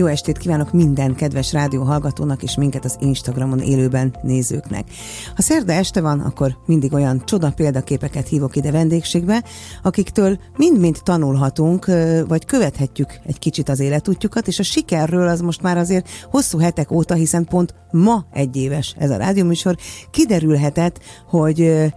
Jó 0.00 0.06
estét 0.06 0.38
kívánok 0.38 0.72
minden 0.72 1.14
kedves 1.14 1.52
rádió 1.52 1.82
hallgatónak 1.82 2.42
és 2.42 2.56
minket 2.56 2.84
az 2.84 2.96
Instagramon 3.00 3.58
élőben 3.58 4.16
nézőknek. 4.22 4.88
Ha 5.36 5.42
szerda 5.42 5.72
este 5.72 6.00
van, 6.00 6.20
akkor 6.20 6.56
mindig 6.66 6.92
olyan 6.92 7.22
csoda 7.24 7.52
példaképeket 7.56 8.28
hívok 8.28 8.56
ide 8.56 8.70
vendégségbe, 8.70 9.44
akiktől 9.82 10.38
mind-mind 10.56 10.98
tanulhatunk, 11.02 11.86
vagy 12.28 12.44
követhetjük 12.44 13.18
egy 13.26 13.38
kicsit 13.38 13.68
az 13.68 13.80
életútjukat, 13.80 14.46
és 14.46 14.58
a 14.58 14.62
sikerről 14.62 15.28
az 15.28 15.40
most 15.40 15.62
már 15.62 15.76
azért 15.76 16.08
hosszú 16.30 16.58
hetek 16.58 16.90
óta, 16.90 17.14
hiszen 17.14 17.44
pont 17.44 17.74
ma 17.90 18.24
egy 18.32 18.56
éves 18.56 18.94
ez 18.98 19.10
a 19.10 19.16
rádióműsor, 19.16 19.76
kiderülhetett, 20.10 21.00
hogy 21.28 21.90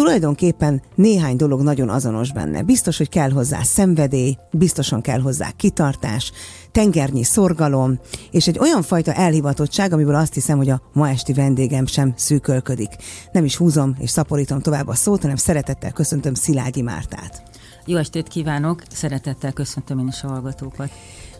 tulajdonképpen 0.00 0.82
néhány 0.94 1.36
dolog 1.36 1.62
nagyon 1.62 1.88
azonos 1.88 2.32
benne. 2.32 2.62
Biztos, 2.62 2.96
hogy 2.96 3.08
kell 3.08 3.30
hozzá 3.30 3.62
szenvedély, 3.62 4.36
biztosan 4.50 5.00
kell 5.00 5.20
hozzá 5.20 5.50
kitartás, 5.50 6.32
tengernyi 6.72 7.22
szorgalom, 7.22 7.98
és 8.30 8.48
egy 8.48 8.58
olyan 8.58 8.82
fajta 8.82 9.12
elhivatottság, 9.12 9.92
amiből 9.92 10.14
azt 10.14 10.34
hiszem, 10.34 10.56
hogy 10.56 10.70
a 10.70 10.82
ma 10.92 11.08
esti 11.08 11.32
vendégem 11.32 11.86
sem 11.86 12.12
szűkölködik. 12.16 12.90
Nem 13.32 13.44
is 13.44 13.56
húzom 13.56 13.96
és 13.98 14.10
szaporítom 14.10 14.60
tovább 14.60 14.88
a 14.88 14.94
szót, 14.94 15.20
hanem 15.20 15.36
szeretettel 15.36 15.92
köszöntöm 15.92 16.34
Szilágyi 16.34 16.82
Mártát. 16.82 17.42
Jó 17.84 17.96
estét 17.96 18.28
kívánok, 18.28 18.82
szeretettel 18.90 19.52
köszöntöm 19.52 19.98
én 19.98 20.08
is 20.08 20.22
a 20.22 20.28
hallgatókat. 20.28 20.90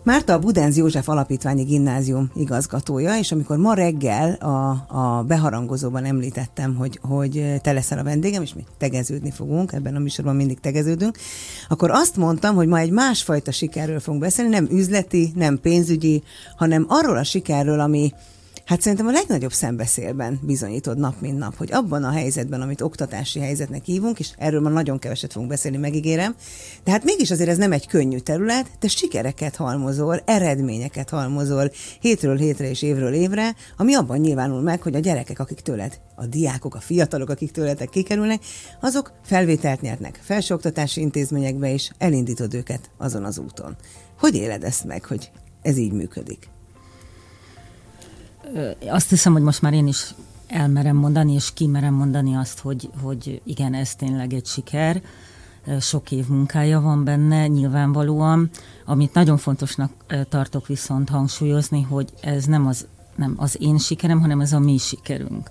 Márta 0.03 0.33
a 0.33 0.39
Budenz 0.39 0.77
József 0.77 1.09
Alapítványi 1.09 1.63
Gimnázium 1.63 2.31
igazgatója, 2.35 3.19
és 3.19 3.33
amikor 3.33 3.57
ma 3.57 3.75
reggel 3.75 4.33
a, 4.33 4.71
a 4.99 5.23
beharangozóban 5.23 6.05
említettem, 6.05 6.75
hogy, 6.75 6.99
hogy 7.03 7.55
te 7.63 7.73
leszel 7.73 7.99
a 7.99 8.03
vendégem, 8.03 8.43
és 8.43 8.55
mi 8.55 8.65
tegeződni 8.79 9.31
fogunk, 9.31 9.73
ebben 9.73 9.97
a 9.97 9.99
műsorban 9.99 10.37
mindig 10.37 10.61
tegeződünk, 10.61 11.19
akkor 11.69 11.91
azt 11.91 12.17
mondtam, 12.17 12.55
hogy 12.55 12.69
ma 12.69 12.79
egy 12.79 12.91
másfajta 12.91 13.53
sikerről 13.53 14.01
fogunk 14.01 14.23
beszélni, 14.23 14.51
nem 14.51 14.69
üzleti, 14.71 15.33
nem 15.35 15.61
pénzügyi, 15.61 16.23
hanem 16.57 16.85
arról 16.89 17.17
a 17.17 17.25
sikerről, 17.25 17.81
ami, 17.81 18.13
Hát 18.71 18.81
szerintem 18.81 19.07
a 19.07 19.11
legnagyobb 19.11 19.53
szembeszélben 19.53 20.39
bizonyítod 20.43 20.99
nap, 20.99 21.21
mint 21.21 21.39
nap, 21.39 21.57
hogy 21.57 21.73
abban 21.73 22.05
a 22.05 22.11
helyzetben, 22.11 22.61
amit 22.61 22.81
oktatási 22.81 23.41
helyzetnek 23.41 23.85
hívunk, 23.85 24.19
és 24.19 24.31
erről 24.39 24.61
már 24.61 24.73
nagyon 24.73 24.99
keveset 24.99 25.33
fogunk 25.33 25.51
beszélni, 25.51 25.77
megígérem, 25.77 26.35
de 26.85 26.91
hát 26.91 27.05
mégis 27.05 27.31
azért 27.31 27.49
ez 27.51 27.57
nem 27.57 27.73
egy 27.73 27.87
könnyű 27.87 28.19
terület, 28.19 28.67
te 28.79 28.89
sikereket 28.89 29.57
halmozol, 29.57 30.23
eredményeket 30.25 31.11
halmozol 31.11 31.71
hétről 32.01 32.37
hétre 32.37 32.69
és 32.69 32.83
évről 32.83 33.13
évre, 33.13 33.55
ami 33.77 33.95
abban 33.95 34.19
nyilvánul 34.19 34.61
meg, 34.61 34.83
hogy 34.83 34.95
a 34.95 34.99
gyerekek, 34.99 35.39
akik 35.39 35.61
tőled, 35.61 36.01
a 36.15 36.27
diákok, 36.27 36.75
a 36.75 36.81
fiatalok, 36.81 37.29
akik 37.29 37.51
tőletek 37.51 37.89
kikerülnek, 37.89 38.43
azok 38.81 39.13
felvételt 39.25 39.81
nyernek 39.81 40.21
felsőoktatási 40.23 41.01
intézményekbe, 41.01 41.73
és 41.73 41.91
elindítod 41.99 42.55
őket 42.55 42.91
azon 42.99 43.25
az 43.25 43.39
úton. 43.39 43.77
Hogy 44.19 44.35
éled 44.35 44.65
ezt 44.65 44.85
meg, 44.85 45.05
hogy 45.05 45.31
ez 45.63 45.77
így 45.77 45.93
működik? 45.93 46.49
Azt 48.89 49.09
hiszem, 49.09 49.33
hogy 49.33 49.43
most 49.43 49.63
már 49.63 49.73
én 49.73 49.87
is 49.87 50.15
elmerem 50.47 50.97
mondani, 50.97 51.33
és 51.33 51.53
kimerem 51.55 51.95
mondani 51.95 52.37
azt, 52.37 52.59
hogy, 52.59 52.91
hogy 53.03 53.41
igen, 53.45 53.75
ez 53.75 53.95
tényleg 53.95 54.33
egy 54.33 54.47
siker. 54.47 55.03
Sok 55.81 56.13
év 56.13 56.29
munkája 56.29 56.81
van 56.81 57.05
benne, 57.05 57.47
nyilvánvalóan. 57.47 58.51
Amit 58.85 59.15
nagyon 59.15 59.37
fontosnak 59.37 59.93
tartok 60.29 60.67
viszont 60.67 61.09
hangsúlyozni, 61.09 61.83
hogy 61.83 62.09
ez 62.21 62.45
nem 62.45 62.67
az, 62.67 62.87
nem 63.17 63.35
az 63.37 63.57
én 63.61 63.79
sikerem, 63.79 64.21
hanem 64.21 64.41
ez 64.41 64.53
a 64.53 64.59
mi 64.59 64.77
sikerünk. 64.77 65.51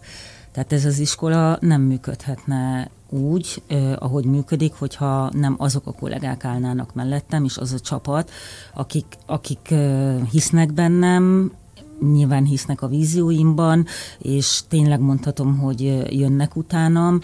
Tehát 0.51 0.73
ez 0.73 0.85
az 0.85 0.99
iskola 0.99 1.57
nem 1.61 1.81
működhetne 1.81 2.89
úgy, 3.09 3.61
eh, 3.67 4.03
ahogy 4.03 4.25
működik, 4.25 4.73
hogyha 4.73 5.29
nem 5.33 5.55
azok 5.57 5.87
a 5.87 5.91
kollégák 5.91 6.45
állnának 6.45 6.93
mellettem, 6.93 7.43
és 7.43 7.57
az 7.57 7.73
a 7.73 7.79
csapat, 7.79 8.31
akik, 8.73 9.05
akik 9.25 9.71
eh, 9.71 10.15
hisznek 10.31 10.73
bennem, 10.73 11.51
nyilván 12.11 12.43
hisznek 12.43 12.81
a 12.81 12.87
vízióimban, 12.87 13.85
és 14.19 14.61
tényleg 14.67 14.99
mondhatom, 14.99 15.57
hogy 15.57 16.05
jönnek 16.09 16.55
utánam. 16.55 17.19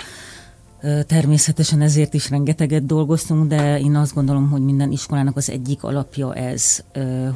Természetesen 1.07 1.81
ezért 1.81 2.13
is 2.13 2.29
rengeteget 2.29 2.85
dolgoztunk, 2.85 3.47
de 3.47 3.79
én 3.79 3.95
azt 3.95 4.13
gondolom, 4.13 4.49
hogy 4.49 4.61
minden 4.61 4.91
iskolának 4.91 5.37
az 5.37 5.49
egyik 5.49 5.83
alapja 5.83 6.33
ez, 6.33 6.83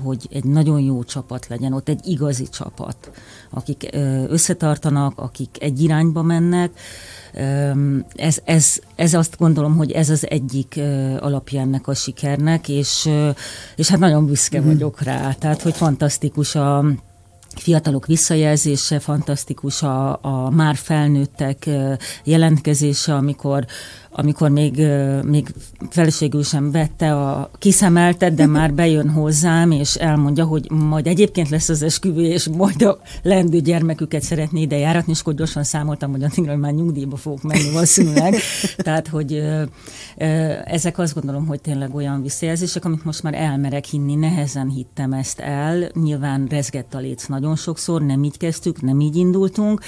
hogy 0.03 0.27
egy 0.31 0.43
nagyon 0.43 0.79
jó 0.79 1.03
csapat 1.03 1.47
legyen, 1.47 1.73
ott 1.73 1.89
egy 1.89 2.07
igazi 2.07 2.49
csapat, 2.49 3.11
akik 3.49 3.89
összetartanak, 4.27 5.19
akik 5.19 5.49
egy 5.59 5.81
irányba 5.81 6.21
mennek. 6.21 6.71
Ez, 8.15 8.37
ez, 8.43 8.79
ez 8.95 9.13
azt 9.13 9.35
gondolom, 9.37 9.75
hogy 9.75 9.91
ez 9.91 10.09
az 10.09 10.29
egyik 10.29 10.79
alapja 11.19 11.61
ennek 11.61 11.87
a 11.87 11.93
sikernek, 11.93 12.69
és, 12.69 13.09
és 13.75 13.89
hát 13.89 13.99
nagyon 13.99 14.25
büszke 14.25 14.59
mhm. 14.59 14.67
vagyok 14.67 15.01
rá. 15.01 15.33
Tehát, 15.33 15.61
hogy 15.61 15.75
fantasztikus 15.75 16.55
a 16.55 16.85
fiatalok 17.55 18.05
visszajelzése, 18.05 18.99
fantasztikus 18.99 19.83
a, 19.83 20.19
a 20.21 20.49
már 20.49 20.75
felnőttek 20.75 21.69
jelentkezése, 22.23 23.15
amikor 23.15 23.65
amikor 24.11 24.49
még, 24.49 24.87
még 25.23 25.53
feleségül 25.89 26.43
sem 26.43 26.71
vette 26.71 27.15
a 27.15 27.51
kiszemeltet, 27.57 28.33
de 28.33 28.45
már 28.45 28.73
bejön 28.73 29.09
hozzám, 29.09 29.71
és 29.71 29.95
elmondja, 29.95 30.45
hogy 30.45 30.71
majd 30.71 31.07
egyébként 31.07 31.49
lesz 31.49 31.69
az 31.69 31.81
esküvő, 31.81 32.25
és 32.25 32.47
majd 32.47 32.81
a 32.81 32.99
lendő 33.23 33.59
gyermeküket 33.59 34.21
szeretné 34.21 34.61
ide 34.61 34.77
járatni, 34.77 35.11
és 35.11 35.19
akkor 35.19 35.33
gyorsan 35.33 35.63
számoltam, 35.63 36.11
hogy 36.11 36.23
addigra 36.23 36.55
már 36.55 36.73
nyugdíjba 36.73 37.15
fogok 37.15 37.41
menni 37.41 37.71
valószínűleg. 37.71 38.35
Tehát, 38.77 39.07
hogy 39.07 39.43
ezek 40.65 40.97
azt 40.97 41.13
gondolom, 41.13 41.45
hogy 41.45 41.61
tényleg 41.61 41.95
olyan 41.95 42.21
visszajelzések, 42.21 42.85
amit 42.85 43.05
most 43.05 43.23
már 43.23 43.33
elmerek 43.33 43.85
hinni, 43.85 44.15
nehezen 44.15 44.69
hittem 44.69 45.13
ezt 45.13 45.39
el. 45.39 45.89
Nyilván 45.93 46.47
rezgett 46.49 46.93
a 46.93 46.99
léc 46.99 47.25
nagyon 47.25 47.55
sokszor, 47.55 48.01
nem 48.01 48.23
így 48.23 48.37
kezdtük, 48.37 48.81
nem 48.81 48.99
így 48.99 49.15
indultunk, 49.15 49.81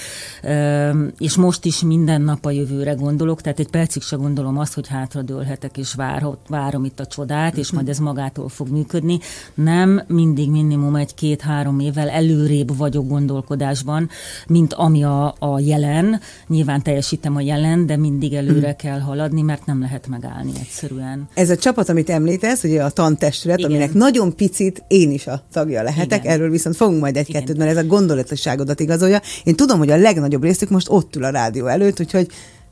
és 1.18 1.36
most 1.36 1.66
is 1.66 1.82
minden 1.82 2.22
nap 2.22 2.46
a 2.46 2.52
jövőre 2.52 2.94
gondolok, 2.94 3.42
tehát 3.42 3.60
egy 3.60 3.70
percig 3.70 4.02
se 4.12 4.18
gondolom 4.18 4.58
azt, 4.58 4.74
hogy 4.74 4.88
hátradőlhetek 4.88 5.78
és 5.78 5.94
várhat, 5.94 6.38
várom 6.48 6.86
itt 6.86 7.00
a 7.00 7.06
csodát, 7.06 7.58
és 7.58 7.72
majd 7.72 7.90
ez 7.90 7.98
magától 7.98 8.50
fog 8.50 8.70
működni. 8.70 9.20
Nem, 9.54 10.02
mindig 10.08 10.50
minimum 10.50 10.96
egy-két-három 10.96 11.80
évvel 11.80 12.10
előrébb 12.10 12.78
vagyok 12.78 13.08
gondolkodásban, 13.08 14.10
mint 14.48 14.74
ami 14.74 15.04
a, 15.04 15.36
a 15.40 15.60
jelen. 15.60 16.20
Nyilván 16.48 16.82
teljesítem 16.82 17.36
a 17.36 17.42
jelen, 17.42 17.86
de 17.86 17.98
mindig 17.98 18.34
előre 18.34 18.68
hmm. 18.68 18.76
kell 18.76 19.00
haladni, 19.00 19.42
mert 19.42 19.66
nem 19.66 19.82
lehet 19.82 20.08
megállni 20.08 20.52
egyszerűen. 20.60 21.28
Ez 21.34 21.50
a 21.50 21.56
csapat, 21.56 21.90
amit 21.90 22.10
említesz, 22.10 22.64
ugye 22.64 22.84
a 22.84 22.90
tantestület, 22.90 23.58
Igen. 23.58 23.72
aminek 23.72 23.94
nagyon 23.94 24.36
picit 24.36 24.84
én 24.88 25.12
is 25.12 25.28
a 25.28 25.44
tagja 25.52 25.84
lehetek, 25.84 26.24
Igen. 26.24 26.34
erről 26.34 26.50
viszont 26.50 26.76
fogunk 26.76 27.02
majd 27.02 27.18
egy-kettőt, 27.18 27.58
mert 27.58 27.72
ez 27.72 27.78
a 27.78 27.86
gondolatosságodat 27.86 28.80
igazolja. 28.80 29.22
Én 29.44 29.56
tudom, 29.56 29.78
hogy 29.78 29.90
a 29.90 29.98
legnagyobb 29.98 30.44
részük 30.44 30.70
most 30.70 30.90
ott 30.90 31.16
ül 31.16 31.24
a 31.24 31.30
rádió 31.30 31.66
előtt, 31.66 32.00
úgyhogy 32.00 32.28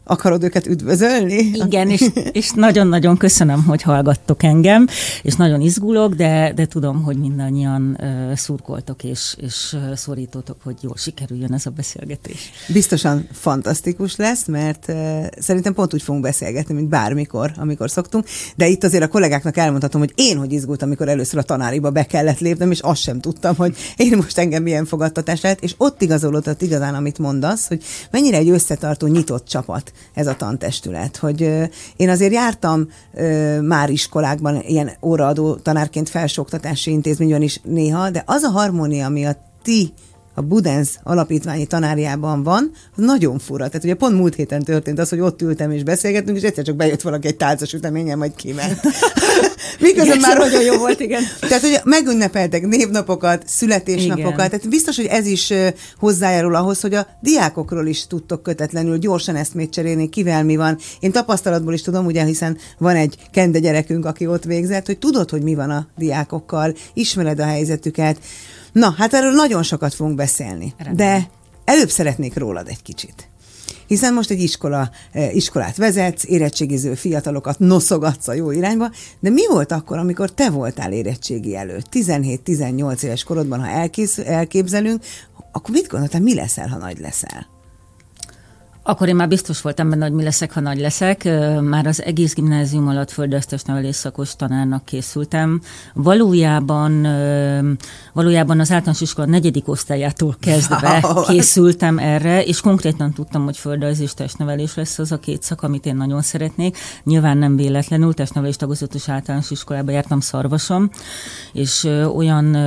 akarod 0.09 0.43
őket 0.43 0.67
üdvözölni? 0.67 1.51
Igen, 1.53 1.89
és, 1.89 2.09
és 2.31 2.51
nagyon-nagyon 2.51 3.17
köszönöm, 3.17 3.63
hogy 3.63 3.81
hallgattok 3.81 4.43
engem, 4.43 4.87
és 5.21 5.35
nagyon 5.35 5.61
izgulok, 5.61 6.13
de, 6.13 6.53
de 6.55 6.65
tudom, 6.65 7.03
hogy 7.03 7.17
mindannyian 7.17 7.97
uh, 7.99 8.35
szurkoltok 8.35 9.03
és, 9.03 9.35
és 9.41 9.73
uh, 9.73 9.95
szorítotok, 9.95 10.57
hogy 10.63 10.75
jól 10.81 10.95
sikerüljön 10.97 11.53
ez 11.53 11.65
a 11.65 11.69
beszélgetés. 11.69 12.51
Biztosan 12.67 13.27
fantasztikus 13.31 14.15
lesz, 14.15 14.45
mert 14.45 14.85
uh, 14.87 15.25
szerintem 15.39 15.73
pont 15.73 15.93
úgy 15.93 16.01
fogunk 16.01 16.23
beszélgetni, 16.23 16.73
mint 16.73 16.89
bármikor, 16.89 17.51
amikor 17.57 17.89
szoktunk, 17.89 18.25
de 18.55 18.67
itt 18.67 18.83
azért 18.83 19.03
a 19.03 19.07
kollégáknak 19.07 19.57
elmondhatom, 19.57 20.01
hogy 20.01 20.13
én 20.15 20.37
hogy 20.37 20.51
izgultam, 20.51 20.87
amikor 20.87 21.07
először 21.07 21.39
a 21.39 21.43
tanáriba 21.43 21.89
be 21.89 22.03
kellett 22.03 22.39
lépnem, 22.39 22.71
és 22.71 22.79
azt 22.79 23.01
sem 23.01 23.19
tudtam, 23.19 23.55
hogy 23.55 23.75
én 23.95 24.15
most 24.15 24.37
engem 24.37 24.63
milyen 24.63 24.85
fogadtatás 24.85 25.41
lehet, 25.41 25.63
és 25.63 25.73
ott 25.77 26.01
igazolódott 26.01 26.61
igazán, 26.61 26.95
amit 26.95 27.17
mondasz, 27.17 27.67
hogy 27.67 27.83
mennyire 28.11 28.37
egy 28.37 28.49
összetartó, 28.49 29.07
nyitott 29.07 29.47
csapat 29.47 29.91
ez 30.13 30.27
a 30.27 30.35
tantestület. 30.35 31.17
Hogy 31.17 31.41
én 31.95 32.09
azért 32.09 32.33
jártam 32.33 32.87
már 33.61 33.89
iskolákban 33.89 34.61
ilyen 34.61 34.91
óraadó 35.01 35.55
tanárként 35.55 36.09
felsőoktatási 36.09 36.91
intézményben 36.91 37.41
is 37.41 37.59
néha, 37.63 38.09
de 38.09 38.23
az 38.25 38.43
a 38.43 38.49
harmónia, 38.49 39.05
ami 39.05 39.25
a 39.25 39.35
ti 39.63 39.93
a 40.39 40.41
Budenz 40.41 40.99
alapítványi 41.03 41.65
tanárjában 41.65 42.43
van, 42.43 42.71
az 42.95 43.03
nagyon 43.03 43.39
fura. 43.39 43.67
Tehát 43.67 43.83
ugye 43.83 43.93
pont 43.93 44.15
múlt 44.15 44.35
héten 44.35 44.63
történt 44.63 44.99
az, 44.99 45.09
hogy 45.09 45.19
ott 45.19 45.41
ültem 45.41 45.71
és 45.71 45.83
beszélgettünk, 45.83 46.37
és 46.37 46.43
egyszer 46.43 46.63
csak 46.63 46.75
bejött 46.75 47.01
valaki 47.01 47.27
egy 47.27 47.35
tálca 47.35 47.65
süteményen, 47.65 48.17
majd 48.17 48.35
kiment. 48.35 48.79
Miközben 49.79 50.17
igen, 50.17 50.19
már 50.19 50.37
nagyon 50.37 50.63
jó 50.63 50.77
volt, 50.77 50.99
igen. 50.99 51.21
Tehát, 51.39 51.61
hogy 51.61 51.79
megünnepeltek 51.83 52.67
névnapokat, 52.67 53.43
születésnapokat, 53.47 54.33
igen. 54.33 54.49
tehát 54.49 54.69
biztos, 54.69 54.95
hogy 54.95 55.05
ez 55.05 55.25
is 55.25 55.53
hozzájárul 55.97 56.55
ahhoz, 56.55 56.81
hogy 56.81 56.93
a 56.93 57.07
diákokról 57.21 57.87
is 57.87 58.07
tudtok 58.07 58.43
kötetlenül 58.43 58.97
gyorsan 58.97 59.35
eszmét 59.35 59.71
cserélni, 59.71 60.09
kivel 60.09 60.43
mi 60.43 60.55
van. 60.55 60.77
Én 60.99 61.11
tapasztalatból 61.11 61.73
is 61.73 61.81
tudom, 61.81 62.05
ugye, 62.05 62.23
hiszen 62.23 62.57
van 62.77 62.95
egy 62.95 63.15
kende 63.31 63.59
gyerekünk, 63.59 64.05
aki 64.05 64.27
ott 64.27 64.43
végzett, 64.43 64.85
hogy 64.85 64.97
tudod, 64.97 65.29
hogy 65.29 65.41
mi 65.41 65.55
van 65.55 65.69
a 65.69 65.87
diákokkal, 65.97 66.75
ismered 66.93 67.39
a 67.39 67.45
helyzetüket. 67.45 68.17
Na, 68.71 68.93
hát 68.97 69.13
erről 69.13 69.31
nagyon 69.31 69.63
sokat 69.63 69.93
fogunk 69.93 70.15
beszélni, 70.15 70.73
Rendben. 70.77 70.95
de 70.95 71.29
előbb 71.65 71.89
szeretnék 71.89 72.37
rólad 72.37 72.67
egy 72.67 72.81
kicsit. 72.81 73.29
Hiszen 73.87 74.13
most 74.13 74.29
egy 74.29 74.41
iskola, 74.41 74.89
iskolát 75.31 75.77
vezetsz, 75.77 76.23
érettségiző 76.25 76.93
fiatalokat 76.93 77.59
noszogatsz 77.59 78.27
a 78.27 78.33
jó 78.33 78.51
irányba, 78.51 78.91
de 79.19 79.29
mi 79.29 79.47
volt 79.47 79.71
akkor, 79.71 79.97
amikor 79.97 80.31
te 80.31 80.49
voltál 80.49 80.91
érettségi 80.91 81.55
előtt? 81.55 81.85
17-18 81.91 83.01
éves 83.03 83.23
korodban, 83.23 83.59
ha 83.59 83.67
elkész, 83.67 84.17
elképzelünk, 84.17 85.03
akkor 85.51 85.69
mit 85.75 85.87
gondoltál, 85.87 86.21
mi 86.21 86.35
leszel, 86.35 86.67
ha 86.67 86.77
nagy 86.77 86.99
leszel? 86.99 87.47
Akkor 88.89 89.07
én 89.07 89.15
már 89.15 89.27
biztos 89.27 89.61
voltam 89.61 89.89
benne, 89.89 90.05
hogy 90.05 90.13
mi 90.13 90.23
leszek, 90.23 90.53
ha 90.53 90.59
nagy 90.59 90.79
leszek. 90.79 91.23
Már 91.61 91.87
az 91.87 92.03
egész 92.03 92.33
gimnázium 92.33 92.87
alatt 92.87 93.11
földöztes 93.11 93.61
nevelés 93.61 93.95
szakos 93.95 94.35
tanárnak 94.35 94.85
készültem. 94.85 95.61
Valójában, 95.93 97.01
valójában 98.13 98.59
az 98.59 98.71
általános 98.71 99.01
iskola 99.01 99.27
negyedik 99.27 99.67
osztályától 99.67 100.35
kezdve 100.39 101.03
készültem 101.27 101.97
erre, 101.97 102.43
és 102.43 102.61
konkrétan 102.61 103.13
tudtam, 103.13 103.43
hogy 103.43 103.57
földrajz 103.57 103.99
és 103.99 104.13
testnevelés 104.13 104.75
lesz 104.75 104.99
az 104.99 105.11
a 105.11 105.19
két 105.19 105.43
szak, 105.43 105.63
amit 105.63 105.85
én 105.85 105.95
nagyon 105.95 106.21
szeretnék. 106.21 106.77
Nyilván 107.03 107.37
nem 107.37 107.55
véletlenül, 107.55 108.13
testnevelés 108.13 108.55
tagozatos 108.55 109.09
általános 109.09 109.51
iskolába 109.51 109.91
jártam 109.91 110.19
Szarvasom, 110.19 110.89
és 111.53 111.83
olyan 112.15 112.57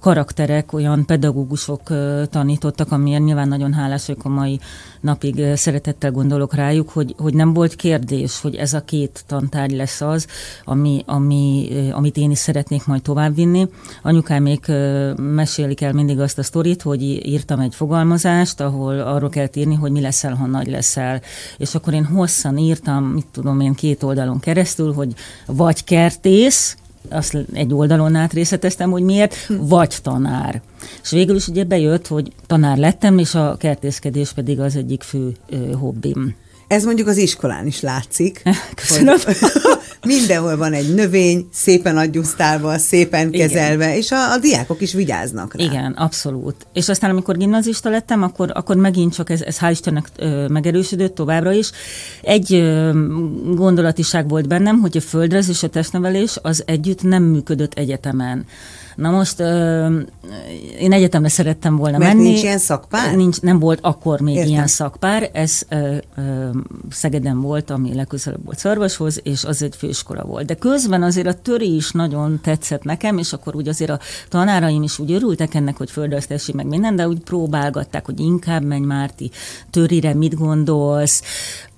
karakterek, 0.00 0.72
olyan 0.72 1.04
pedagógusok 1.06 1.82
tanítottak, 2.30 2.92
amiért 2.92 3.24
nyilván 3.24 3.48
nagyon 3.48 3.72
hálás 3.72 4.06
vagyok 4.06 4.24
a 4.24 4.28
mai 4.28 4.60
napig 5.00 5.56
szeretettel 5.72 6.10
gondolok 6.10 6.54
rájuk, 6.54 6.88
hogy, 6.88 7.14
hogy 7.18 7.34
nem 7.34 7.52
volt 7.52 7.74
kérdés, 7.74 8.40
hogy 8.40 8.54
ez 8.54 8.72
a 8.72 8.80
két 8.80 9.24
tantárgy 9.26 9.72
lesz 9.72 10.00
az, 10.00 10.26
ami, 10.64 11.02
ami, 11.06 11.68
amit 11.92 12.16
én 12.16 12.30
is 12.30 12.38
szeretnék 12.38 12.86
majd 12.86 13.02
továbbvinni. 13.02 13.68
Anyukámék 14.02 14.66
mesélik 15.16 15.80
el 15.80 15.92
mindig 15.92 16.20
azt 16.20 16.38
a 16.38 16.42
sztorit, 16.42 16.82
hogy 16.82 17.02
írtam 17.02 17.60
egy 17.60 17.74
fogalmazást, 17.74 18.60
ahol 18.60 19.00
arról 19.00 19.28
kell 19.28 19.48
írni, 19.54 19.74
hogy 19.74 19.90
mi 19.90 20.00
leszel, 20.00 20.34
ha 20.34 20.46
nagy 20.46 20.66
leszel. 20.66 21.20
És 21.58 21.74
akkor 21.74 21.92
én 21.92 22.04
hosszan 22.04 22.58
írtam, 22.58 23.04
mit 23.04 23.26
tudom 23.30 23.60
én, 23.60 23.74
két 23.74 24.02
oldalon 24.02 24.40
keresztül, 24.40 24.92
hogy 24.92 25.14
vagy 25.46 25.84
kertész, 25.84 26.76
azt 27.08 27.38
egy 27.52 27.74
oldalon 27.74 28.14
át 28.14 28.32
részleteztem, 28.32 28.90
hogy 28.90 29.02
miért, 29.02 29.34
vagy 29.48 29.96
tanár. 30.02 30.62
És 31.02 31.10
végül 31.10 31.36
is 31.36 31.48
ugye 31.48 31.64
bejött, 31.64 32.06
hogy 32.06 32.32
tanár 32.46 32.76
lettem, 32.76 33.18
és 33.18 33.34
a 33.34 33.56
kertészkedés 33.58 34.32
pedig 34.32 34.60
az 34.60 34.76
egyik 34.76 35.02
fő 35.02 35.36
ö, 35.48 35.72
hobbim. 35.72 36.34
Ez 36.68 36.84
mondjuk 36.84 37.08
az 37.08 37.16
iskolán 37.16 37.66
is 37.66 37.80
látszik. 37.80 38.42
Köszönöm. 38.74 39.16
Hogy 39.24 39.36
mindenhol 40.06 40.56
van 40.56 40.72
egy 40.72 40.94
növény, 40.94 41.48
szépen 41.52 41.96
adjusztálva, 41.96 42.78
szépen 42.78 43.30
kezelve, 43.30 43.84
Igen. 43.84 43.96
és 43.96 44.10
a, 44.10 44.32
a 44.32 44.38
diákok 44.38 44.80
is 44.80 44.92
vigyáznak 44.92 45.54
rá. 45.54 45.64
Igen, 45.64 45.92
abszolút. 45.92 46.66
És 46.72 46.88
aztán, 46.88 47.10
amikor 47.10 47.36
gimnazista 47.36 47.90
lettem, 47.90 48.22
akkor, 48.22 48.50
akkor 48.54 48.76
megint 48.76 49.14
csak 49.14 49.30
ez, 49.30 49.40
ez 49.40 49.58
hál' 49.60 49.70
Istennek 49.70 50.08
ö, 50.16 50.48
megerősödött 50.48 51.14
továbbra 51.14 51.52
is. 51.52 51.70
Egy 52.22 52.52
ö, 52.52 52.90
gondolatiság 53.54 54.28
volt 54.28 54.48
bennem, 54.48 54.80
hogy 54.80 54.96
a 54.96 55.00
földrez 55.00 55.48
és 55.48 55.62
a 55.62 55.68
testnevelés 55.68 56.38
az 56.42 56.62
együtt 56.66 57.02
nem 57.02 57.22
működött 57.22 57.74
egyetemen. 57.74 58.46
Na 58.96 59.10
most 59.10 59.40
ö, 59.40 59.98
én 60.78 60.92
egyetemre 60.92 61.28
szerettem 61.28 61.76
volna 61.76 61.98
Mert 61.98 62.14
menni. 62.14 62.28
nincs 62.28 62.42
ilyen 62.42 62.58
szakpár? 62.58 63.16
Nincs, 63.16 63.40
nem 63.40 63.58
volt 63.58 63.78
akkor 63.82 64.20
még 64.20 64.34
Értem. 64.34 64.50
ilyen 64.50 64.66
szakpár. 64.66 65.30
Ez 65.32 65.62
ö, 65.68 65.96
ö, 66.16 66.48
Szegeden 66.90 67.40
volt, 67.40 67.70
ami 67.70 67.94
legközelebb 67.94 68.44
volt 68.44 68.58
Szarvashoz, 68.58 69.20
és 69.22 69.44
az 69.44 69.62
egy 69.62 69.76
főiskola 69.76 70.24
volt. 70.24 70.46
De 70.46 70.54
közben 70.54 71.02
azért 71.02 71.26
a 71.26 71.34
töri 71.34 71.74
is 71.74 71.90
nagyon 71.90 72.40
tetszett 72.42 72.82
nekem, 72.82 73.18
és 73.18 73.32
akkor 73.32 73.56
úgy 73.56 73.68
azért 73.68 73.90
a 73.90 73.98
tanáraim 74.28 74.82
is 74.82 74.98
úgy 74.98 75.12
örültek 75.12 75.54
ennek, 75.54 75.76
hogy 75.76 75.90
földrajztesi 75.90 76.52
meg 76.52 76.66
minden, 76.66 76.96
de 76.96 77.08
úgy 77.08 77.20
próbálgatták, 77.20 78.04
hogy 78.06 78.20
inkább 78.20 78.62
menj 78.62 78.84
Márti, 78.84 79.30
törire 79.70 80.14
mit 80.14 80.34
gondolsz, 80.34 81.22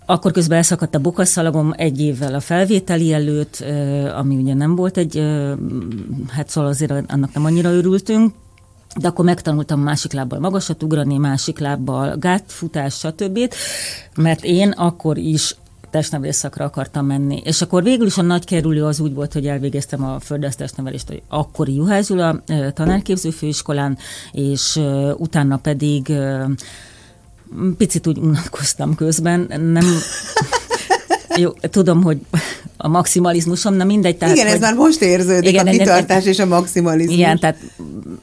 akkor 0.07 0.33
közben 0.33 0.57
elszakadt 0.57 0.95
a 0.95 0.99
bokaszalagom 0.99 1.73
egy 1.77 2.01
évvel 2.01 2.35
a 2.35 2.41
felvételi 2.41 3.13
előtt, 3.13 3.65
ami 4.17 4.37
ugye 4.37 4.55
nem 4.55 4.75
volt 4.75 4.97
egy, 4.97 5.23
hát 6.29 6.49
szóval 6.49 6.71
azért 6.71 6.91
annak 6.91 7.33
nem 7.35 7.45
annyira 7.45 7.73
örültünk, 7.73 8.35
de 9.01 9.09
akkor 9.09 9.25
megtanultam 9.25 9.81
másik 9.81 10.13
lábbal 10.13 10.39
magasat 10.39 10.83
ugrani, 10.83 11.19
másik 11.19 11.59
lábbal 11.59 12.17
gátfutás, 12.17 12.95
stb. 12.95 13.39
Mert 14.17 14.45
én 14.45 14.71
akkor 14.71 15.19
is 15.19 15.57
testnevelés 15.91 16.35
szakra 16.35 16.65
akartam 16.65 17.07
menni. 17.07 17.43
És 17.45 17.63
akkor 17.63 17.83
végül 17.83 18.07
is 18.07 18.19
a 18.19 18.23
nagy 18.23 18.45
kerülő 18.45 18.85
az 18.85 19.01
úgy 19.01 19.15
volt, 19.15 19.33
hogy 19.33 19.47
elvégeztem 19.47 20.05
a 20.05 20.21
földrajz 20.21 20.57
testnevelést, 20.57 21.09
hogy 21.09 21.23
akkori 21.29 21.75
Juhász 21.75 22.09
Gyula 22.09 22.43
tanárképző 22.75 23.31
főiskolán, 23.31 23.99
és 24.33 24.81
utána 25.17 25.57
pedig 25.57 26.13
picit 27.77 28.07
úgy 28.07 28.19
unatkoztam 28.19 28.95
közben, 28.95 29.47
nem... 29.49 29.85
Jó, 31.37 31.51
tudom, 31.51 32.03
hogy 32.03 32.19
a 32.77 32.89
maximalizmusom, 32.89 33.75
na 33.75 33.85
mindegy. 33.85 34.17
Tehát, 34.17 34.35
igen, 34.35 34.47
hogy, 34.47 34.57
ez 34.57 34.61
már 34.61 34.75
most 34.75 35.03
érződik, 35.03 35.51
igen, 35.51 35.67
a 35.67 35.71
kitartás 35.71 36.25
és 36.25 36.39
a 36.39 36.47
maximalizmus. 36.47 37.17
Igen, 37.17 37.39
tehát 37.39 37.57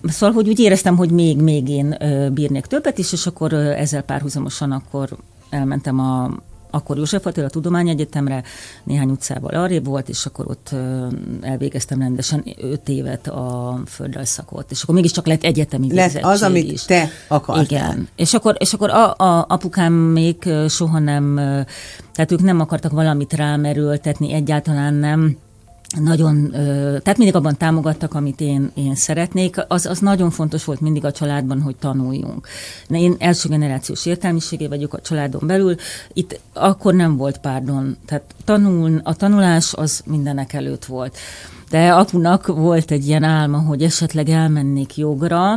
szóval, 0.03 0.35
hogy 0.35 0.47
úgy 0.47 0.59
éreztem, 0.59 0.97
hogy 0.97 1.11
még, 1.11 1.37
még 1.37 1.69
én 1.69 1.97
bírnék 2.33 2.65
többet 2.65 2.97
is, 2.97 3.13
és 3.13 3.25
akkor 3.25 3.53
ezzel 3.53 4.01
párhuzamosan 4.01 4.71
akkor 4.71 5.09
elmentem 5.49 5.99
a 5.99 6.31
akkor 6.71 6.97
József 6.97 7.25
Attila 7.25 7.49
Tudományegyetemre, 7.49 8.43
néhány 8.83 9.09
utcával 9.09 9.53
arrébb 9.53 9.85
volt, 9.85 10.09
és 10.09 10.25
akkor 10.25 10.45
ott 10.47 10.69
elvégeztem 11.41 11.99
rendesen 11.99 12.43
öt 12.61 12.89
évet 12.89 13.27
a 13.27 13.79
földrajzszakot, 13.87 14.71
és 14.71 14.83
akkor 14.83 14.95
mégiscsak 14.95 15.27
lett 15.27 15.43
egyetemi 15.43 15.93
Lett 15.93 16.17
az, 16.21 16.41
amit 16.41 16.71
is. 16.71 16.85
te 16.85 17.09
akartál. 17.27 17.63
Igen. 17.63 18.07
És 18.15 18.33
akkor, 18.33 18.55
és 18.59 18.73
akkor 18.73 18.89
a, 18.89 19.15
a, 19.17 19.45
apukám 19.47 19.93
még 19.93 20.49
soha 20.67 20.99
nem, 20.99 21.35
tehát 22.13 22.31
ők 22.31 22.41
nem 22.41 22.59
akartak 22.59 22.91
valamit 22.91 23.33
rámerültetni, 23.33 24.33
egyáltalán 24.33 24.93
nem 24.93 25.37
nagyon, 25.99 26.49
tehát 27.03 27.17
mindig 27.17 27.35
abban 27.35 27.57
támogattak, 27.57 28.13
amit 28.13 28.41
én, 28.41 28.71
én 28.73 28.95
szeretnék. 28.95 29.55
Az, 29.67 29.85
az 29.85 29.99
nagyon 29.99 30.29
fontos 30.29 30.63
volt 30.63 30.79
mindig 30.79 31.05
a 31.05 31.11
családban, 31.11 31.61
hogy 31.61 31.75
tanuljunk. 31.75 32.47
Én 32.89 33.15
első 33.19 33.49
generációs 33.49 34.05
értelmiségé 34.05 34.67
vagyok 34.67 34.93
a 34.93 35.01
családon 35.01 35.47
belül. 35.47 35.75
Itt 36.13 36.39
akkor 36.53 36.93
nem 36.93 37.17
volt 37.17 37.37
párdon. 37.37 37.97
Tehát 38.05 38.23
tanul, 38.45 39.01
a 39.03 39.15
tanulás 39.15 39.73
az 39.73 40.01
mindenek 40.05 40.53
előtt 40.53 40.85
volt 40.85 41.17
de 41.71 41.93
apunak 41.93 42.47
volt 42.47 42.91
egy 42.91 43.07
ilyen 43.07 43.23
álma, 43.23 43.57
hogy 43.57 43.83
esetleg 43.83 44.29
elmennék 44.29 44.97
jogra, 44.97 45.53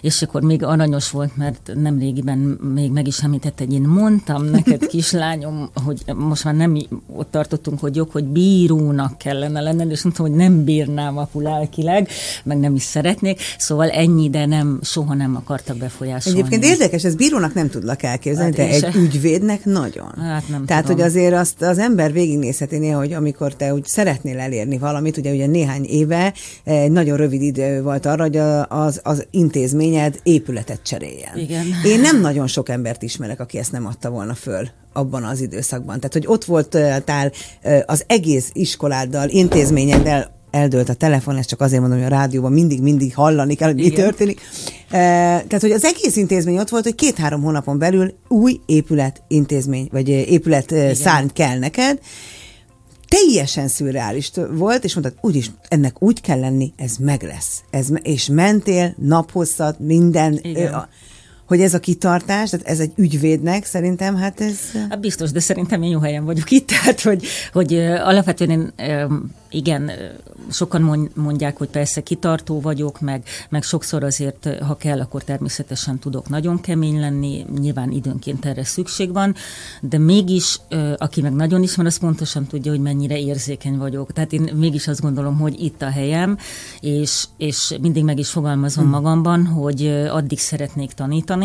és 0.00 0.22
akkor 0.22 0.42
még 0.42 0.64
aranyos 0.64 1.10
volt, 1.10 1.36
mert 1.36 1.70
nem 1.74 1.98
régiben 1.98 2.38
még 2.74 2.90
meg 2.90 3.06
is 3.06 3.22
említett, 3.22 3.58
hogy 3.58 3.72
én 3.72 3.82
mondtam 3.82 4.44
neked, 4.44 4.86
kislányom, 4.96 5.70
hogy 5.84 6.02
most 6.14 6.44
már 6.44 6.54
nem 6.54 6.78
ott 7.06 7.30
tartottunk, 7.30 7.80
hogy 7.80 7.96
jog, 7.96 8.10
hogy 8.10 8.24
bírónak 8.24 9.18
kellene 9.18 9.60
lenned, 9.60 9.90
és 9.90 10.02
mondtam, 10.02 10.26
hogy 10.26 10.34
nem 10.34 10.64
bírnám 10.64 11.18
apu 11.18 11.40
lelkileg, 11.40 12.08
meg 12.44 12.58
nem 12.58 12.74
is 12.74 12.82
szeretnék, 12.82 13.40
szóval 13.58 13.88
ennyi, 13.88 14.30
de 14.30 14.46
nem, 14.46 14.78
soha 14.82 15.14
nem 15.14 15.36
akartak 15.36 15.76
befolyásolni. 15.76 16.38
Egyébként 16.38 16.64
érdekes, 16.64 17.04
ez 17.04 17.14
bírónak 17.14 17.54
nem 17.54 17.68
tudlak 17.68 18.02
elképzelni, 18.02 18.56
hát 18.56 18.68
de 18.68 18.74
egy 18.74 18.92
se. 18.92 18.98
ügyvédnek 18.98 19.64
nagyon. 19.64 20.12
Hát 20.18 20.48
nem 20.48 20.64
Tehát, 20.64 20.82
tudom. 20.82 20.98
hogy 20.98 21.06
azért 21.06 21.34
azt 21.34 21.62
az 21.62 21.78
ember 21.78 22.12
végignézheti 22.12 22.78
néha, 22.78 22.98
hogy 22.98 23.12
amikor 23.12 23.54
te 23.54 23.74
úgy 23.74 23.86
szeretnél 23.86 24.38
elérni 24.38 24.78
valamit, 24.78 25.16
ugye, 25.16 25.32
ugye 25.32 25.46
néhány 25.56 25.84
éve, 25.84 26.32
egy 26.64 26.90
nagyon 26.90 27.16
rövid 27.16 27.42
idő 27.42 27.82
volt 27.82 28.06
arra, 28.06 28.22
hogy 28.22 28.36
az, 28.68 29.00
az 29.02 29.26
intézményed 29.30 30.20
épületet 30.22 30.80
cseréljen. 30.82 31.38
Igen. 31.38 31.64
Én 31.84 32.00
nem 32.00 32.20
nagyon 32.20 32.46
sok 32.46 32.68
embert 32.68 33.02
ismerek, 33.02 33.40
aki 33.40 33.58
ezt 33.58 33.72
nem 33.72 33.86
adta 33.86 34.10
volna 34.10 34.34
föl 34.34 34.68
abban 34.92 35.24
az 35.24 35.40
időszakban. 35.40 35.96
Tehát, 35.96 36.12
hogy 36.12 36.26
ott 36.26 36.44
voltál 36.44 37.32
az 37.86 38.04
egész 38.06 38.50
iskoláddal, 38.52 39.28
intézményeddel, 39.28 40.34
eldőlt 40.50 40.88
a 40.88 40.94
telefon, 40.94 41.36
ezt 41.36 41.48
csak 41.48 41.60
azért 41.60 41.80
mondom, 41.80 41.98
hogy 41.98 42.12
a 42.12 42.16
rádióban 42.16 42.52
mindig-mindig 42.52 43.14
hallani 43.14 43.54
kell, 43.54 43.68
hogy 43.68 43.76
mi 43.76 43.84
Igen. 43.84 44.04
történik. 44.04 44.40
E, 44.88 44.98
tehát, 45.48 45.60
hogy 45.60 45.70
az 45.70 45.84
egész 45.84 46.16
intézmény 46.16 46.58
ott 46.58 46.68
volt, 46.68 46.84
hogy 46.84 46.94
két-három 46.94 47.42
hónapon 47.42 47.78
belül 47.78 48.14
új 48.28 48.60
épület 48.66 49.22
intézmény, 49.28 49.88
vagy 49.92 50.08
épület 50.08 50.70
Igen. 50.70 50.94
szárny 50.94 51.28
kell 51.32 51.58
neked, 51.58 51.98
teljesen 53.16 53.68
szürreális 53.68 54.30
volt, 54.50 54.84
és 54.84 54.94
mondtad, 54.94 55.18
úgyis 55.20 55.50
ennek 55.68 56.02
úgy 56.02 56.20
kell 56.20 56.40
lenni, 56.40 56.72
ez 56.76 56.96
meg 56.96 57.22
lesz. 57.22 57.62
Ez, 57.70 57.88
és 58.02 58.26
mentél 58.26 58.94
naphosszat, 58.98 59.78
minden, 59.78 60.38
Igen. 60.42 60.72
ö, 60.72 60.76
hogy 61.46 61.60
ez 61.60 61.74
a 61.74 61.80
kitartás, 61.80 62.50
tehát 62.50 62.66
ez 62.66 62.80
egy 62.80 62.92
ügyvédnek 62.96 63.64
szerintem, 63.64 64.16
hát 64.16 64.40
ez... 64.40 64.58
Hát 64.88 65.00
biztos, 65.00 65.30
de 65.30 65.40
szerintem 65.40 65.82
én 65.82 65.90
jó 65.90 65.98
helyen 65.98 66.24
vagyok 66.24 66.50
itt, 66.50 66.66
tehát 66.82 67.00
hogy, 67.00 67.26
hogy 67.52 67.74
alapvetően 68.04 68.50
én 68.50 68.72
igen, 69.50 69.90
sokan 70.50 71.10
mondják, 71.14 71.56
hogy 71.56 71.68
persze 71.68 72.00
kitartó 72.00 72.60
vagyok, 72.60 73.00
meg, 73.00 73.22
meg 73.48 73.62
sokszor 73.62 74.04
azért, 74.04 74.48
ha 74.60 74.76
kell, 74.76 75.00
akkor 75.00 75.24
természetesen 75.24 75.98
tudok 75.98 76.28
nagyon 76.28 76.60
kemény 76.60 77.00
lenni, 77.00 77.46
nyilván 77.58 77.90
időnként 77.90 78.44
erre 78.44 78.64
szükség 78.64 79.12
van, 79.12 79.34
de 79.80 79.98
mégis, 79.98 80.60
aki 80.96 81.20
meg 81.20 81.32
nagyon 81.32 81.62
ismer, 81.62 81.86
az 81.86 81.96
pontosan 81.96 82.46
tudja, 82.46 82.70
hogy 82.70 82.80
mennyire 82.80 83.18
érzékeny 83.18 83.76
vagyok. 83.76 84.12
Tehát 84.12 84.32
én 84.32 84.50
mégis 84.54 84.88
azt 84.88 85.00
gondolom, 85.00 85.38
hogy 85.38 85.60
itt 85.60 85.82
a 85.82 85.90
helyem, 85.90 86.38
és, 86.80 87.24
és 87.36 87.76
mindig 87.80 88.04
meg 88.04 88.18
is 88.18 88.30
fogalmazom 88.30 88.88
magamban, 88.88 89.46
hogy 89.46 89.86
addig 90.10 90.38
szeretnék 90.38 90.92
tanítani, 90.92 91.35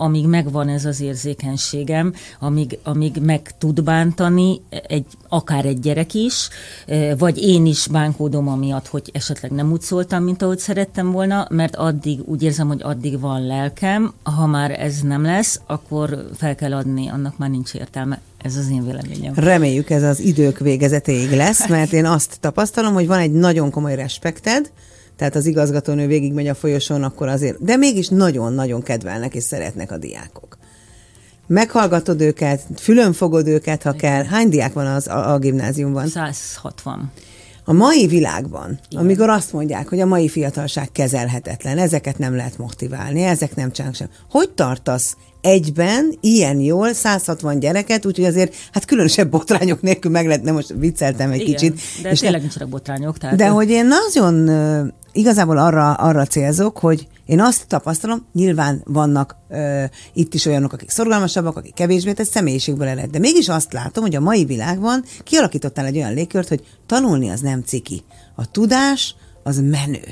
amíg 0.00 0.26
megvan 0.26 0.68
ez 0.68 0.84
az 0.84 1.00
érzékenységem, 1.00 2.14
amíg, 2.38 2.78
amíg 2.82 3.16
meg 3.22 3.50
tud 3.58 3.82
bántani 3.82 4.60
egy, 4.86 5.04
akár 5.28 5.64
egy 5.64 5.80
gyerek 5.80 6.14
is, 6.14 6.48
vagy 7.18 7.38
én 7.42 7.66
is 7.66 7.86
bánkódom 7.86 8.48
amiatt, 8.48 8.86
hogy 8.86 9.10
esetleg 9.12 9.50
nem 9.50 9.72
úgy 9.72 9.80
szóltam, 9.80 10.22
mint 10.22 10.42
ahogy 10.42 10.58
szerettem 10.58 11.10
volna, 11.10 11.46
mert 11.50 11.76
addig 11.76 12.20
úgy 12.24 12.42
érzem, 12.42 12.68
hogy 12.68 12.82
addig 12.82 13.20
van 13.20 13.46
lelkem, 13.46 14.12
ha 14.22 14.46
már 14.46 14.80
ez 14.80 15.00
nem 15.00 15.22
lesz, 15.22 15.60
akkor 15.66 16.28
fel 16.36 16.54
kell 16.54 16.74
adni, 16.74 17.08
annak 17.08 17.38
már 17.38 17.50
nincs 17.50 17.74
értelme. 17.74 18.20
Ez 18.42 18.56
az 18.56 18.70
én 18.70 18.84
véleményem. 18.84 19.32
Reméljük 19.36 19.90
ez 19.90 20.02
az 20.02 20.20
idők 20.20 20.58
végezetéig 20.58 21.30
lesz, 21.30 21.68
mert 21.68 21.92
én 21.92 22.06
azt 22.06 22.36
tapasztalom, 22.40 22.94
hogy 22.94 23.06
van 23.06 23.18
egy 23.18 23.32
nagyon 23.32 23.70
komoly 23.70 23.94
respekted, 23.94 24.70
tehát 25.18 25.34
az 25.34 25.46
igazgatónő 25.46 26.06
végigmegy 26.06 26.46
a 26.46 26.54
folyosón, 26.54 27.02
akkor 27.02 27.28
azért, 27.28 27.64
de 27.64 27.76
mégis 27.76 28.08
nagyon-nagyon 28.08 28.82
kedvelnek 28.82 29.34
és 29.34 29.42
szeretnek 29.42 29.90
a 29.90 29.98
diákok. 29.98 30.58
Meghallgatod 31.46 32.20
őket, 32.20 32.62
fülön 32.76 33.12
fogod 33.12 33.46
őket, 33.46 33.82
ha 33.82 33.92
kell. 33.92 34.24
Hány 34.24 34.48
diák 34.48 34.72
van 34.72 34.86
az 34.86 35.08
a, 35.08 35.32
a 35.32 35.38
gimnáziumban? 35.38 36.08
160. 36.08 37.12
A 37.64 37.72
mai 37.72 38.06
világban, 38.06 38.78
Igen. 38.90 39.04
amikor 39.04 39.28
azt 39.28 39.52
mondják, 39.52 39.88
hogy 39.88 40.00
a 40.00 40.06
mai 40.06 40.28
fiatalság 40.28 40.92
kezelhetetlen, 40.92 41.78
ezeket 41.78 42.18
nem 42.18 42.36
lehet 42.36 42.58
motiválni, 42.58 43.22
ezek 43.22 43.54
nem 43.54 43.72
csinálnak 43.72 43.98
sem. 43.98 44.08
Hogy 44.30 44.50
tartasz 44.50 45.16
egyben 45.40 46.14
ilyen 46.20 46.60
jól 46.60 46.92
160 46.92 47.58
gyereket, 47.58 48.06
úgyhogy 48.06 48.24
azért 48.24 48.54
hát 48.72 48.84
különösebb 48.84 49.30
botrányok 49.30 49.82
nélkül 49.82 50.10
meg 50.10 50.26
lehet, 50.26 50.42
nem 50.42 50.54
most 50.54 50.74
vicceltem 50.78 51.30
egy 51.30 51.40
Igen, 51.40 51.54
kicsit. 51.54 51.80
De 52.02 52.10
és 52.10 52.20
tényleg 52.20 52.40
nincsenek 52.40 52.68
botrányok. 52.68 53.18
Tehát 53.18 53.36
de 53.36 53.48
hogy 53.48 53.70
én 53.70 53.86
nagyon 53.86 54.48
igazából 55.12 55.58
arra, 55.58 55.92
arra 55.92 56.26
célzok, 56.26 56.78
hogy 56.78 57.08
én 57.26 57.40
azt 57.40 57.66
tapasztalom, 57.66 58.26
nyilván 58.32 58.82
vannak 58.84 59.36
ö, 59.48 59.84
itt 60.12 60.34
is 60.34 60.46
olyanok, 60.46 60.72
akik 60.72 60.90
szorgalmasabbak, 60.90 61.56
akik 61.56 61.74
kevésbé, 61.74 62.12
ez 62.16 62.28
személyiségből 62.28 62.88
ered. 62.88 63.10
De 63.10 63.18
mégis 63.18 63.48
azt 63.48 63.72
látom, 63.72 64.04
hogy 64.04 64.14
a 64.14 64.20
mai 64.20 64.44
világban 64.44 65.04
kialakítottál 65.24 65.86
egy 65.86 65.96
olyan 65.96 66.14
légkört, 66.14 66.48
hogy 66.48 66.64
tanulni 66.86 67.28
az 67.28 67.40
nem 67.40 67.62
ciki. 67.62 68.02
A 68.34 68.50
tudás 68.50 69.14
az 69.42 69.60
menő. 69.60 70.04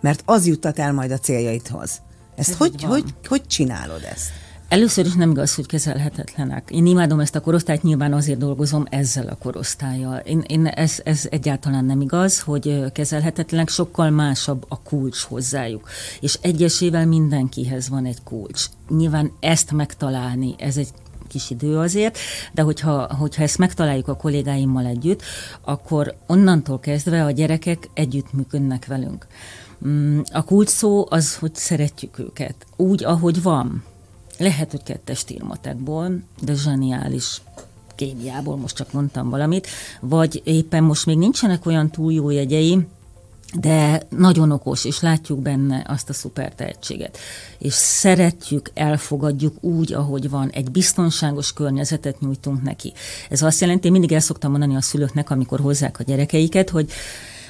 Mert 0.00 0.22
az 0.24 0.46
juttat 0.46 0.78
el 0.78 0.92
majd 0.92 1.10
a 1.10 1.18
céljaidhoz. 1.18 2.00
Ezt 2.36 2.50
ez 2.50 2.56
hogy, 2.56 2.82
hogy, 2.82 3.04
hogy 3.28 3.46
csinálod 3.46 4.02
ezt? 4.12 4.30
Először 4.74 5.06
is 5.06 5.14
nem 5.14 5.30
igaz, 5.30 5.54
hogy 5.54 5.66
kezelhetetlenek. 5.66 6.70
Én 6.70 6.86
imádom 6.86 7.20
ezt 7.20 7.34
a 7.34 7.40
korosztályt, 7.40 7.82
nyilván 7.82 8.12
azért 8.12 8.38
dolgozom 8.38 8.86
ezzel 8.90 9.26
a 9.26 9.34
korosztályjal. 9.34 10.16
Én, 10.16 10.44
én 10.46 10.66
ez, 10.66 11.00
ez 11.04 11.26
egyáltalán 11.30 11.84
nem 11.84 12.00
igaz, 12.00 12.40
hogy 12.40 12.92
kezelhetetlenek, 12.92 13.68
sokkal 13.68 14.10
másabb 14.10 14.64
a 14.68 14.82
kulcs 14.82 15.22
hozzájuk. 15.22 15.88
És 16.20 16.38
egyesével 16.40 17.06
mindenkihez 17.06 17.88
van 17.88 18.04
egy 18.04 18.22
kulcs. 18.24 18.66
Nyilván 18.88 19.32
ezt 19.40 19.72
megtalálni, 19.72 20.54
ez 20.58 20.76
egy 20.76 20.88
kis 21.28 21.50
idő 21.50 21.78
azért, 21.78 22.18
de 22.52 22.62
hogyha, 22.62 23.14
hogyha 23.14 23.42
ezt 23.42 23.58
megtaláljuk 23.58 24.08
a 24.08 24.16
kollégáimmal 24.16 24.86
együtt, 24.86 25.22
akkor 25.60 26.14
onnantól 26.26 26.80
kezdve 26.80 27.24
a 27.24 27.30
gyerekek 27.30 27.88
együttműködnek 27.92 28.86
velünk. 28.86 29.26
Mm, 29.86 30.20
a 30.32 30.42
kulcs 30.42 30.68
szó 30.68 31.06
az, 31.08 31.36
hogy 31.36 31.54
szeretjük 31.54 32.18
őket, 32.18 32.54
úgy, 32.76 33.04
ahogy 33.04 33.42
van 33.42 33.82
lehet, 34.38 34.70
hogy 34.70 34.82
kettes 34.82 35.24
tírmatekból, 35.24 36.18
de 36.40 36.54
zseniális 36.54 37.42
kémiából, 37.94 38.56
most 38.56 38.76
csak 38.76 38.92
mondtam 38.92 39.30
valamit, 39.30 39.66
vagy 40.00 40.40
éppen 40.44 40.84
most 40.84 41.06
még 41.06 41.18
nincsenek 41.18 41.66
olyan 41.66 41.90
túl 41.90 42.12
jó 42.12 42.30
jegyei, 42.30 42.86
de 43.60 44.02
nagyon 44.08 44.50
okos, 44.50 44.84
és 44.84 45.00
látjuk 45.00 45.38
benne 45.38 45.84
azt 45.88 46.08
a 46.08 46.12
szuper 46.12 46.54
tehetséget. 46.54 47.18
És 47.58 47.72
szeretjük, 47.72 48.70
elfogadjuk 48.74 49.64
úgy, 49.64 49.92
ahogy 49.92 50.30
van, 50.30 50.50
egy 50.50 50.70
biztonságos 50.70 51.52
környezetet 51.52 52.20
nyújtunk 52.20 52.62
neki. 52.62 52.92
Ez 53.30 53.42
azt 53.42 53.60
jelenti, 53.60 53.86
én 53.86 53.92
mindig 53.92 54.12
el 54.12 54.20
szoktam 54.20 54.50
mondani 54.50 54.76
a 54.76 54.80
szülőknek, 54.80 55.30
amikor 55.30 55.60
hozzák 55.60 55.98
a 55.98 56.02
gyerekeiket, 56.02 56.70
hogy 56.70 56.90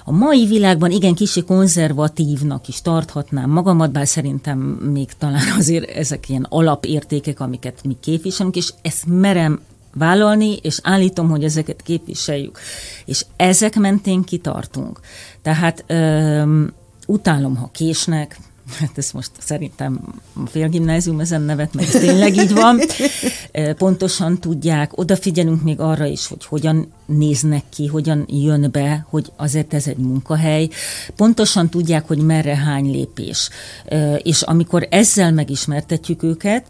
a 0.04 0.12
mai 0.12 0.46
világban 0.46 0.90
igen 0.90 1.14
kicsi 1.14 1.42
konzervatívnak 1.42 2.68
is 2.68 2.82
tarthatnám 2.82 3.50
magamat, 3.50 3.92
bár 3.92 4.06
szerintem 4.06 4.58
még 4.92 5.12
talán 5.18 5.52
azért 5.58 5.90
ezek 5.90 6.28
ilyen 6.28 6.46
alapértékek, 6.49 7.40
amiket 7.40 7.84
mi 7.84 7.96
képviselünk, 8.00 8.56
és 8.56 8.73
ezt 8.82 9.06
merem 9.06 9.61
vállalni, 9.94 10.56
és 10.62 10.78
állítom, 10.82 11.28
hogy 11.28 11.44
ezeket 11.44 11.82
képviseljük. 11.82 12.58
És 13.04 13.25
ezek 13.37 13.75
mentén 13.75 14.23
kitartunk. 14.23 15.00
Tehát 15.42 15.84
öm, 15.87 16.73
utálom, 17.06 17.56
ha 17.56 17.70
késnek, 17.73 18.38
hát 18.73 18.99
ez 18.99 19.11
most 19.11 19.30
szerintem 19.38 20.00
a 20.44 20.47
félgimnázium 20.47 21.21
ezen 21.21 21.42
nevet, 21.42 21.75
mert 21.75 21.94
ez 21.94 22.00
tényleg 22.00 22.37
így 22.37 22.52
van. 22.52 22.80
Pontosan 23.78 24.38
tudják, 24.38 24.99
odafigyelünk 24.99 25.62
még 25.62 25.80
arra 25.80 26.04
is, 26.04 26.26
hogy 26.26 26.44
hogyan 26.44 26.92
néznek 27.06 27.62
ki, 27.68 27.87
hogyan 27.87 28.25
jön 28.28 28.68
be, 28.71 29.06
hogy 29.11 29.33
azért 29.37 29.75
ez 29.75 29.87
egy 29.87 29.97
munkahely. 29.97 30.68
Pontosan 31.16 31.68
tudják, 31.68 32.06
hogy 32.06 32.18
merre 32.18 32.56
hány 32.56 32.90
lépés. 32.90 33.50
És 34.23 34.42
amikor 34.42 34.87
ezzel 34.90 35.33
megismertetjük 35.33 36.23
őket, 36.23 36.66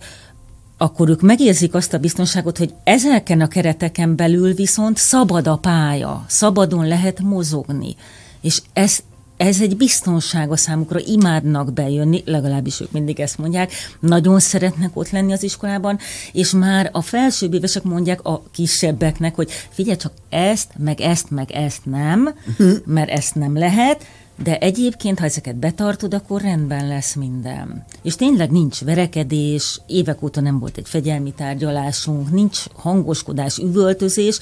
akkor 0.77 1.09
ők 1.09 1.21
megérzik 1.21 1.75
azt 1.75 1.95
a 1.95 1.99
biztonságot, 1.99 2.59
hogy 2.59 2.75
ezeken 2.85 3.41
a 3.41 3.49
kereteken 3.49 4.17
belül 4.17 4.55
viszont 4.55 4.97
szabad 4.97 5.47
a 5.47 5.57
pálya, 5.57 6.25
szabadon 6.29 6.87
lehet 6.87 7.21
mozogni. 7.21 7.97
És 8.41 8.63
ezt 8.73 9.03
ez 9.37 9.61
egy 9.61 9.77
biztonság 9.77 10.51
a 10.51 10.57
számukra, 10.57 10.99
imádnak 11.01 11.73
bejönni, 11.73 12.23
legalábbis 12.25 12.81
ők 12.81 12.93
mindig 12.93 13.21
ezt 13.21 13.39
mondják, 13.39 13.73
nagyon 14.01 14.41
szeretnek 14.41 14.97
ott 14.97 15.11
lenni 15.11 15.33
az 15.33 15.43
iskolában, 15.43 15.99
és 16.33 16.51
már 16.51 16.91
a 16.93 17.03
felsőbb 17.03 17.55
évesek 17.55 17.83
mondják 17.83 18.25
a 18.25 18.43
kisebbeknek, 18.53 19.35
hogy 19.35 19.51
figyelj 19.71 19.97
csak 19.97 20.13
ezt, 20.29 20.71
meg 20.77 21.01
ezt, 21.01 21.31
meg 21.31 21.51
ezt 21.51 21.85
nem, 21.85 22.35
uh-huh. 22.49 22.77
mert 22.87 23.11
ezt 23.11 23.35
nem 23.35 23.59
lehet, 23.59 24.07
de 24.43 24.59
egyébként, 24.59 25.19
ha 25.19 25.25
ezeket 25.25 25.57
betartod, 25.57 26.15
akkor 26.15 26.41
rendben 26.41 26.89
lesz 26.89 27.15
minden. 27.15 27.85
És 28.03 28.17
tényleg 28.17 28.51
nincs 28.51 28.85
verekedés, 28.85 29.81
évek 29.87 30.23
óta 30.23 30.41
nem 30.41 30.59
volt 30.59 30.77
egy 30.77 30.89
fegyelmi 30.89 31.33
tárgyalásunk, 31.33 32.31
nincs 32.31 32.65
hangoskodás, 32.75 33.59
üvöltözés, 33.59 34.39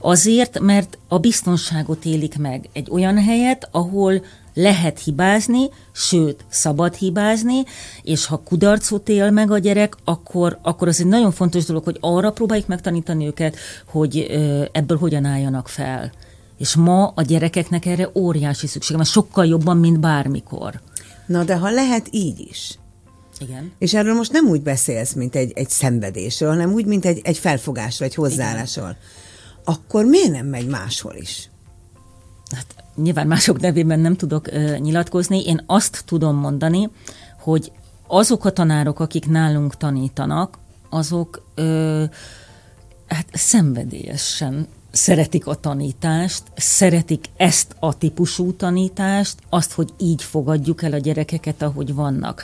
azért, 0.00 0.58
mert 0.58 0.98
a 1.08 1.18
biztonságot 1.18 2.04
élik 2.04 2.38
meg 2.38 2.68
egy 2.72 2.88
olyan 2.90 3.18
helyet, 3.18 3.68
ahol 3.70 4.22
lehet 4.54 5.02
hibázni, 5.02 5.68
sőt, 5.92 6.44
szabad 6.48 6.94
hibázni, 6.94 7.62
és 8.02 8.26
ha 8.26 8.42
kudarcot 8.44 9.08
él 9.08 9.30
meg 9.30 9.50
a 9.50 9.58
gyerek, 9.58 9.96
akkor, 10.04 10.58
akkor 10.62 10.88
az 10.88 11.00
egy 11.00 11.06
nagyon 11.06 11.32
fontos 11.32 11.64
dolog, 11.64 11.84
hogy 11.84 11.96
arra 12.00 12.30
próbáljuk 12.30 12.66
megtanítani 12.66 13.26
őket, 13.26 13.56
hogy 13.86 14.18
ebből 14.72 14.98
hogyan 14.98 15.24
álljanak 15.24 15.68
fel. 15.68 16.12
És 16.60 16.74
ma 16.76 17.06
a 17.06 17.22
gyerekeknek 17.22 17.86
erre 17.86 18.10
óriási 18.14 18.66
szükség 18.66 18.96
van, 18.96 19.04
sokkal 19.04 19.46
jobban, 19.46 19.76
mint 19.76 20.00
bármikor. 20.00 20.80
Na 21.26 21.44
de 21.44 21.56
ha 21.56 21.70
lehet 21.70 22.08
így 22.10 22.40
is, 22.50 22.78
igen. 23.38 23.72
És 23.78 23.94
erről 23.94 24.14
most 24.14 24.32
nem 24.32 24.46
úgy 24.46 24.62
beszélsz, 24.62 25.12
mint 25.12 25.36
egy, 25.36 25.52
egy 25.54 25.70
szenvedésről, 25.70 26.48
hanem 26.48 26.72
úgy, 26.72 26.84
mint 26.84 27.04
egy, 27.04 27.20
egy 27.24 27.38
felfogásról, 27.38 28.08
egy 28.08 28.14
hozzáállásról. 28.14 28.88
Igen. 28.88 28.96
Akkor 29.64 30.04
miért 30.04 30.30
nem 30.30 30.46
megy 30.46 30.66
máshol 30.66 31.14
is? 31.14 31.50
Hát 32.54 32.84
nyilván 32.96 33.26
mások 33.26 33.60
nevében 33.60 34.00
nem 34.00 34.16
tudok 34.16 34.46
uh, 34.46 34.78
nyilatkozni. 34.78 35.44
Én 35.44 35.62
azt 35.66 36.02
tudom 36.06 36.36
mondani, 36.36 36.90
hogy 37.38 37.72
azok 38.06 38.44
a 38.44 38.50
tanárok, 38.50 39.00
akik 39.00 39.28
nálunk 39.28 39.76
tanítanak, 39.76 40.58
azok 40.90 41.52
uh, 41.56 42.04
hát 43.06 43.26
szenvedélyesen 43.32 44.66
szeretik 44.90 45.46
a 45.46 45.54
tanítást, 45.54 46.42
szeretik 46.56 47.24
ezt 47.36 47.76
a 47.78 47.98
típusú 47.98 48.52
tanítást, 48.52 49.34
azt, 49.48 49.72
hogy 49.72 49.88
így 49.98 50.22
fogadjuk 50.22 50.82
el 50.82 50.92
a 50.92 50.98
gyerekeket, 50.98 51.62
ahogy 51.62 51.94
vannak. 51.94 52.42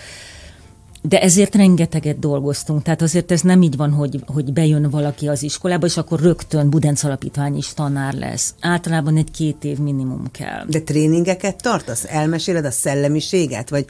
De 1.02 1.20
ezért 1.20 1.54
rengeteget 1.54 2.18
dolgoztunk, 2.18 2.82
tehát 2.82 3.02
azért 3.02 3.32
ez 3.32 3.40
nem 3.40 3.62
így 3.62 3.76
van, 3.76 3.92
hogy, 3.92 4.22
hogy 4.26 4.52
bejön 4.52 4.90
valaki 4.90 5.28
az 5.28 5.42
iskolába, 5.42 5.86
és 5.86 5.96
akkor 5.96 6.20
rögtön 6.20 6.70
Budenc 6.70 7.04
Alapítvány 7.04 7.56
is 7.56 7.74
tanár 7.74 8.14
lesz. 8.14 8.54
Általában 8.60 9.16
egy 9.16 9.30
két 9.30 9.64
év 9.64 9.78
minimum 9.78 10.30
kell. 10.30 10.64
De 10.68 10.80
tréningeket 10.80 11.62
tartasz? 11.62 12.04
Elmeséled 12.08 12.64
a 12.64 12.70
szellemiséget? 12.70 13.70
Vagy 13.70 13.84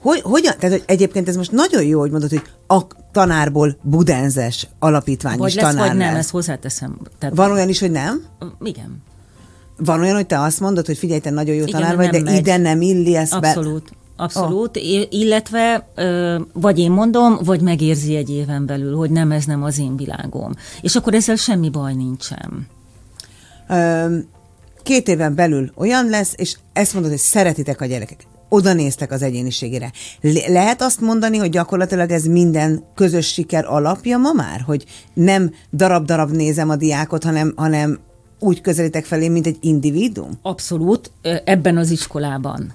hogy, 0.00 0.20
hogyan, 0.20 0.54
tehát 0.58 0.76
hogy 0.76 0.84
egyébként 0.86 1.28
ez 1.28 1.36
most 1.36 1.52
nagyon 1.52 1.82
jó, 1.82 2.00
hogy 2.00 2.10
mondod, 2.10 2.30
hogy 2.30 2.42
a 2.66 2.86
tanárból 3.12 3.76
budenzes 3.82 4.68
alapítvány 4.78 5.38
vagy 5.38 5.48
is 5.48 5.54
lesz, 5.54 5.64
tanár 5.64 5.88
vagy 5.88 5.96
nem, 5.96 6.12
lesz. 6.12 6.18
ezt 6.18 6.30
hozzáteszem. 6.30 6.98
Tehát 7.18 7.36
Van 7.36 7.50
olyan 7.50 7.68
is, 7.68 7.80
hogy 7.80 7.90
nem? 7.90 8.22
Igen. 8.62 9.02
Van 9.76 10.00
olyan, 10.00 10.14
hogy 10.14 10.26
te 10.26 10.40
azt 10.40 10.60
mondod, 10.60 10.86
hogy 10.86 10.98
figyelj, 10.98 11.20
te 11.20 11.30
nagyon 11.30 11.54
jó 11.54 11.66
Igen, 11.66 11.80
tanár 11.80 11.96
vagy, 11.96 12.08
de 12.08 12.22
megy. 12.22 12.36
ide 12.36 12.56
nem 12.56 12.80
illi 12.80 13.16
ezt 13.16 13.32
Abszolút. 13.32 13.82
be. 13.82 13.96
Abszolút, 14.16 14.76
oh. 14.76 14.82
illetve 15.10 15.88
vagy 16.52 16.78
én 16.78 16.90
mondom, 16.90 17.38
vagy 17.44 17.60
megérzi 17.60 18.16
egy 18.16 18.30
éven 18.30 18.66
belül, 18.66 18.96
hogy 18.96 19.10
nem, 19.10 19.32
ez 19.32 19.44
nem 19.44 19.62
az 19.62 19.78
én 19.78 19.96
világom. 19.96 20.52
És 20.80 20.96
akkor 20.96 21.14
ezzel 21.14 21.36
semmi 21.36 21.70
baj 21.70 21.94
nincsen. 21.94 22.66
Két 24.82 25.08
éven 25.08 25.34
belül 25.34 25.72
olyan 25.74 26.08
lesz, 26.08 26.32
és 26.36 26.56
ezt 26.72 26.92
mondod, 26.92 27.10
hogy 27.10 27.20
szeretitek 27.20 27.80
a 27.80 27.86
gyerekek. 27.86 28.26
Oda 28.48 28.72
néztek 28.72 29.10
az 29.12 29.22
egyéniségére. 29.22 29.92
Le- 30.20 30.48
lehet 30.48 30.82
azt 30.82 31.00
mondani, 31.00 31.36
hogy 31.36 31.50
gyakorlatilag 31.50 32.10
ez 32.10 32.24
minden 32.24 32.84
közös 32.94 33.26
siker 33.26 33.64
alapja 33.64 34.18
ma 34.18 34.32
már? 34.32 34.60
Hogy 34.60 34.84
nem 35.14 35.54
darab-darab 35.72 36.30
nézem 36.30 36.68
a 36.68 36.76
diákot, 36.76 37.24
hanem, 37.24 37.52
hanem 37.56 37.98
úgy 38.38 38.60
közelítek 38.60 39.04
felé, 39.04 39.28
mint 39.28 39.46
egy 39.46 39.56
individuum? 39.60 40.38
Abszolút, 40.42 41.10
ebben 41.44 41.76
az 41.76 41.90
iskolában. 41.90 42.74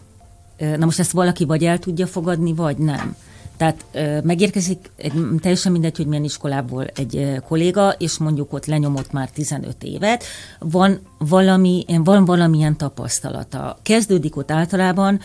Na 0.78 0.86
most 0.86 1.00
ezt 1.00 1.12
valaki 1.12 1.46
vagy 1.46 1.63
el 1.63 1.80
tudja 1.80 2.08
fogadni, 2.08 2.54
vagy 2.54 2.78
nem. 2.78 3.16
Tehát 3.62 3.86
megérkezik, 4.24 4.91
egy, 4.96 5.13
teljesen 5.39 5.72
mindegy, 5.72 5.98
hogy 5.98 6.06
milyen 6.06 6.24
iskolából 6.24 6.86
egy 6.86 7.41
kolléga, 7.48 7.89
és 7.89 8.18
mondjuk 8.18 8.53
ott 8.53 8.65
lenyomott 8.65 9.12
már 9.12 9.30
15 9.30 9.84
évet, 9.84 10.24
van, 10.60 11.00
valami, 11.18 11.86
van 12.03 12.25
valamilyen 12.25 12.77
tapasztalata. 12.77 13.77
Kezdődik 13.82 14.36
ott 14.36 14.51
általában, 14.51 15.20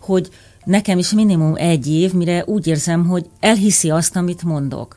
hogy 0.00 0.28
nekem 0.64 0.98
is 0.98 1.12
minimum 1.12 1.54
egy 1.56 1.86
év, 1.86 2.12
mire 2.12 2.44
úgy 2.46 2.66
érzem, 2.66 3.06
hogy 3.06 3.28
elhiszi 3.40 3.90
azt, 3.90 4.16
amit 4.16 4.42
mondok. 4.42 4.96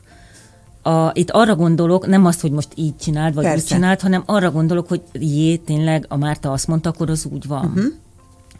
A, 0.82 1.10
itt 1.12 1.30
arra 1.30 1.56
gondolok, 1.56 2.06
nem 2.06 2.24
azt, 2.24 2.40
hogy 2.40 2.50
most 2.50 2.68
így 2.74 2.96
csináld, 2.96 3.34
vagy 3.34 3.44
Persze. 3.44 3.62
úgy 3.62 3.68
csináld, 3.68 4.00
hanem 4.00 4.22
arra 4.26 4.50
gondolok, 4.50 4.88
hogy 4.88 5.02
jé, 5.12 5.56
tényleg 5.56 6.04
a 6.08 6.16
Márta 6.16 6.52
azt 6.52 6.66
mondta, 6.66 6.90
akkor 6.90 7.10
az 7.10 7.26
úgy 7.32 7.46
van. 7.46 7.64
Uh-huh. 7.66 7.84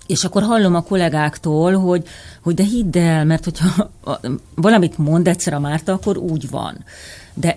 És 0.06 0.25
akkor 0.25 0.42
hallom 0.42 0.75
a 0.75 0.82
kollégáktól, 0.82 1.72
hogy, 1.72 2.06
hogy 2.42 2.54
de 2.54 2.62
hidd 2.62 2.98
el, 2.98 3.25
mert 3.25 3.44
hogyha 3.44 3.90
valamit 4.54 4.98
mond 4.98 5.28
egyszer 5.28 5.54
a 5.54 5.60
Márta, 5.60 5.92
akkor 5.92 6.16
úgy 6.16 6.50
van. 6.50 6.84
De 7.34 7.56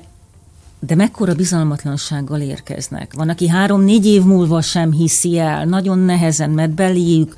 de 0.81 0.95
mekkora 0.95 1.33
bizalmatlansággal 1.33 2.41
érkeznek. 2.41 3.13
Van, 3.13 3.29
aki 3.29 3.47
három-négy 3.47 4.05
év 4.05 4.23
múlva 4.23 4.61
sem 4.61 4.91
hiszi 4.91 5.37
el, 5.37 5.65
nagyon 5.65 5.99
nehezen, 5.99 6.49
mert 6.49 6.71
beléjük 6.71 7.35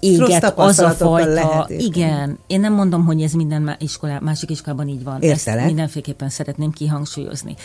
éget 0.00 0.52
az 0.58 0.78
a 0.78 0.90
fajta. 0.90 1.28
Lehet 1.28 1.70
igen, 1.70 2.38
én 2.46 2.60
nem 2.60 2.72
mondom, 2.72 3.04
hogy 3.04 3.22
ez 3.22 3.32
minden 3.32 3.76
iskolá, 3.78 4.18
másik 4.18 4.50
iskolában 4.50 4.88
így 4.88 5.04
van. 5.04 5.22
Értelek. 5.22 5.58
Ezt 5.58 5.66
mindenféleképpen 5.66 6.28
szeretném 6.28 6.70
kihangsúlyozni. 6.70 7.56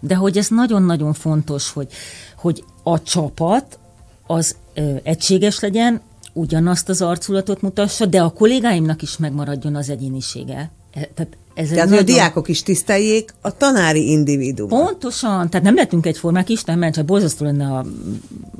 De 0.00 0.14
hogy 0.14 0.38
ez 0.38 0.48
nagyon-nagyon 0.48 1.12
fontos, 1.12 1.70
hogy, 1.70 1.88
hogy 2.36 2.64
a 2.82 3.02
csapat 3.02 3.78
az 4.26 4.56
ö, 4.74 4.94
egységes 5.02 5.60
legyen, 5.60 6.00
ugyanazt 6.32 6.88
az 6.88 7.02
arculatot 7.02 7.62
mutassa, 7.62 8.06
de 8.06 8.22
a 8.22 8.30
kollégáimnak 8.30 9.02
is 9.02 9.16
megmaradjon 9.16 9.74
az 9.74 9.90
egyénisége. 9.90 10.70
E, 10.92 11.08
tehát 11.14 11.36
ez 11.54 11.68
tehát, 11.68 11.84
nagyon... 11.84 12.02
hogy 12.04 12.10
a 12.10 12.14
diákok 12.14 12.48
is 12.48 12.62
tiszteljék 12.62 13.34
a 13.40 13.56
tanári 13.56 14.10
individuum. 14.10 14.68
Pontosan, 14.68 15.50
tehát 15.50 15.66
nem 15.66 15.74
lettünk 15.74 16.06
egyformák, 16.06 16.48
Isten 16.48 16.78
mert 16.78 16.94
csak 16.94 17.04
borzasztó 17.04 17.44
lenne, 17.44 17.66
a 17.66 17.84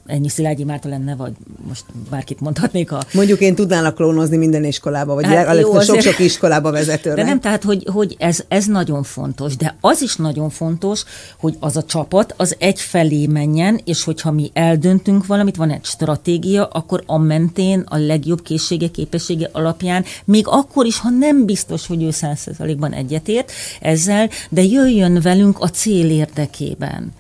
ennyi 0.07 0.29
Szilágyi 0.29 0.65
Márta 0.65 0.89
lenne, 0.89 1.17
vagy 1.17 1.33
most 1.69 1.85
bárkit 2.11 2.41
mondhatnék 2.41 2.93
a... 2.93 3.03
Mondjuk 3.13 3.41
én 3.41 3.55
tudnának 3.55 3.95
klónozni 3.95 4.37
minden 4.37 4.65
iskolába, 4.65 5.15
vagy 5.15 5.27
hát 5.27 5.59
jó, 5.59 5.81
sok-sok 5.81 6.19
iskolába 6.19 6.71
vezetőre. 6.71 7.15
De 7.15 7.23
nem, 7.23 7.41
tehát, 7.41 7.63
hogy, 7.63 7.87
hogy 7.93 8.17
ez, 8.19 8.45
ez 8.49 8.67
nagyon 8.67 9.03
fontos, 9.03 9.57
de 9.57 9.77
az 9.81 10.03
is 10.03 10.17
nagyon 10.17 10.51
fontos, 10.51 11.05
hogy 11.39 11.57
az 11.61 11.77
a 11.77 11.85
csapat 11.85 12.35
az 12.37 12.57
egyfelé 12.59 13.27
menjen, 13.27 13.81
és 13.85 14.05
hogyha 14.05 14.31
mi 14.31 14.51
eldöntünk 14.53 15.27
valamit, 15.27 15.57
van 15.57 15.71
egy 15.71 15.85
stratégia, 15.85 16.67
akkor 16.67 17.03
a 17.07 17.19
mentén 17.19 17.85
a 17.89 17.97
legjobb 17.97 18.43
készsége, 18.43 18.89
képessége 18.89 19.49
alapján, 19.53 20.05
még 20.25 20.45
akkor 20.49 20.87
is, 20.87 20.99
ha 20.99 21.11
nem 21.11 21.45
biztos, 21.45 21.87
hogy 21.87 22.03
ő 22.03 22.11
százszerzalékban 22.83 22.93
egyetért 22.93 23.53
ezzel, 23.81 24.29
de 24.49 24.63
jöjjön 24.63 25.21
velünk 25.21 25.61
a 25.61 25.69
cél 25.69 26.11
érdekében. 26.11 27.13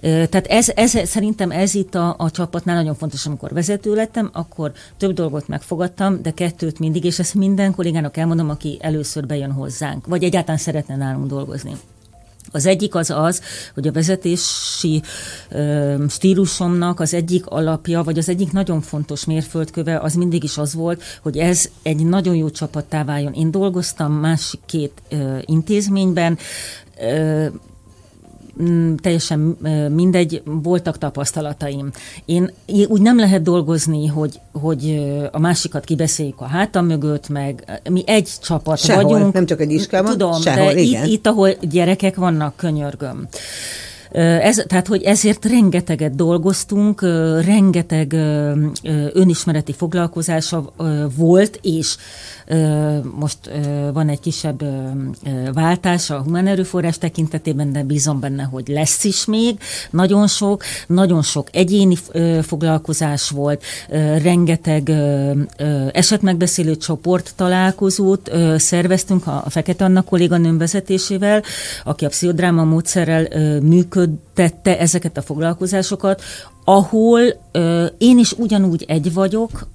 Tehát 0.00 0.46
ez, 0.46 0.68
ez, 0.74 1.08
szerintem 1.08 1.50
ez 1.50 1.74
itt 1.74 1.94
a, 1.94 2.14
a 2.18 2.30
csapatnál 2.30 2.76
nagyon 2.76 2.94
fontos, 2.94 3.26
amikor 3.26 3.52
vezető 3.52 3.94
lettem, 3.94 4.30
akkor 4.32 4.72
több 4.96 5.12
dolgot 5.12 5.48
megfogadtam, 5.48 6.22
de 6.22 6.30
kettőt 6.30 6.78
mindig, 6.78 7.04
és 7.04 7.18
ezt 7.18 7.34
minden 7.34 7.74
kollégának 7.74 8.16
elmondom, 8.16 8.50
aki 8.50 8.78
először 8.80 9.26
bejön 9.26 9.52
hozzánk, 9.52 10.06
vagy 10.06 10.24
egyáltalán 10.24 10.58
szeretne 10.58 10.96
nálunk 10.96 11.26
dolgozni. 11.26 11.72
Az 12.52 12.66
egyik 12.66 12.94
az 12.94 13.10
az, 13.10 13.42
hogy 13.74 13.88
a 13.88 13.92
vezetési 13.92 15.02
ö, 15.48 16.04
stílusomnak 16.08 17.00
az 17.00 17.14
egyik 17.14 17.46
alapja, 17.46 18.02
vagy 18.02 18.18
az 18.18 18.28
egyik 18.28 18.52
nagyon 18.52 18.80
fontos 18.80 19.24
mérföldköve 19.24 19.98
az 19.98 20.14
mindig 20.14 20.44
is 20.44 20.58
az 20.58 20.74
volt, 20.74 21.02
hogy 21.22 21.38
ez 21.38 21.68
egy 21.82 22.06
nagyon 22.06 22.34
jó 22.34 22.50
csapattá 22.50 23.04
váljon. 23.04 23.32
Én 23.32 23.50
dolgoztam 23.50 24.12
másik 24.12 24.60
két 24.66 25.02
ö, 25.08 25.38
intézményben, 25.44 26.38
ö, 27.00 27.46
teljesen 29.00 29.56
mindegy, 29.94 30.42
voltak 30.44 30.98
tapasztalataim. 30.98 31.90
Én 32.24 32.52
úgy 32.88 33.00
nem 33.00 33.18
lehet 33.18 33.42
dolgozni, 33.42 34.06
hogy, 34.06 34.40
hogy 34.52 35.02
a 35.32 35.38
másikat 35.38 35.84
kibeszéljük 35.84 36.40
a 36.40 36.44
hátam 36.44 36.86
mögött, 36.86 37.28
meg 37.28 37.80
mi 37.90 38.02
egy 38.06 38.30
csapat 38.42 38.78
Sehol, 38.78 39.02
vagyunk. 39.02 39.32
nem 39.32 39.46
csak 39.46 39.60
egy 39.60 39.72
iskolában, 39.72 40.10
Tudom, 40.10 40.40
sehol, 40.40 40.72
de 40.72 40.80
igen. 40.80 41.04
Itt, 41.04 41.12
itt, 41.12 41.26
ahol 41.26 41.50
gyerekek 41.60 42.16
vannak, 42.16 42.56
könyörgöm. 42.56 43.28
Ez, 44.12 44.64
tehát, 44.66 44.86
hogy 44.86 45.02
ezért 45.02 45.44
rengeteget 45.44 46.14
dolgoztunk, 46.14 47.02
rengeteg 47.44 48.12
önismereti 49.12 49.72
foglalkozása 49.72 50.72
volt, 51.16 51.58
és 51.62 51.96
most 53.18 53.38
van 53.92 54.08
egy 54.08 54.20
kisebb 54.20 54.64
váltás 55.52 56.10
a 56.10 56.22
humán 56.22 56.46
erőforrás 56.46 56.98
tekintetében, 56.98 57.72
de 57.72 57.82
bízom 57.82 58.20
benne, 58.20 58.42
hogy 58.42 58.68
lesz 58.68 59.04
is 59.04 59.24
még. 59.24 59.58
Nagyon 59.90 60.26
sok, 60.26 60.62
nagyon 60.86 61.22
sok 61.22 61.48
egyéni 61.52 61.96
foglalkozás 62.42 63.30
volt, 63.30 63.62
rengeteg 64.22 64.92
esetmegbeszélő 65.92 66.76
csoport 66.76 67.32
találkozót 67.36 68.30
szerveztünk 68.56 69.26
a 69.26 69.44
Fekete 69.48 69.84
Anna 69.84 70.02
kolléganőm 70.02 70.58
vezetésével, 70.58 71.42
aki 71.84 72.04
a 72.04 72.08
pszichodráma 72.08 72.64
módszerrel 72.64 73.28
működtette 73.60 74.78
ezeket 74.78 75.16
a 75.16 75.22
foglalkozásokat, 75.22 76.22
ahol 76.64 77.20
én 77.98 78.18
is 78.18 78.32
ugyanúgy 78.32 78.84
egy 78.88 79.12
vagyok, 79.12 79.66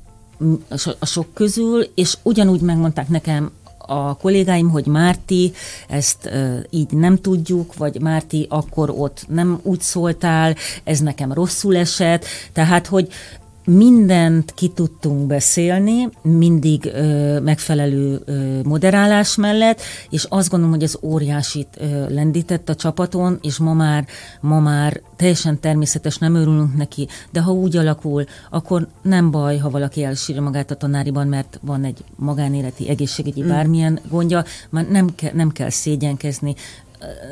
a 0.99 1.05
sok 1.05 1.33
közül, 1.33 1.87
és 1.95 2.17
ugyanúgy 2.23 2.61
megmondták 2.61 3.09
nekem 3.09 3.51
a 3.87 4.17
kollégáim, 4.17 4.69
hogy 4.69 4.85
Márti, 4.85 5.51
ezt 5.87 6.25
e, 6.25 6.65
így 6.69 6.91
nem 6.91 7.17
tudjuk, 7.17 7.75
vagy 7.75 8.01
Márti, 8.01 8.45
akkor 8.49 8.89
ott 8.89 9.25
nem 9.27 9.59
úgy 9.63 9.81
szóltál, 9.81 10.55
ez 10.83 10.99
nekem 10.99 11.33
rosszul 11.33 11.77
esett, 11.77 12.25
tehát, 12.53 12.87
hogy 12.87 13.07
mindent 13.67 14.53
ki 14.53 14.67
tudtunk 14.67 15.27
beszélni, 15.27 16.09
mindig 16.21 16.85
ö, 16.85 17.39
megfelelő 17.39 18.21
ö, 18.25 18.61
moderálás 18.63 19.35
mellett, 19.35 19.81
és 20.09 20.25
azt 20.29 20.49
gondolom, 20.49 20.73
hogy 20.73 20.83
ez 20.83 20.97
óriásit 21.01 21.67
ö, 21.77 22.13
lendített 22.13 22.69
a 22.69 22.75
csapaton, 22.75 23.39
és 23.41 23.57
ma 23.57 23.73
már, 23.73 24.05
ma 24.41 24.59
már 24.59 25.01
teljesen 25.15 25.59
természetes, 25.59 26.17
nem 26.17 26.35
örülünk 26.35 26.75
neki, 26.75 27.07
de 27.31 27.41
ha 27.41 27.51
úgy 27.51 27.77
alakul, 27.77 28.23
akkor 28.49 28.87
nem 29.01 29.31
baj, 29.31 29.57
ha 29.57 29.69
valaki 29.69 30.03
elsírja 30.03 30.41
magát 30.41 30.71
a 30.71 30.75
tanáriban, 30.75 31.27
mert 31.27 31.59
van 31.61 31.83
egy 31.83 32.03
magánéleti, 32.15 32.89
egészségügyi 32.89 33.43
mm. 33.43 33.47
bármilyen 33.47 33.99
gondja, 34.09 34.43
már 34.69 34.87
nem, 34.89 35.15
ke, 35.15 35.31
nem 35.33 35.51
kell 35.51 35.69
szégyenkezni, 35.69 36.55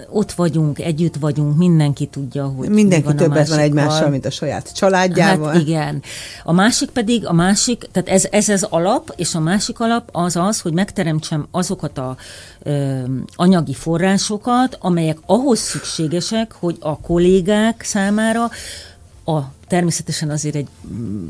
ott 0.09 0.31
vagyunk, 0.31 0.79
együtt 0.79 1.15
vagyunk, 1.15 1.57
mindenki 1.57 2.05
tudja, 2.05 2.45
hogy 2.45 2.69
Mindenki 2.69 3.05
van 3.05 3.15
többet 3.15 3.47
van 3.47 3.59
egymással, 3.59 4.09
mint 4.09 4.25
a 4.25 4.29
saját 4.29 4.73
családjával. 4.73 5.51
Hát 5.51 5.61
igen. 5.61 6.01
A 6.43 6.51
másik 6.51 6.89
pedig, 6.89 7.25
a 7.25 7.33
másik, 7.33 7.87
tehát 7.91 8.09
ez, 8.09 8.27
ez 8.31 8.49
az 8.49 8.63
alap, 8.63 9.13
és 9.15 9.35
a 9.35 9.39
másik 9.39 9.79
alap 9.79 10.09
az 10.11 10.35
az, 10.35 10.61
hogy 10.61 10.73
megteremtsem 10.73 11.47
azokat 11.51 11.97
a 11.97 12.17
ö, 12.63 12.99
anyagi 13.35 13.73
forrásokat, 13.73 14.77
amelyek 14.81 15.17
ahhoz 15.25 15.59
szükségesek, 15.59 16.51
hogy 16.51 16.77
a 16.79 16.99
kollégák 16.99 17.83
számára 17.83 18.49
a 19.25 19.39
természetesen 19.67 20.29
azért 20.29 20.55
egy, 20.55 20.67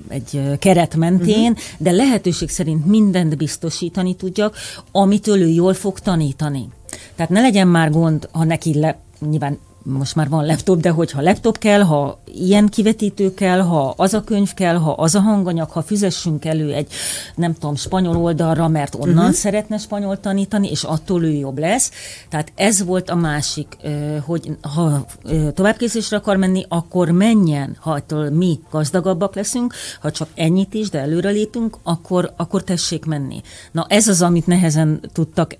egy 0.08 0.58
keret 0.60 0.96
mentén, 0.96 1.52
uh-huh. 1.52 1.66
de 1.78 1.92
lehetőség 1.92 2.50
szerint 2.50 2.86
mindent 2.86 3.38
biztosítani 3.38 4.16
tudjak, 4.16 4.56
amitől 4.92 5.42
ő 5.42 5.48
jól 5.48 5.74
fog 5.74 6.00
tanítani. 6.00 6.70
Tehát 7.16 7.32
ne 7.32 7.42
legyen 7.42 7.68
már 7.68 7.92
gond, 7.92 8.30
ha 8.32 8.44
neki 8.44 8.80
le, 8.80 8.98
nyilván 9.20 9.58
most 9.86 10.16
már 10.16 10.30
van 10.30 10.46
laptop, 10.46 10.80
de 10.80 10.90
hogyha 10.90 11.22
laptop 11.22 11.58
kell, 11.58 11.82
ha 11.82 12.20
ilyen 12.26 12.68
kivetítő 12.68 13.34
kell, 13.34 13.60
ha 13.60 13.94
az 13.98 14.14
a 14.14 14.24
könyv 14.24 14.54
kell, 14.54 14.76
ha 14.76 14.92
az 14.92 15.16
a 15.16 15.20
hanganyag, 15.20 15.70
ha 15.70 15.82
fizessünk 15.82 16.46
elő 16.46 16.74
egy, 16.74 16.92
nem 17.36 17.54
tudom, 17.54 17.76
spanyol 17.76 18.18
oldalra, 18.18 18.68
mert 18.68 18.96
onnan 18.96 19.18
uh-huh. 19.18 19.34
szeretne 19.34 19.78
spanyol 19.78 20.20
tanítani, 20.20 20.70
és 20.70 20.84
attól 20.84 21.24
ő 21.24 21.32
jobb 21.32 21.58
lesz. 21.58 21.92
Tehát 22.30 22.52
ez 22.56 22.84
volt 22.86 23.10
a 23.10 23.16
másik, 23.16 23.78
hogy 24.26 24.58
ha 24.62 25.06
továbbképzésre 25.54 26.18
akar 26.18 26.38
menni, 26.38 26.66
akkor 26.68 27.10
menjen, 27.10 27.78
ha 27.80 27.92
attól 27.92 28.30
mi 28.30 28.60
gazdagabbak 28.72 29.36
leszünk, 29.36 29.74
ha 30.02 30.12
csak 30.12 30.28
ennyit 30.36 30.74
is, 30.74 30.90
de 30.90 31.00
előre 31.00 31.30
lépünk, 31.30 31.78
akkor, 31.84 32.34
akkor 32.36 32.64
tessék 32.64 33.06
menni. 33.06 33.42
Na 33.72 33.86
ez 33.90 34.08
az, 34.08 34.22
amit 34.22 34.48
nehezen 34.48 35.00
tudtak 35.14 35.56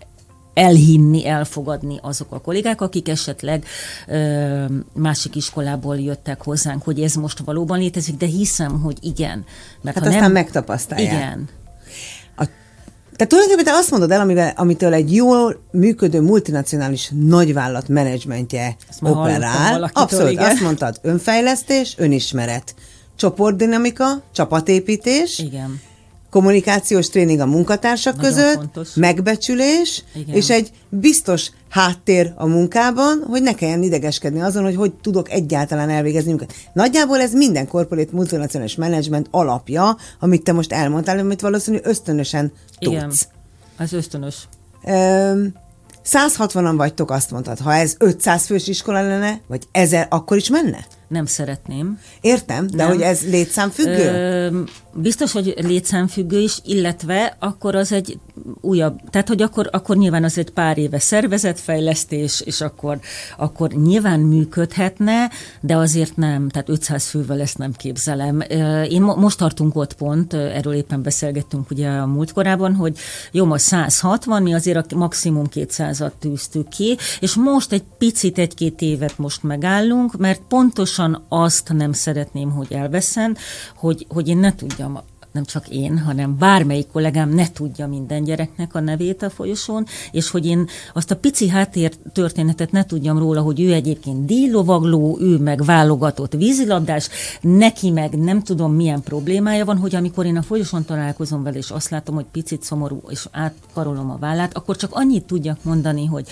elhinni, 0.56 1.28
elfogadni 1.28 2.00
azok 2.02 2.32
a 2.32 2.40
kollégák, 2.40 2.82
akik 2.82 3.10
esetleg 3.10 3.66
ö, 4.08 4.66
másik 4.94 5.36
iskolából 5.36 6.00
jöttek 6.00 6.44
hozzánk, 6.44 6.84
hogy 6.84 7.02
ez 7.02 7.14
most 7.14 7.40
valóban 7.40 7.80
létezik, 7.80 8.16
de 8.18 8.26
hiszem, 8.26 8.82
hogy 8.82 8.98
igen. 9.02 9.46
Mert 9.82 9.96
hát 9.96 10.04
ha 10.04 10.10
aztán 10.10 10.24
nem, 10.24 10.32
megtapasztalják. 10.32 11.14
Igen. 11.14 11.50
A 12.36 12.46
Tehát 13.16 13.28
tulajdonképpen 13.28 13.74
te 13.74 13.80
azt 13.80 13.92
mondod 13.92 14.12
el, 14.12 14.22
amivel, 14.22 14.54
amitől 14.56 14.94
egy 14.94 15.14
jól 15.14 15.62
működő 15.72 16.22
multinacionális 16.22 17.12
nagyvállalat 17.14 17.88
menedzsmentje 17.88 18.76
operál. 19.02 19.90
Abszolút, 19.94 20.32
igen. 20.32 20.50
azt 20.50 20.62
mondtad, 20.62 21.00
önfejlesztés, 21.02 21.96
önismeret, 21.98 22.76
csoportdinamika, 23.16 24.24
csapatépítés, 24.32 25.40
igen 25.40 25.82
kommunikációs 26.36 27.10
tréning 27.10 27.40
a 27.40 27.46
munkatársak 27.46 28.16
Nagyon 28.16 28.32
között, 28.32 28.56
fontos. 28.56 28.94
megbecsülés, 28.94 30.04
Igen. 30.16 30.36
és 30.36 30.50
egy 30.50 30.72
biztos 30.90 31.50
háttér 31.70 32.34
a 32.36 32.46
munkában, 32.46 33.24
hogy 33.28 33.42
ne 33.42 33.54
kelljen 33.54 33.84
idegeskedni 33.84 34.42
azon, 34.42 34.64
hogy 34.64 34.76
hogy 34.76 34.94
tudok 34.94 35.32
egyáltalán 35.32 35.90
elvégezni 35.90 36.30
munkát. 36.30 36.54
Nagyjából 36.74 37.22
ez 37.22 37.34
minden 37.34 37.68
korporét 37.68 38.12
multinacionális 38.12 38.76
menedzsment 38.76 39.28
alapja, 39.32 39.98
amit 40.20 40.44
te 40.44 40.52
most 40.52 40.74
elmondtál, 40.74 41.20
amit 41.20 41.42
valószínűleg 41.42 41.88
ösztönösen 41.88 42.52
tudsz. 42.80 42.94
Igen, 42.94 43.12
ez 43.78 43.94
ösztönös. 43.94 44.36
Üm, 44.88 45.54
160-an 46.06 46.74
vagytok, 46.78 47.12
azt 47.12 47.32
mondtad. 47.32 47.60
Ha 47.60 47.74
ez 47.74 47.96
500 48.00 48.46
fős 48.46 48.68
iskola 48.68 49.02
lenne, 49.02 49.42
vagy 49.48 49.64
1000, 49.72 50.08
akkor 50.10 50.38
is 50.38 50.50
menne? 50.50 50.86
Nem 51.16 51.26
szeretném. 51.26 52.00
Értem, 52.22 52.68
de 52.68 52.76
nem. 52.76 52.88
hogy 52.88 53.02
ez 53.02 53.30
létszámfüggő? 53.30 54.08
Ö, 54.08 54.62
biztos, 54.94 55.32
hogy 55.32 55.54
létszámfüggő 55.58 56.40
is, 56.40 56.60
illetve 56.66 57.36
akkor 57.40 57.76
az 57.76 57.92
egy 57.92 58.20
újabb, 58.62 59.00
tehát 59.10 59.28
hogy 59.28 59.42
akkor, 59.42 59.70
akkor 59.72 59.98
nyilván 59.98 60.24
az 60.24 60.38
egy 60.38 60.50
pár 60.50 60.78
éve 60.78 61.00
szervezetfejlesztés, 61.00 62.42
és 62.42 62.62
akkor, 62.62 63.00
akkor 63.38 63.70
nyilván 63.70 64.20
működhetne, 64.20 65.30
de 65.62 65.76
azért 65.76 66.16
nem, 66.16 66.50
tehát 66.50 66.70
500 66.70 67.06
fővel 67.06 67.42
ezt 67.42 67.58
nem 67.58 67.72
képzelem. 67.72 68.44
Én 68.90 69.02
most 69.02 69.38
tartunk 69.38 69.76
ott 69.76 69.94
pont, 69.94 70.34
erről 70.34 70.74
éppen 70.74 71.02
beszélgettünk 71.02 71.70
ugye 71.70 71.90
a 71.90 72.06
múltkorában, 72.06 72.76
hogy 72.76 72.98
jó, 73.32 73.46
most 73.46 73.64
160, 73.64 74.42
mi 74.42 74.54
azért 74.54 74.92
a 74.92 74.96
maximum 74.96 75.46
200-at 75.54 76.12
tűztük 76.20 76.68
ki, 76.68 76.98
és 77.20 77.36
most 77.36 77.72
egy 77.72 77.84
picit, 77.98 78.38
egy-két 78.38 78.82
évet 78.82 79.18
most 79.18 79.44
megállunk, 79.44 80.18
mert 80.18 80.42
pontosan 80.48 81.05
azt 81.30 81.74
nem 81.74 81.92
szeretném, 81.92 82.52
hogy 82.52 82.74
elveszen, 82.74 83.38
hogy, 83.76 84.06
hogy 84.10 84.28
én 84.28 84.38
ne 84.38 84.56
tudjam 84.56 85.00
nem 85.36 85.46
csak 85.46 85.68
én, 85.70 86.00
hanem 86.00 86.38
bármelyik 86.38 86.88
kollégám 86.92 87.30
ne 87.30 87.52
tudja 87.52 87.88
minden 87.88 88.24
gyereknek 88.24 88.76
a 88.76 88.80
nevét 88.80 89.22
a 89.22 89.30
folyosón, 89.30 89.86
és 90.12 90.30
hogy 90.30 90.46
én 90.46 90.68
azt 90.94 91.12
a 91.12 91.16
pici 91.16 91.50
háttér 91.50 91.94
történetet 92.14 92.72
ne 92.72 92.86
tudjam 92.86 93.18
róla, 93.18 93.42
hogy 93.42 93.62
ő 93.62 93.74
egyébként 93.74 94.26
díjlovagló, 94.26 95.18
ő 95.22 95.38
meg 95.38 95.64
válogatott 95.64 96.34
vízilabdás, 96.34 97.10
neki 97.42 97.90
meg 97.90 98.18
nem 98.18 98.44
tudom 98.44 98.74
milyen 98.74 99.02
problémája 99.02 99.66
van, 99.66 99.78
hogy 99.78 99.96
amikor 99.96 100.26
én 100.26 100.38
a 100.38 100.42
folyosón 100.42 100.86
találkozom 100.86 101.44
vele, 101.44 101.58
és 101.58 101.70
azt 101.70 101.90
látom, 101.90 102.16
hogy 102.16 102.26
picit 102.32 102.64
szomorú, 102.64 103.02
és 103.10 103.28
átkarolom 103.32 104.10
a 104.10 104.18
vállát, 104.18 104.58
akkor 104.58 104.76
csak 104.76 104.92
annyit 104.94 105.26
tudjak 105.26 105.64
mondani, 105.64 106.06
hogy 106.06 106.28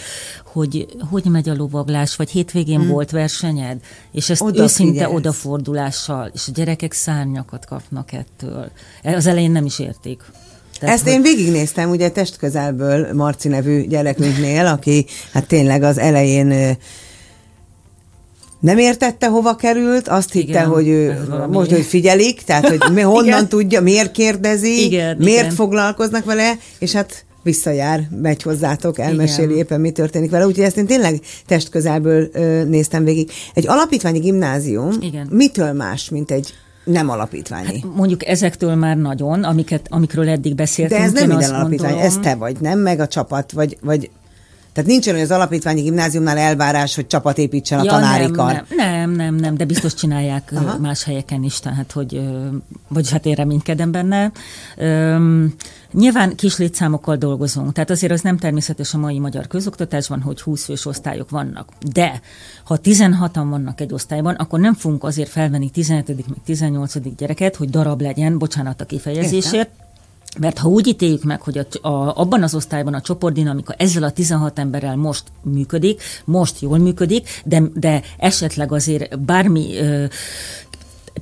hogy, 0.54 0.88
hogy 1.10 1.26
megy 1.26 1.50
a 1.50 1.56
lovaglás, 1.56 2.16
vagy 2.16 2.30
hétvégén 2.30 2.80
hmm. 2.80 2.90
volt 2.90 3.12
versenyed, 3.12 3.82
és 4.12 4.30
ezt 4.30 4.42
Oda 4.42 4.64
őszinte 4.64 4.92
figyelsz. 4.92 5.14
odafordulással, 5.14 6.32
és 6.34 6.48
a 6.48 6.52
gyerekek 6.52 6.92
szárnyakat 6.92 7.66
kapnak 7.66 8.12
ettől. 8.12 8.72
Az 9.04 9.28
elején 9.28 9.52
nem 9.52 9.66
is 9.66 9.80
érték. 9.80 10.22
Tehát, 10.80 10.96
Ezt 10.96 11.04
hogy... 11.04 11.14
én 11.14 11.22
végignéztem, 11.22 11.90
ugye 11.90 12.10
testközelből 12.10 13.14
Marci 13.14 13.48
nevű 13.48 13.88
gyerekünknél, 13.88 14.66
aki 14.66 15.06
hát 15.32 15.48
tényleg 15.48 15.84
az 15.84 15.98
elején 15.98 16.78
nem 18.60 18.78
értette, 18.78 19.28
hova 19.28 19.56
került, 19.56 20.08
azt 20.08 20.32
hitte, 20.32 20.48
Igen, 20.48 20.68
hogy 20.68 20.88
ő 20.88 21.28
most, 21.50 21.72
hogy 21.72 21.86
figyelik, 21.86 22.42
tehát, 22.42 22.68
hogy 22.68 22.82
honnan 23.04 23.24
Igen. 23.24 23.48
tudja, 23.48 23.82
miért 23.82 24.12
kérdezi, 24.12 24.84
Igen, 24.86 25.18
miért 25.18 25.44
Igen. 25.44 25.56
foglalkoznak 25.56 26.26
vele, 26.26 26.58
és 26.80 26.92
hát 26.92 27.26
visszajár, 27.44 28.08
megy 28.22 28.42
hozzátok, 28.42 29.00
elmeséli 29.00 29.48
Igen. 29.48 29.58
éppen, 29.58 29.82
mi 29.82 29.92
történik 29.92 30.30
vele. 30.30 30.46
Úgyhogy 30.46 30.64
ezt 30.64 30.78
én 30.78 30.86
tényleg 30.86 31.20
testközelből 31.46 32.30
ö, 32.34 32.64
néztem 32.64 33.04
végig. 33.04 33.32
Egy 33.54 33.68
alapítványi 33.68 34.20
gimnázium 34.20 34.92
Igen. 35.00 35.28
mitől 35.32 35.74
más, 35.74 36.10
mint 36.10 36.32
egy 36.32 36.54
nem 36.84 37.10
alapítványi. 37.10 37.80
Hát 37.82 37.96
mondjuk 37.96 38.26
ezektől 38.26 38.76
már 38.76 38.98
nagyon, 38.98 39.44
amiket, 39.44 39.88
amikről 39.90 40.30
eddig 40.30 40.56
beszéltünk. 40.56 41.00
De 41.00 41.06
ez 41.06 41.14
nem 41.14 41.28
minden 41.28 41.54
alapítvány, 41.54 41.92
gondolom, 41.92 42.18
ez 42.18 42.18
te 42.22 42.36
vagy, 42.36 42.58
nem? 42.60 42.80
Meg 42.80 43.00
a 43.00 43.08
csapat, 43.08 43.52
vagy, 43.52 43.78
vagy 43.82 44.10
tehát 44.74 44.90
nincsen 44.90 45.14
olyan 45.14 45.26
az 45.26 45.32
alapítványi 45.32 45.82
gimnáziumnál 45.82 46.38
elvárás, 46.38 46.96
hogy 46.96 47.08
csapat 47.08 47.38
építsen 47.38 47.80
a 47.80 47.84
ja, 47.84 47.92
tanárikkal. 47.92 48.52
Nem, 48.54 48.66
nem, 48.78 49.12
nem, 49.12 49.36
nem, 49.36 49.58
de 49.58 49.66
biztos 49.66 49.94
csinálják 49.94 50.52
Aha. 50.56 50.78
más 50.78 51.04
helyeken 51.04 51.44
is, 51.44 51.60
tehát 51.60 51.92
hogy, 51.92 52.22
vagy 52.88 53.12
hát 53.12 53.26
én 53.26 53.34
reménykedem 53.34 53.92
benne. 53.92 54.32
Nyilván 55.92 56.36
kis 56.36 56.58
létszámokkal 56.58 57.16
dolgozunk, 57.16 57.74
tehát 57.74 57.90
azért 57.90 58.12
az 58.12 58.22
nem 58.22 58.38
természetes 58.38 58.94
a 58.94 58.98
mai 58.98 59.20
magyar 59.20 59.48
közoktatásban, 59.48 60.22
hogy 60.22 60.42
20 60.42 60.64
fős 60.64 60.86
osztályok 60.86 61.30
vannak. 61.30 61.70
De 61.92 62.22
ha 62.64 62.80
16-an 62.84 63.46
vannak 63.50 63.82
egy 63.82 63.94
osztályban, 63.94 64.36
akkor 64.36 64.60
nem 64.60 64.74
fogunk 64.74 65.04
azért 65.04 65.30
felvenni 65.30 65.70
17. 65.70 66.08
meg 66.08 66.38
18. 66.46 67.16
gyereket, 67.18 67.56
hogy 67.56 67.70
darab 67.70 68.02
legyen, 68.02 68.38
bocsánat 68.38 68.82
a 68.82 68.86
kifejezésért, 68.86 69.54
Értem 69.54 69.83
mert 70.40 70.58
ha 70.58 70.68
úgy 70.68 70.88
ítéljük 70.88 71.24
meg, 71.24 71.42
hogy 71.42 71.58
a, 71.58 71.88
a, 71.88 72.20
abban 72.20 72.44
az 72.44 72.56
osztályban 72.56 72.94
a 72.94 73.02
csoportdinamika 73.02 73.74
ezzel 73.74 74.04
a 74.04 74.12
16 74.12 74.60
emberrel 74.60 74.96
most 74.96 75.24
működik, 75.42 76.02
most 76.26 76.62
jól 76.62 76.78
működik, 76.78 77.42
de, 77.46 77.62
de 77.74 78.02
esetleg 78.18 78.72
azért 78.72 79.20
bármi 79.20 79.78
ö, 79.78 80.06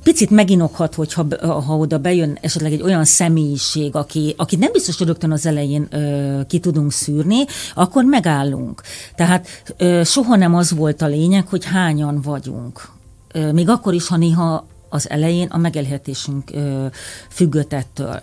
picit 0.02 0.30
meginokhat, 0.30 0.94
hogyha 0.94 1.26
ha 1.40 1.76
oda 1.76 1.98
bejön 1.98 2.38
esetleg 2.40 2.72
egy 2.72 2.82
olyan 2.82 3.04
személyiség, 3.04 3.94
aki, 3.94 4.34
aki 4.36 4.56
nem 4.56 4.72
biztos, 4.72 4.98
hogy 4.98 5.06
rögtön 5.06 5.32
az 5.32 5.46
elején 5.46 5.86
ö, 5.90 6.40
ki 6.46 6.58
tudunk 6.58 6.92
szűrni, 6.92 7.44
akkor 7.74 8.04
megállunk. 8.04 8.82
Tehát 9.14 9.48
ö, 9.76 10.00
soha 10.04 10.36
nem 10.36 10.54
az 10.54 10.70
volt 10.70 11.02
a 11.02 11.06
lényeg, 11.06 11.46
hogy 11.46 11.64
hányan 11.64 12.20
vagyunk. 12.20 12.88
Ö, 13.32 13.52
még 13.52 13.68
akkor 13.68 13.94
is, 13.94 14.08
ha 14.08 14.16
néha 14.16 14.66
az 14.88 15.10
elején 15.10 15.48
a 15.48 15.58
megelhetésünk 15.58 16.50
ö, 16.52 16.86
függött 17.28 17.72
ettől 17.72 18.22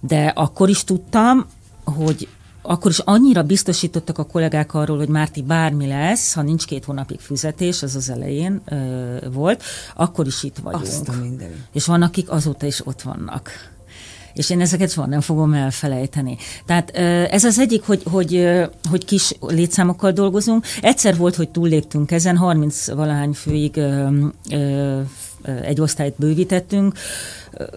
de 0.00 0.26
akkor 0.26 0.68
is 0.68 0.84
tudtam, 0.84 1.46
hogy 1.84 2.28
akkor 2.62 2.90
is 2.90 2.98
annyira 2.98 3.42
biztosítottak 3.42 4.18
a 4.18 4.24
kollégák 4.24 4.74
arról, 4.74 4.96
hogy 4.96 5.08
Márti 5.08 5.42
bármi 5.42 5.86
lesz, 5.86 6.34
ha 6.34 6.42
nincs 6.42 6.66
két 6.66 6.84
hónapig 6.84 7.20
fizetés, 7.20 7.82
az 7.82 7.96
az 7.96 8.10
elején 8.10 8.60
ö, 8.64 8.76
volt, 9.32 9.62
akkor 9.94 10.26
is 10.26 10.42
itt 10.42 10.58
vagyunk. 10.62 10.82
Azt 10.82 11.08
a 11.08 11.12
És 11.72 11.86
van, 11.86 12.02
akik 12.02 12.30
azóta 12.30 12.66
is 12.66 12.86
ott 12.86 13.02
vannak. 13.02 13.50
És 14.32 14.50
én 14.50 14.60
ezeket 14.60 14.90
soha 14.90 15.06
nem 15.06 15.20
fogom 15.20 15.52
elfelejteni. 15.52 16.36
Tehát 16.66 16.90
ez 17.30 17.44
az 17.44 17.58
egyik, 17.58 17.82
hogy, 17.82 18.02
hogy, 18.10 18.48
hogy 18.90 19.04
kis 19.04 19.34
létszámokkal 19.40 20.12
dolgozunk. 20.12 20.66
Egyszer 20.80 21.16
volt, 21.16 21.34
hogy 21.34 21.48
túlléptünk 21.48 22.10
ezen, 22.10 22.36
30 22.36 22.90
valahány 22.90 23.32
főig 23.32 23.76
ö, 23.76 24.08
ö, 24.50 25.00
egy 25.62 25.80
osztályt 25.80 26.14
bővítettünk, 26.16 26.94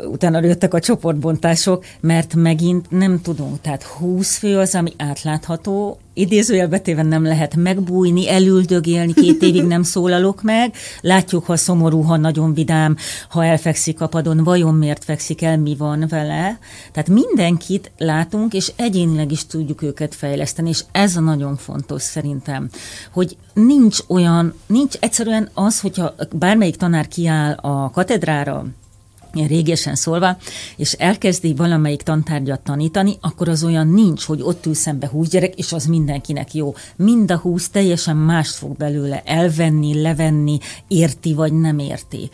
utána 0.06 0.44
jöttek 0.44 0.74
a 0.74 0.80
csoportbontások, 0.80 1.86
mert 2.00 2.36
megint 2.36 2.92
nem 2.92 3.22
tudunk. 3.22 3.62
Tehát 3.62 3.84
20 3.84 4.38
fő 4.38 4.58
az, 4.58 4.76
ami 4.76 4.94
átlátható, 4.98 5.98
idézőjelbetéven 6.14 7.06
nem 7.06 7.24
lehet 7.24 7.56
megbújni, 7.56 8.30
elüldögélni, 8.30 9.14
két 9.14 9.42
évig 9.42 9.64
nem 9.64 9.84
szólalok 9.84 10.42
meg. 10.42 10.74
Látjuk, 11.02 11.46
ha 11.46 11.56
szomorú, 11.56 12.02
ha 12.02 12.18
nagyon 12.18 12.54
vidám, 12.54 12.98
ha 13.30 13.46
elfekszik 13.46 14.02
a 14.02 14.08
padon, 14.08 14.44
vajon 14.44 14.76
miért 14.76 15.04
fekszik 15.04 15.42
el, 15.42 15.58
mi 15.58 15.76
van 15.76 16.06
vele. 16.10 16.60
Tehát 16.92 17.10
mindenkit 17.10 17.92
látunk, 17.98 18.54
és 18.54 18.72
egyénileg 18.76 19.32
is 19.32 19.46
tudjuk 19.46 19.82
őket 19.82 20.16
fejleszteni, 20.16 20.70
és 20.70 20.84
ez 20.92 21.16
a 21.16 21.20
nagyon 21.20 21.56
fontos 21.56 22.02
szerintem, 22.02 22.70
hogy 23.12 23.38
nincs 23.54 24.00
olyan, 24.08 24.54
nincs 24.66 24.96
egyszerűen 25.00 25.50
az, 25.54 25.80
hogyha 25.80 26.14
bármelyik 26.32 26.76
tanár 26.76 27.08
kiáll 27.08 27.54
a 27.54 27.90
katedrára, 27.90 28.66
régesen 29.34 29.96
szólva, 29.96 30.38
és 30.76 30.92
elkezdi 30.92 31.54
valamelyik 31.54 32.02
tantárgyat 32.02 32.60
tanítani, 32.60 33.18
akkor 33.22 33.50
az 33.50 33.64
olyan 33.64 33.88
nincs, 33.88 34.24
hogy 34.24 34.42
ott 34.42 34.66
ül 34.66 34.74
szembe 34.74 35.08
húsz 35.08 35.30
gyerek, 35.30 35.56
és 35.56 35.74
az 35.74 35.86
mindenkinek 35.86 36.54
jó. 36.54 36.74
Mind 36.96 37.32
a 37.32 37.38
húsz 37.38 37.70
teljesen 37.70 38.18
mást 38.18 38.54
fog 38.54 38.78
belőle 38.78 39.22
elvenni, 39.26 40.02
levenni, 40.02 40.60
érti 40.88 41.34
vagy 41.34 41.54
nem 41.54 41.80
érti 41.80 42.30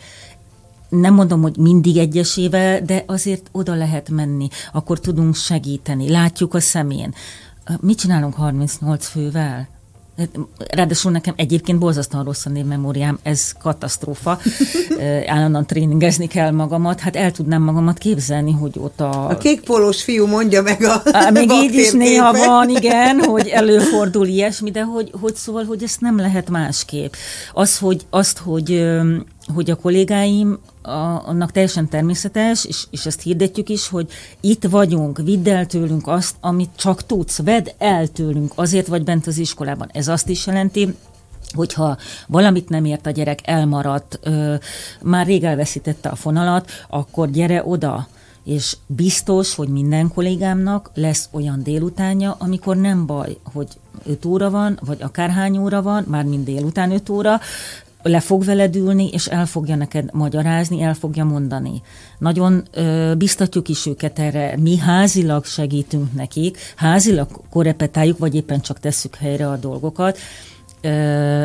nem 0.88 1.14
mondom, 1.14 1.42
hogy 1.42 1.56
mindig 1.56 1.96
egyesével, 1.96 2.80
de 2.82 3.04
azért 3.06 3.48
oda 3.52 3.74
lehet 3.74 4.08
menni, 4.08 4.48
akkor 4.72 5.00
tudunk 5.00 5.34
segíteni, 5.34 6.10
látjuk 6.10 6.54
a 6.54 6.60
szemén. 6.60 7.14
Mit 7.80 7.98
csinálunk 7.98 8.34
38 8.34 9.06
fővel? 9.06 9.68
Ráadásul 10.68 11.12
nekem 11.12 11.34
egyébként 11.36 11.78
borzasztóan 11.78 12.24
rossz 12.24 12.46
a 12.46 12.50
névmemóriám, 12.50 13.18
ez 13.22 13.52
katasztrófa. 13.52 14.38
Állandóan 15.26 15.66
tréningezni 15.66 16.26
kell 16.26 16.50
magamat. 16.50 17.00
Hát 17.00 17.16
el 17.16 17.32
tudnám 17.32 17.62
magamat 17.62 17.98
képzelni, 17.98 18.52
hogy 18.52 18.72
ott 18.78 19.00
a... 19.00 19.28
A 19.28 19.36
kékpolós 19.36 20.02
fiú 20.02 20.26
mondja 20.26 20.62
meg 20.62 20.82
a 20.82 21.02
Á, 21.04 21.30
Még 21.40 21.50
így 21.50 21.74
is 21.74 21.92
néha 21.92 22.32
van, 22.32 22.68
igen, 22.68 23.18
hogy 23.30 23.48
előfordul 23.48 24.26
ilyesmi, 24.26 24.70
de 24.70 24.82
hogy, 24.82 25.12
hogy 25.20 25.34
szóval, 25.34 25.64
hogy 25.64 25.82
ezt 25.82 26.00
nem 26.00 26.16
lehet 26.16 26.50
másképp. 26.50 27.12
Az, 27.52 27.78
hogy, 27.78 28.06
azt, 28.10 28.38
hogy 28.38 28.88
hogy 29.54 29.70
a 29.70 29.74
kollégáim 29.74 30.58
a, 30.82 31.28
annak 31.28 31.52
teljesen 31.52 31.88
természetes, 31.88 32.64
és, 32.64 32.84
és 32.90 33.06
ezt 33.06 33.22
hirdetjük 33.22 33.68
is, 33.68 33.88
hogy 33.88 34.10
itt 34.40 34.64
vagyunk, 34.64 35.18
vidd 35.18 35.48
el 35.48 35.66
tőlünk 35.66 36.06
azt, 36.06 36.34
amit 36.40 36.70
csak 36.76 37.06
tudsz, 37.06 37.42
vedd 37.42 37.68
el 37.78 38.08
tőlünk, 38.08 38.52
azért 38.54 38.86
vagy 38.86 39.04
bent 39.04 39.26
az 39.26 39.38
iskolában. 39.38 39.88
Ez 39.92 40.08
azt 40.08 40.28
is 40.28 40.46
jelenti, 40.46 40.94
hogyha 41.52 41.96
valamit 42.26 42.68
nem 42.68 42.84
ért 42.84 43.06
a 43.06 43.10
gyerek, 43.10 43.40
elmaradt, 43.44 44.18
ö, 44.22 44.54
már 45.02 45.26
rég 45.26 45.44
elveszítette 45.44 46.08
a 46.08 46.14
fonalat, 46.14 46.70
akkor 46.88 47.30
gyere 47.30 47.64
oda, 47.64 48.08
és 48.44 48.76
biztos, 48.86 49.54
hogy 49.54 49.68
minden 49.68 50.08
kollégámnak 50.14 50.90
lesz 50.94 51.28
olyan 51.30 51.62
délutánja, 51.62 52.36
amikor 52.38 52.76
nem 52.76 53.06
baj, 53.06 53.36
hogy 53.52 53.68
5 54.06 54.24
óra 54.24 54.50
van, 54.50 54.78
vagy 54.84 55.02
akárhány 55.02 55.58
óra 55.58 55.82
van, 55.82 56.04
már 56.08 56.24
mind 56.24 56.44
délután 56.44 56.92
5 56.92 57.08
óra, 57.08 57.40
le 58.02 58.20
fog 58.20 58.44
veled 58.44 58.76
ülni, 58.76 59.08
és 59.08 59.26
el 59.26 59.46
fogja 59.46 59.76
neked 59.76 60.08
magyarázni, 60.12 60.82
el 60.82 60.94
fogja 60.94 61.24
mondani. 61.24 61.82
Nagyon 62.18 62.62
ö, 62.70 63.14
biztatjuk 63.18 63.68
is 63.68 63.86
őket 63.86 64.18
erre. 64.18 64.54
Mi 64.58 64.76
házilag 64.76 65.44
segítünk 65.44 66.12
nekik, 66.12 66.58
házilag 66.76 67.28
korepetáljuk, 67.50 68.18
vagy 68.18 68.34
éppen 68.34 68.60
csak 68.60 68.80
tesszük 68.80 69.14
helyre 69.14 69.48
a 69.48 69.56
dolgokat, 69.56 70.18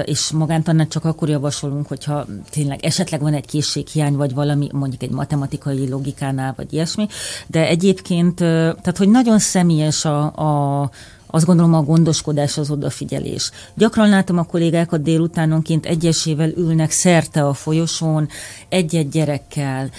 és 0.04 0.32
magántanát 0.32 0.90
csak 0.90 1.06
akkor 1.06 1.30
javasolunk, 1.30 1.88
hogyha 1.88 2.26
tényleg 2.50 2.86
esetleg 2.86 3.22
van 3.22 3.34
egy 3.34 3.46
készséghiány, 3.46 4.16
vagy 4.16 4.34
valami, 4.34 4.70
mondjuk 4.72 5.04
egy 5.04 5.10
matematikai 5.10 5.90
logikánál, 5.90 6.54
vagy 6.58 6.74
ilyesmi, 6.74 7.08
de 7.48 7.68
egyébként, 7.68 8.36
tehát 8.36 8.98
hogy 8.98 9.10
nagyon 9.10 9.40
személyes 9.40 10.06
a, 10.06 10.24
a 10.24 10.90
azt 11.28 11.46
gondolom 11.46 11.74
a 11.74 11.84
gondoskodás, 11.84 12.58
az 12.58 12.70
odafigyelés. 12.70 13.52
Gyakran 13.74 14.10
látom 14.10 14.38
a 14.38 14.44
kollégákat 14.44 15.02
délutánonként 15.02 15.86
egyesével 15.86 16.50
ülnek 16.50 16.92
szerte 16.92 17.48
a 17.48 17.54
folyosón, 17.54 18.28
egy-egy 18.70 19.10
gyerekkel. 19.10 19.90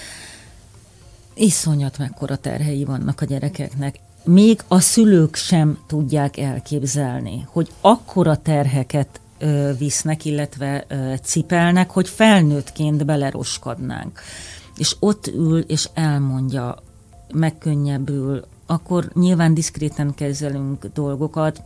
Iszonyat 1.33 1.97
mekkora 1.97 2.35
terhei 2.35 2.83
vannak 2.83 3.21
a 3.21 3.25
gyerekeknek. 3.25 3.99
Még 4.23 4.61
a 4.67 4.79
szülők 4.79 5.35
sem 5.35 5.77
tudják 5.87 6.37
elképzelni, 6.37 7.47
hogy 7.51 7.71
akkora 7.81 8.37
terheket 8.37 9.19
ö, 9.39 9.71
visznek, 9.77 10.25
illetve 10.25 10.85
ö, 10.87 11.13
cipelnek, 11.23 11.89
hogy 11.89 12.09
felnőttként 12.09 13.05
beleroskadnánk. 13.05 14.19
És 14.77 14.95
ott 14.99 15.27
ül 15.27 15.59
és 15.59 15.89
elmondja, 15.93 16.75
megkönnyebbül, 17.33 18.45
akkor 18.67 19.11
nyilván 19.13 19.53
diszkréten 19.53 20.15
kezelünk 20.15 20.85
dolgokat, 20.93 21.61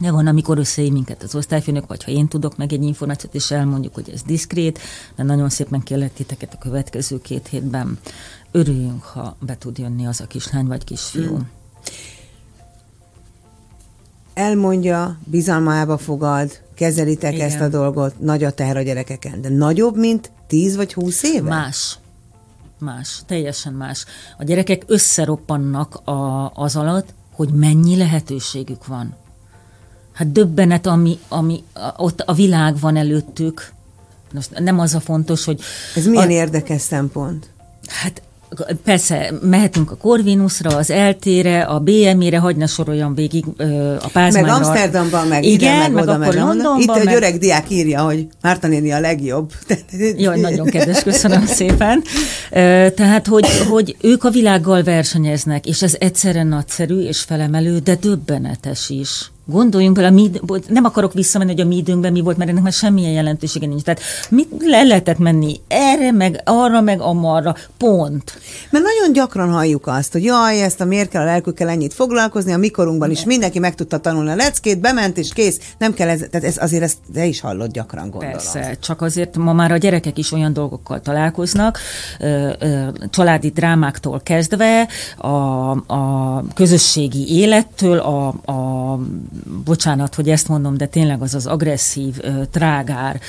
de 0.00 0.10
van, 0.10 0.26
amikor 0.26 0.58
összeér 0.58 0.92
minket 0.92 1.22
az 1.22 1.34
osztályfőnök, 1.34 1.86
vagy 1.86 2.04
ha 2.04 2.10
én 2.10 2.28
tudok 2.28 2.56
meg 2.56 2.72
egy 2.72 2.82
információt, 2.82 3.34
és 3.34 3.50
elmondjuk, 3.50 3.94
hogy 3.94 4.10
ez 4.14 4.22
diszkrét, 4.22 4.78
de 5.14 5.22
nagyon 5.22 5.48
szépen 5.48 5.80
kérlek 5.80 6.12
titeket 6.12 6.54
a 6.54 6.58
következő 6.58 7.20
két 7.20 7.46
hétben. 7.46 7.98
Örüljünk, 8.50 9.02
ha 9.02 9.36
be 9.40 9.56
tud 9.58 9.78
jönni 9.78 10.06
az 10.06 10.20
a 10.20 10.26
kislány 10.26 10.66
vagy 10.66 10.84
kisfiú. 10.84 11.36
Mm. 11.36 11.40
Elmondja, 14.34 15.18
bizalmába 15.24 15.98
fogad, 15.98 16.50
kezelitek 16.74 17.34
Igen. 17.34 17.46
ezt 17.46 17.60
a 17.60 17.68
dolgot, 17.68 18.20
nagy 18.20 18.44
a 18.44 18.50
teher 18.50 18.76
a 18.76 18.82
gyerekeken. 18.82 19.40
De 19.40 19.48
nagyobb, 19.48 19.96
mint 19.96 20.30
10 20.46 20.76
vagy 20.76 20.94
20 20.94 21.22
éve? 21.22 21.48
Más. 21.48 21.98
Más, 22.78 23.22
teljesen 23.26 23.72
más. 23.72 24.04
A 24.38 24.44
gyerekek 24.44 24.82
összeroppannak 24.86 25.94
a, 25.94 26.50
az 26.54 26.76
alatt, 26.76 27.14
hogy 27.32 27.48
mennyi 27.48 27.96
lehetőségük 27.96 28.86
van. 28.86 29.14
Hát 30.12 30.32
döbbenet, 30.32 30.86
ami, 30.86 31.18
ami 31.28 31.64
ott 31.96 32.20
a 32.20 32.32
világ 32.32 32.78
van 32.78 32.96
előttük. 32.96 33.72
Most 34.32 34.58
nem 34.58 34.78
az 34.78 34.94
a 34.94 35.00
fontos, 35.00 35.44
hogy... 35.44 35.60
Ez 35.94 36.06
milyen 36.06 36.28
a, 36.28 36.30
érdekes 36.30 36.80
szempont? 36.80 37.50
Hát 37.86 38.22
Persze, 38.84 39.32
mehetünk 39.42 39.90
a 39.90 39.96
Corvinusra, 39.96 40.76
az 40.76 40.90
eltére, 40.90 41.62
a 41.62 41.78
BMI-re, 41.78 42.38
hagyj 42.38 42.58
ne 42.58 42.66
soroljam 42.66 43.14
végig 43.14 43.44
a 44.00 44.08
Pázmányra. 44.12 44.58
Meg 44.58 44.62
Amsterdamban, 44.62 45.26
meg 45.26 45.44
Igen, 45.44 45.74
ide, 45.74 45.78
meg, 45.78 45.92
meg 45.92 46.02
oda, 46.02 46.18
meg 46.18 46.34
Londonban. 46.34 46.80
Itt 46.80 46.86
meg... 46.86 47.06
egy 47.06 47.14
öreg 47.14 47.38
diák 47.38 47.70
írja, 47.70 48.00
hogy 48.00 48.26
Márta 48.42 48.66
néni 48.66 48.92
a 48.92 49.00
legjobb. 49.00 49.52
Jaj, 50.16 50.40
nagyon 50.40 50.66
kedves, 50.66 51.02
köszönöm 51.02 51.46
szépen. 51.60 52.02
Tehát, 52.94 53.26
hogy, 53.26 53.46
hogy 53.68 53.96
ők 54.00 54.24
a 54.24 54.30
világgal 54.30 54.82
versenyeznek, 54.82 55.66
és 55.66 55.82
ez 55.82 55.96
egyszerűen 55.98 56.46
nagyszerű 56.46 56.98
és 56.98 57.20
felemelő, 57.20 57.78
de 57.78 57.94
döbbenetes 57.94 58.90
is. 58.90 59.30
Gondoljunk 59.48 59.96
bele, 59.96 60.10
mi, 60.10 60.30
nem 60.68 60.84
akarok 60.84 61.12
visszamenni, 61.12 61.50
hogy 61.50 61.60
a 61.60 61.64
mi 61.64 61.76
időnkben 61.76 62.12
mi 62.12 62.20
volt, 62.20 62.36
mert 62.36 62.50
ennek 62.50 62.62
már 62.62 62.72
semmilyen 62.72 63.12
jelentősége 63.12 63.66
nincs. 63.66 63.82
Tehát 63.82 64.00
mit 64.30 64.48
le 64.58 64.82
lehetett 64.82 65.18
menni 65.18 65.60
erre, 65.68 66.12
meg 66.12 66.40
arra, 66.44 66.80
meg 66.80 67.00
amarra, 67.00 67.56
pont. 67.76 68.38
Mert 68.70 68.84
nagyon 68.84 69.12
gyakran 69.12 69.50
halljuk 69.50 69.86
azt, 69.86 70.12
hogy 70.12 70.24
jaj, 70.24 70.62
ezt 70.62 70.80
a 70.80 70.84
miért 70.84 71.08
kell 71.08 71.22
a 71.22 71.24
lelkükkel 71.24 71.68
ennyit 71.68 71.94
foglalkozni, 71.94 72.52
a 72.52 72.56
mikorunkban 72.56 73.10
is 73.10 73.24
mindenki 73.24 73.58
meg 73.58 73.74
tudta 73.74 73.98
tanulni 73.98 74.30
a 74.30 74.34
leckét, 74.34 74.80
bement 74.80 75.18
és 75.18 75.32
kész, 75.32 75.60
nem 75.78 75.94
kell 75.94 76.08
ez, 76.08 76.18
tehát 76.30 76.46
ez 76.46 76.56
azért 76.60 76.82
ezt 76.82 76.98
te 77.14 77.24
is 77.24 77.40
hallod 77.40 77.70
gyakran, 77.70 78.10
gondolom. 78.10 78.30
Persze, 78.30 78.76
csak 78.80 79.02
azért 79.02 79.36
ma 79.36 79.52
már 79.52 79.72
a 79.72 79.76
gyerekek 79.76 80.18
is 80.18 80.32
olyan 80.32 80.52
dolgokkal 80.52 81.00
találkoznak, 81.00 81.78
családi 83.10 83.48
drámáktól 83.48 84.20
kezdve, 84.22 84.88
a, 85.16 85.28
a 85.70 86.44
közösségi 86.54 87.36
élettől, 87.36 87.98
a, 87.98 88.26
a 88.28 88.98
bocsánat, 89.64 90.14
hogy 90.14 90.28
ezt 90.28 90.48
mondom, 90.48 90.76
de 90.76 90.86
tényleg 90.86 91.22
az 91.22 91.34
az 91.34 91.46
agresszív, 91.46 92.20
trágár 92.50 93.20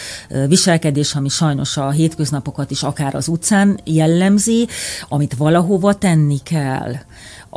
viselkedés, 0.48 1.16
ami 1.16 1.30
sajnos 1.30 1.78
a 1.78 1.90
hétköznapokat 1.90 2.72
is 2.72 2.84
akár 2.84 3.16
az 3.16 3.28
utcán 3.28 3.80
jellemzi, 3.84 4.68
amit 5.10 5.34
valahova 5.34 5.94
tenni 5.94 6.38
kell 6.44 6.94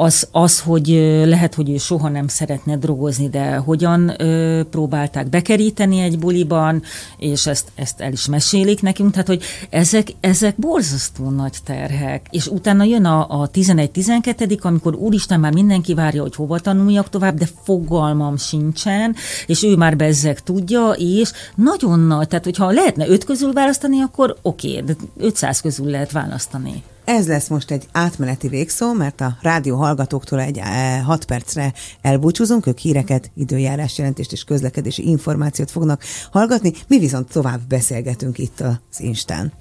az, 0.01 0.29
az, 0.31 0.61
hogy 0.61 0.89
lehet, 1.25 1.55
hogy 1.55 1.71
ő 1.71 1.77
soha 1.77 2.09
nem 2.09 2.29
szeretne 2.29 2.77
drogozni, 2.77 3.29
de 3.29 3.57
hogyan 3.57 4.23
ö, 4.23 4.63
próbálták 4.71 5.29
bekeríteni 5.29 6.01
egy 6.01 6.19
buliban, 6.19 6.83
és 7.17 7.47
ezt, 7.47 7.73
ezt 7.75 8.01
el 8.01 8.13
is 8.13 8.27
mesélik 8.27 8.83
nekünk, 8.83 9.11
tehát 9.11 9.27
hogy 9.27 9.43
ezek, 9.71 10.09
ezek 10.21 10.57
borzasztó 10.57 11.31
nagy 11.31 11.57
terhek, 11.65 12.27
és 12.31 12.47
utána 12.47 12.85
jön 12.85 13.05
a, 13.05 13.41
a 13.41 13.51
11-12, 13.51 14.61
amikor 14.61 14.95
úristen 14.95 15.41
már 15.41 15.53
mindenki 15.53 15.95
várja, 15.95 16.23
hogy 16.23 16.35
hova 16.35 16.59
tanuljak 16.59 17.09
tovább, 17.09 17.39
de 17.39 17.49
fogalmam 17.63 18.37
sincsen, 18.37 19.15
és 19.47 19.63
ő 19.63 19.77
már 19.77 19.97
bezzeg 19.97 20.41
tudja, 20.41 20.91
és 20.91 21.33
nagyon 21.55 22.01
nagy, 22.01 22.29
tehát 22.29 22.45
hogyha 22.45 22.71
lehetne 22.71 23.09
öt 23.09 23.25
közül 23.25 23.53
választani, 23.53 24.01
akkor 24.01 24.37
oké, 24.43 24.69
okay, 24.71 24.83
de 24.83 24.95
500 25.19 25.61
közül 25.61 25.87
lehet 25.87 26.13
választani. 26.13 26.83
Ez 27.18 27.27
lesz 27.27 27.49
most 27.49 27.70
egy 27.70 27.88
átmeneti 27.92 28.49
végszó, 28.49 28.92
mert 28.92 29.20
a 29.20 29.37
rádió 29.40 29.77
hallgatóktól 29.77 30.40
egy 30.40 30.61
6 31.05 31.20
eh, 31.20 31.27
percre 31.27 31.73
elbúcsúzunk, 32.03 32.66
ők 32.66 32.79
híreket, 32.79 33.31
időjárás 33.35 33.99
jelentést 33.99 34.33
és 34.33 34.44
közlekedési 34.44 35.09
információt 35.09 35.70
fognak 35.70 36.03
hallgatni, 36.31 36.73
mi 36.87 36.99
viszont 36.99 37.33
tovább 37.33 37.61
beszélgetünk 37.68 38.38
itt 38.38 38.61
az 38.61 39.01
Instán. 39.01 39.53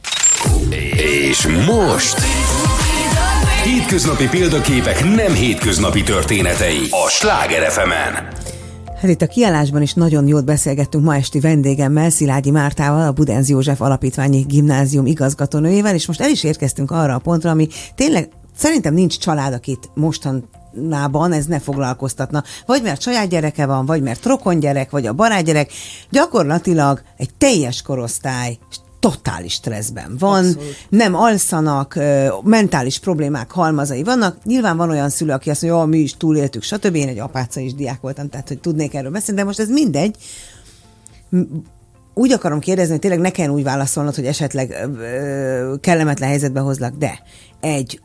És 1.28 1.48
most... 1.48 2.18
Hétköznapi 3.64 4.28
példaképek 4.28 5.04
nem 5.04 5.34
hétköznapi 5.34 6.04
történetei 6.04 6.88
a 7.06 7.10
Sláger 7.10 7.72
fm 7.72 7.92
-en. 7.92 8.39
Hát 9.00 9.10
itt 9.10 9.22
a 9.22 9.28
kiállásban 9.28 9.82
is 9.82 9.94
nagyon 9.94 10.28
jót 10.28 10.46
beszélgettünk 10.46 11.04
ma 11.04 11.16
esti 11.16 11.40
vendégemmel, 11.40 12.10
Szilágyi 12.10 12.52
Mártával, 12.52 13.08
a 13.08 13.12
Budenz 13.12 13.50
József 13.50 13.82
Alapítványi 13.82 14.42
Gimnázium 14.42 15.06
igazgatónőjével, 15.06 15.94
és 15.94 16.08
most 16.08 16.22
el 16.22 16.30
is 16.30 16.44
érkeztünk 16.44 16.92
arra 16.92 17.16
a 17.16 17.20
pontra, 17.20 17.50
ami 17.50 17.68
tényleg 17.96 18.30
szerintem 18.58 18.94
nincs 18.94 19.18
család, 19.18 19.54
akit 19.54 19.90
mostan 19.96 20.50
nában 20.74 21.32
ez 21.32 21.46
ne 21.46 21.60
foglalkoztatna. 21.60 22.44
Vagy 22.66 22.84
mert 22.84 23.02
saját 23.02 23.30
gyereke 23.30 23.66
van, 23.66 23.86
vagy 23.86 24.02
mert 24.02 24.26
rokon 24.26 24.60
gyerek, 24.60 24.90
vagy 24.90 25.06
a 25.06 25.14
barátgyerek. 25.14 25.72
Gyakorlatilag 26.10 27.02
egy 27.18 27.34
teljes 27.38 27.82
korosztály, 27.82 28.58
totális 29.00 29.54
stresszben 29.54 30.16
van, 30.20 30.46
Abszolút. 30.46 30.76
nem 30.90 31.16
alszanak, 31.16 32.00
mentális 32.44 33.00
problémák 33.00 33.52
halmazai 33.52 34.04
vannak. 34.04 34.38
Nyilván 34.44 34.78
van 34.78 34.90
olyan 34.90 35.10
szülő, 35.10 35.32
aki 35.32 35.50
azt 35.50 35.62
mondja, 35.62 35.80
hogy 35.80 35.90
mi 35.90 35.98
is 35.98 36.18
túléltük, 36.18 36.64
stb. 36.64 36.96
Én 36.96 37.08
egy 37.08 37.20
apáca 37.20 37.60
is 37.60 37.74
diák 37.74 38.02
voltam, 38.02 38.30
tehát 38.30 38.48
hogy 38.48 38.60
tudnék 38.60 38.94
erről 38.94 39.12
beszélni, 39.12 39.40
de 39.40 39.46
most 39.46 39.60
ez 39.60 39.70
mindegy. 39.70 40.16
Úgy 42.14 42.32
akarom 42.32 42.60
kérdezni, 42.60 42.92
hogy 42.92 43.02
tényleg 43.02 43.20
ne 43.20 43.30
kell 43.30 43.50
úgy 43.50 43.64
válaszolnod, 43.64 44.16
hogy 44.16 44.26
esetleg 44.26 44.90
kellemetlen 45.82 46.30
helyzetbe 46.30 46.60
hozlak, 46.60 46.94
de 46.96 47.20
egy 47.60 48.02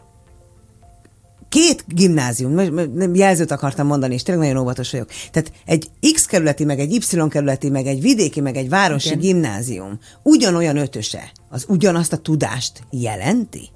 két 1.55 1.85
gimnázium, 1.89 3.15
jelzőt 3.15 3.51
akartam 3.51 3.87
mondani, 3.87 4.15
és 4.15 4.23
tényleg 4.23 4.47
nagyon 4.47 4.63
óvatos 4.63 4.91
vagyok. 4.91 5.09
Tehát 5.31 5.53
egy 5.65 5.91
X 6.13 6.25
kerületi, 6.25 6.65
meg 6.65 6.79
egy 6.81 6.93
Y 6.93 7.29
kerületi, 7.29 7.71
meg 7.71 7.87
egy 7.87 8.01
vidéki, 8.01 8.41
meg 8.41 8.57
egy 8.57 8.69
városi 8.69 9.07
Igen. 9.09 9.19
gimnázium 9.19 9.99
ugyanolyan 10.23 10.77
ötöse, 10.77 11.33
az 11.49 11.65
ugyanazt 11.69 12.13
a 12.13 12.17
tudást 12.17 12.83
jelenti? 12.91 13.69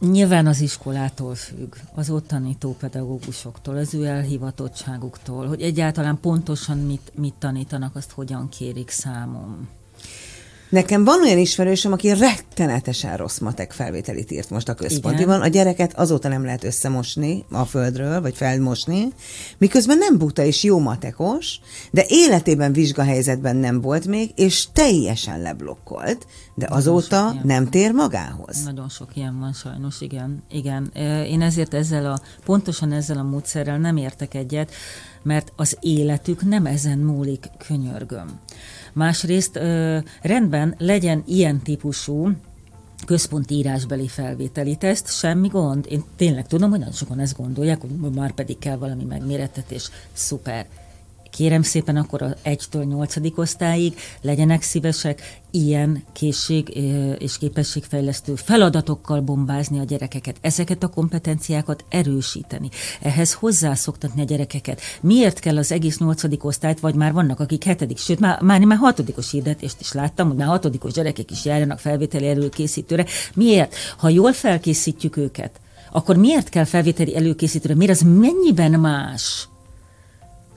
Nyilván 0.00 0.46
az 0.46 0.60
iskolától 0.60 1.34
függ, 1.34 1.74
az 1.94 2.10
ott 2.10 2.26
tanító 2.26 2.76
pedagógusoktól, 2.80 3.76
az 3.76 3.94
ő 3.94 4.04
elhivatottságuktól, 4.04 5.46
hogy 5.46 5.62
egyáltalán 5.62 6.18
pontosan 6.20 6.78
mit, 6.78 7.12
mit 7.14 7.34
tanítanak, 7.38 7.96
azt 7.96 8.10
hogyan 8.10 8.48
kérik 8.48 8.90
számom. 8.90 9.68
Nekem 10.72 11.04
van 11.04 11.22
olyan 11.22 11.38
ismerősöm, 11.38 11.92
aki 11.92 12.14
rettenetesen 12.14 13.16
rossz 13.16 13.38
matek 13.38 13.72
felvételit 13.72 14.30
írt 14.30 14.50
most 14.50 14.68
a 14.68 14.74
központiban. 14.74 15.40
A 15.40 15.46
gyereket 15.46 15.98
azóta 15.98 16.28
nem 16.28 16.44
lehet 16.44 16.64
összemosni 16.64 17.44
a 17.50 17.64
földről, 17.64 18.20
vagy 18.20 18.36
felmosni, 18.36 19.08
miközben 19.58 19.98
nem 19.98 20.18
buta 20.18 20.44
és 20.44 20.62
jó 20.62 20.78
matekos, 20.78 21.60
de 21.90 22.04
életében 22.08 22.72
vizsgahelyzetben 22.72 23.56
nem 23.56 23.80
volt 23.80 24.06
még, 24.06 24.30
és 24.34 24.66
teljesen 24.72 25.40
leblokkolt, 25.40 26.26
de 26.54 26.66
Nagyon 26.68 26.78
azóta 26.78 27.34
nem 27.42 27.68
tér 27.68 27.92
magához. 27.92 28.64
Nagyon 28.64 28.88
sok 28.88 29.16
ilyen 29.16 29.38
van 29.38 29.52
sajnos, 29.52 30.00
igen. 30.00 30.42
igen. 30.50 30.90
Én 31.26 31.42
ezért 31.42 31.74
ezzel 31.74 32.12
a, 32.12 32.20
pontosan 32.44 32.92
ezzel 32.92 33.18
a 33.18 33.22
módszerrel 33.22 33.78
nem 33.78 33.96
értek 33.96 34.34
egyet, 34.34 34.70
mert 35.22 35.52
az 35.56 35.76
életük 35.80 36.44
nem 36.44 36.66
ezen 36.66 36.98
múlik, 36.98 37.50
könyörgöm. 37.66 38.40
Másrészt 38.92 39.56
rendben 40.22 40.74
legyen 40.78 41.22
ilyen 41.26 41.58
típusú 41.62 42.30
központi 43.06 43.54
írásbeli 43.54 44.08
felvételi 44.08 44.76
teszt, 44.76 45.18
semmi 45.18 45.48
gond. 45.48 45.86
Én 45.88 46.04
tényleg 46.16 46.46
tudom, 46.46 46.70
hogy 46.70 46.78
nagyon 46.78 46.94
sokan 46.94 47.18
ezt 47.18 47.36
gondolják, 47.36 47.80
hogy 47.80 47.90
már 48.14 48.32
pedig 48.32 48.58
kell 48.58 48.76
valami 48.76 49.04
megmérettetés. 49.04 49.90
Szuper 50.12 50.66
kérem 51.32 51.62
szépen 51.62 51.96
akkor 51.96 52.22
a 52.22 52.34
1-től 52.44 52.84
8. 52.84 53.14
osztályig 53.38 53.94
legyenek 54.20 54.62
szívesek 54.62 55.40
ilyen 55.50 56.04
készség 56.12 56.68
és 57.18 57.38
képességfejlesztő 57.38 58.34
feladatokkal 58.34 59.20
bombázni 59.20 59.78
a 59.78 59.84
gyerekeket, 59.84 60.36
ezeket 60.40 60.82
a 60.82 60.88
kompetenciákat 60.88 61.84
erősíteni, 61.88 62.68
ehhez 63.00 63.32
hozzászoktatni 63.32 64.20
a 64.20 64.24
gyerekeket. 64.24 64.80
Miért 65.00 65.38
kell 65.38 65.56
az 65.56 65.72
egész 65.72 65.98
8. 65.98 66.22
osztályt, 66.38 66.80
vagy 66.80 66.94
már 66.94 67.12
vannak, 67.12 67.40
akik 67.40 67.64
hetedik, 67.64 67.98
sőt, 67.98 68.20
már, 68.20 68.40
már, 68.40 68.60
már 68.60 68.78
hatodikos 68.78 69.30
hirdetést 69.30 69.80
is 69.80 69.92
láttam, 69.92 70.28
hogy 70.28 70.36
már 70.36 70.46
hatodikos 70.46 70.92
gyerekek 70.92 71.30
is 71.30 71.44
járjanak 71.44 71.78
felvételi 71.78 72.28
előkészítőre. 72.28 73.06
Miért? 73.34 73.74
Ha 73.96 74.08
jól 74.08 74.32
felkészítjük 74.32 75.16
őket, 75.16 75.60
akkor 75.92 76.16
miért 76.16 76.48
kell 76.48 76.64
felvételi 76.64 77.16
előkészítőre? 77.16 77.74
Miért 77.74 77.92
az 77.92 78.00
mennyiben 78.00 78.80
más? 78.80 79.50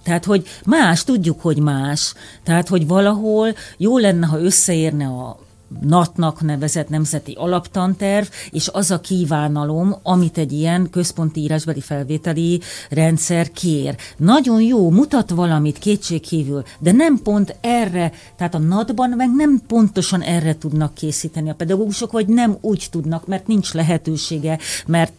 Tehát, 0.06 0.26
hogy 0.26 0.48
más, 0.66 1.04
tudjuk, 1.04 1.42
hogy 1.42 1.58
más. 1.58 2.14
Tehát, 2.44 2.68
hogy 2.68 2.88
valahol 2.88 3.56
jó 3.78 3.98
lenne, 3.98 4.26
ha 4.26 4.40
összeérne 4.40 5.06
a 5.06 5.40
NAT-nak 5.82 6.42
nevezett 6.42 6.90
nemzeti 6.90 7.34
alaptanterv, 7.38 8.28
és 8.52 8.70
az 8.74 8.92
a 8.92 9.00
kívánalom, 9.00 9.96
amit 10.04 10.38
egy 10.38 10.52
ilyen 10.52 10.90
központi 10.90 11.40
írásbeli 11.40 11.82
felvételi 11.82 12.62
rendszer 12.90 13.52
kér. 13.52 13.96
Nagyon 14.18 14.62
jó, 14.62 14.90
mutat 14.90 15.30
valamit 15.30 15.80
kétségkívül, 15.80 16.64
de 16.80 16.92
nem 16.92 17.22
pont 17.24 17.56
erre, 17.62 18.12
tehát 18.38 18.56
a 18.56 18.60
NAT-ban 18.60 19.10
meg 19.10 19.36
nem 19.36 19.62
pontosan 19.68 20.22
erre 20.22 20.58
tudnak 20.58 20.94
készíteni 20.94 21.50
a 21.50 21.56
pedagógusok, 21.56 22.12
vagy 22.12 22.28
nem 22.28 22.58
úgy 22.62 22.88
tudnak, 22.92 23.28
mert 23.28 23.48
nincs 23.48 23.74
lehetősége, 23.74 24.60
mert 24.86 25.14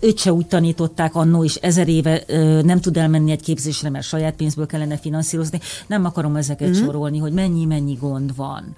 őt 0.00 0.18
se 0.18 0.32
úgy 0.32 0.46
tanították 0.46 1.14
annó, 1.14 1.44
és 1.44 1.54
ezer 1.54 1.88
éve 1.88 2.22
ö, 2.26 2.62
nem 2.62 2.80
tud 2.80 2.96
elmenni 2.96 3.30
egy 3.30 3.42
képzésre, 3.42 3.90
mert 3.90 4.06
saját 4.06 4.34
pénzből 4.34 4.66
kellene 4.66 4.96
finanszírozni. 4.96 5.60
Nem 5.86 6.04
akarom 6.04 6.36
ezeket 6.36 6.68
mm-hmm. 6.68 6.84
sorolni, 6.84 7.18
hogy 7.18 7.32
mennyi-mennyi 7.32 7.94
gond 7.94 8.36
van. 8.36 8.76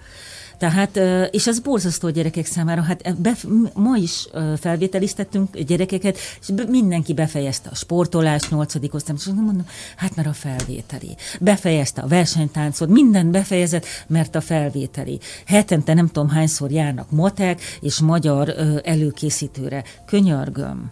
Tehát, 0.59 1.01
és 1.31 1.47
ez 1.47 1.61
borzasztó 1.61 2.09
a 2.09 2.11
gyerekek 2.11 2.47
számára. 2.47 2.83
Hát 2.83 3.21
be, 3.21 3.37
ma 3.75 3.97
is 3.97 4.29
felvételiztettünk 4.61 5.59
gyerekeket, 5.59 6.19
és 6.41 6.49
mindenki 6.69 7.15
befejezte 7.15 7.69
a 7.73 7.75
sportolás, 7.75 8.49
nyolcadik 8.49 8.95
osztály, 8.95 9.17
és 9.19 9.25
mondom, 9.25 9.67
hát 9.97 10.17
mert 10.17 10.29
a 10.29 10.33
felvételi. 10.33 11.17
Befejezte 11.41 12.01
a 12.01 12.07
versenytáncot, 12.07 12.89
minden 12.89 13.31
befejezett, 13.31 13.87
mert 14.07 14.35
a 14.35 14.41
felvételi. 14.41 15.19
Hetente 15.47 15.95
nem 15.95 16.07
tudom 16.07 16.29
hányszor 16.29 16.71
járnak 16.71 17.11
matek 17.11 17.61
és 17.81 18.01
magyar 18.01 18.55
előkészítőre. 18.85 19.85
Könyörgöm. 20.07 20.91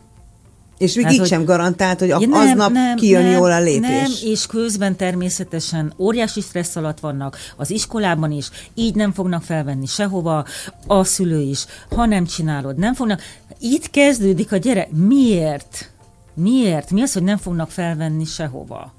És 0.78 0.94
még 0.94 1.10
így 1.10 1.18
hogy, 1.18 1.26
sem 1.26 1.44
garantált, 1.44 1.98
hogy 1.98 2.08
nem, 2.08 2.32
aznap 2.32 2.72
nem, 2.72 2.96
kijön 2.96 3.22
nem, 3.22 3.32
jól 3.32 3.52
a 3.52 3.60
lépés. 3.60 3.80
Nem, 3.80 4.12
és 4.24 4.46
közben 4.46 4.96
természetesen 4.96 5.92
óriási 5.98 6.40
stressz 6.40 6.76
alatt 6.76 7.00
vannak 7.00 7.36
az 7.56 7.70
iskolában 7.70 8.30
is, 8.30 8.50
így 8.74 8.94
nem 8.94 9.12
fognak 9.12 9.42
felvenni 9.42 9.86
sehova, 9.86 10.44
a 10.86 11.04
szülő 11.04 11.40
is, 11.40 11.66
ha 11.94 12.06
nem 12.06 12.24
csinálod, 12.24 12.76
nem 12.76 12.94
fognak. 12.94 13.22
Itt 13.60 13.90
kezdődik 13.90 14.52
a 14.52 14.56
gyerek. 14.56 14.90
Miért? 14.90 15.90
Miért? 16.34 16.90
Mi 16.90 17.02
az, 17.02 17.12
hogy 17.12 17.22
nem 17.22 17.36
fognak 17.36 17.70
felvenni 17.70 18.24
sehova? 18.24 18.95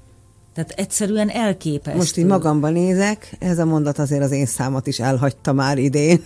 Tehát 0.58 0.74
egyszerűen 0.76 1.28
elképesztő. 1.28 1.98
Most 1.98 2.16
így 2.16 2.24
magamban 2.24 2.72
nézek, 2.72 3.36
ez 3.38 3.58
a 3.58 3.64
mondat 3.64 3.98
azért 3.98 4.22
az 4.22 4.30
én 4.30 4.46
számot 4.46 4.86
is 4.86 4.98
elhagyta 4.98 5.52
már 5.52 5.78
idén. 5.78 6.22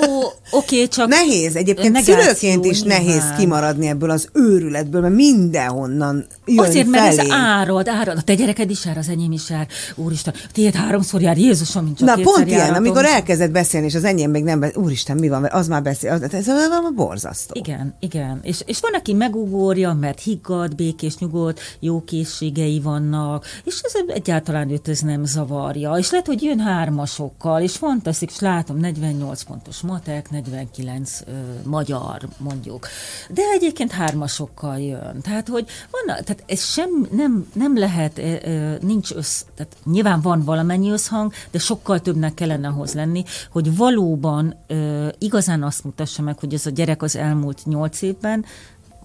Jó, 0.00 0.20
oké, 0.50 0.86
csak... 0.88 1.08
Nehéz, 1.08 1.56
egyébként 1.56 1.96
szülőként 1.96 2.64
is 2.64 2.82
nyilván. 2.82 3.04
nehéz 3.04 3.24
kimaradni 3.38 3.86
ebből 3.86 4.10
az 4.10 4.28
őrületből, 4.32 5.00
mert 5.00 5.14
mindenhonnan 5.14 6.26
jön 6.46 6.58
Azért, 6.58 6.86
mert 6.86 7.14
felé. 7.14 7.28
ez 7.28 7.34
árad, 7.34 7.88
árad. 7.88 8.16
A 8.16 8.22
te 8.22 8.34
gyereked 8.34 8.70
is 8.70 8.84
jár, 8.84 8.98
az 8.98 9.08
enyém 9.08 9.32
is 9.32 9.50
jár. 9.50 9.66
Úristen, 9.94 10.34
tiéd 10.52 10.74
háromszor 10.74 11.20
jár, 11.20 11.38
Jézusom, 11.38 11.84
mint 11.84 11.98
csak 11.98 12.08
Na 12.08 12.22
pont 12.22 12.46
ilyen, 12.46 12.58
járatom. 12.58 12.84
amikor 12.84 13.04
elkezdett 13.04 13.50
beszélni, 13.50 13.86
és 13.86 13.94
az 13.94 14.04
enyém 14.04 14.30
még 14.30 14.44
nem 14.44 14.60
beszél, 14.60 14.82
Úristen, 14.82 15.16
mi 15.16 15.28
van, 15.28 15.40
mert 15.40 15.54
az 15.54 15.68
már 15.68 15.82
beszél, 15.82 16.10
az, 16.10 16.34
ez 16.34 16.48
a 16.48 16.90
borzasztó. 16.94 17.54
Igen, 17.58 17.94
igen. 18.00 18.40
És, 18.42 18.60
és 18.66 18.80
van, 18.80 18.94
aki 18.94 19.12
megugorja, 19.12 19.92
mert 20.00 20.20
higgad, 20.20 20.74
békés, 20.74 21.18
nyugodt, 21.18 21.60
jó 21.80 22.04
készségei 22.04 22.80
vannak, 22.80 23.44
és 23.64 23.75
és 23.76 23.82
ez 23.82 24.00
egyáltalán 24.06 24.70
őt 24.70 24.88
ez 24.88 25.00
nem 25.00 25.24
zavarja. 25.24 25.92
És 25.92 26.10
lehet, 26.10 26.26
hogy 26.26 26.42
jön 26.42 26.60
hármasokkal, 26.60 27.62
és 27.62 27.76
fantasztik, 27.76 28.30
és 28.30 28.38
látom 28.38 28.76
48 28.76 29.42
pontos 29.42 29.80
matek, 29.80 30.30
49 30.30 31.20
ö, 31.26 31.30
magyar 31.64 32.28
mondjuk. 32.38 32.88
De 33.30 33.42
egyébként 33.54 33.90
hármasokkal 33.90 34.78
jön. 34.78 35.20
Tehát, 35.20 35.48
hogy 35.48 35.66
van, 35.90 36.06
tehát 36.06 36.42
ez 36.46 36.64
sem, 36.64 37.06
nem, 37.10 37.46
nem 37.52 37.78
lehet, 37.78 38.18
ö, 38.18 38.74
nincs 38.80 39.12
össz, 39.12 39.42
tehát 39.54 39.76
nyilván 39.84 40.20
van 40.20 40.44
valamennyi 40.44 40.90
összhang, 40.90 41.32
de 41.50 41.58
sokkal 41.58 42.00
többnek 42.00 42.34
kellene 42.34 42.68
ahhoz 42.68 42.94
lenni, 42.94 43.24
hogy 43.50 43.76
valóban 43.76 44.54
ö, 44.66 45.08
igazán 45.18 45.62
azt 45.62 45.84
mutassa 45.84 46.22
meg, 46.22 46.38
hogy 46.38 46.54
ez 46.54 46.66
a 46.66 46.70
gyerek 46.70 47.02
az 47.02 47.16
elmúlt 47.16 47.64
nyolc 47.64 48.02
évben 48.02 48.44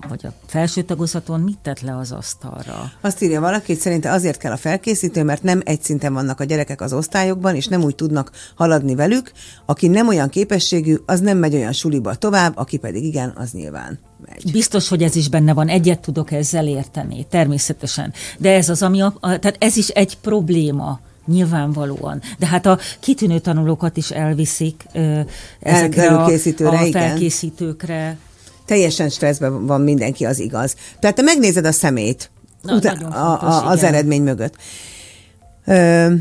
vagy 0.07 0.25
a 0.25 0.33
felső 0.45 0.81
tagozaton 0.81 1.39
mit 1.39 1.57
tett 1.61 1.81
le 1.81 1.97
az 1.97 2.11
asztalra? 2.11 2.91
Azt 3.01 3.21
írja 3.21 3.41
valaki, 3.41 3.71
hogy 3.71 3.81
szerinte 3.81 4.11
azért 4.11 4.37
kell 4.37 4.51
a 4.51 4.57
felkészítő, 4.57 5.23
mert 5.23 5.43
nem 5.43 5.61
egy 5.65 5.81
szinten 5.81 6.13
vannak 6.13 6.39
a 6.39 6.43
gyerekek 6.43 6.81
az 6.81 6.93
osztályokban, 6.93 7.55
és 7.55 7.67
nem 7.67 7.83
úgy 7.83 7.95
tudnak 7.95 8.31
haladni 8.55 8.95
velük. 8.95 9.31
Aki 9.65 9.87
nem 9.87 10.07
olyan 10.07 10.29
képességű, 10.29 10.95
az 11.05 11.19
nem 11.19 11.37
megy 11.37 11.55
olyan 11.55 11.73
suliba 11.73 12.15
tovább, 12.15 12.57
aki 12.57 12.77
pedig 12.77 13.03
igen, 13.03 13.33
az 13.35 13.51
nyilván 13.51 13.99
megy. 14.25 14.51
Biztos, 14.51 14.87
hogy 14.87 15.03
ez 15.03 15.15
is 15.15 15.29
benne 15.29 15.53
van, 15.53 15.67
egyet 15.67 15.99
tudok 15.99 16.31
ezzel 16.31 16.67
érteni, 16.67 17.25
természetesen. 17.29 18.13
De 18.37 18.53
ez 18.53 18.69
az, 18.69 18.81
ami 18.81 19.01
a, 19.01 19.13
a 19.19 19.39
tehát 19.39 19.55
ez 19.59 19.77
is 19.77 19.87
egy 19.87 20.17
probléma 20.17 20.99
Nyilvánvalóan. 21.25 22.21
De 22.39 22.45
hát 22.45 22.65
a 22.65 22.79
kitűnő 22.99 23.39
tanulókat 23.39 23.97
is 23.97 24.11
elviszik 24.11 24.85
ö, 24.93 25.19
ezekre 25.59 26.07
a, 26.07 26.23
a 26.23 26.27
felkészítőkre. 26.91 27.95
Igen 27.95 28.17
teljesen 28.71 29.09
stresszben 29.09 29.65
van 29.65 29.81
mindenki, 29.81 30.25
az 30.25 30.39
igaz. 30.39 30.75
Tehát 30.99 31.15
te 31.15 31.21
megnézed 31.21 31.65
a 31.65 31.71
szemét 31.71 32.29
Na, 32.61 32.75
utá- 32.75 33.03
a, 33.03 33.41
a, 33.41 33.67
az 33.67 33.77
igen. 33.77 33.93
eredmény 33.93 34.21
mögött. 34.21 34.55
Ö, 35.65 36.13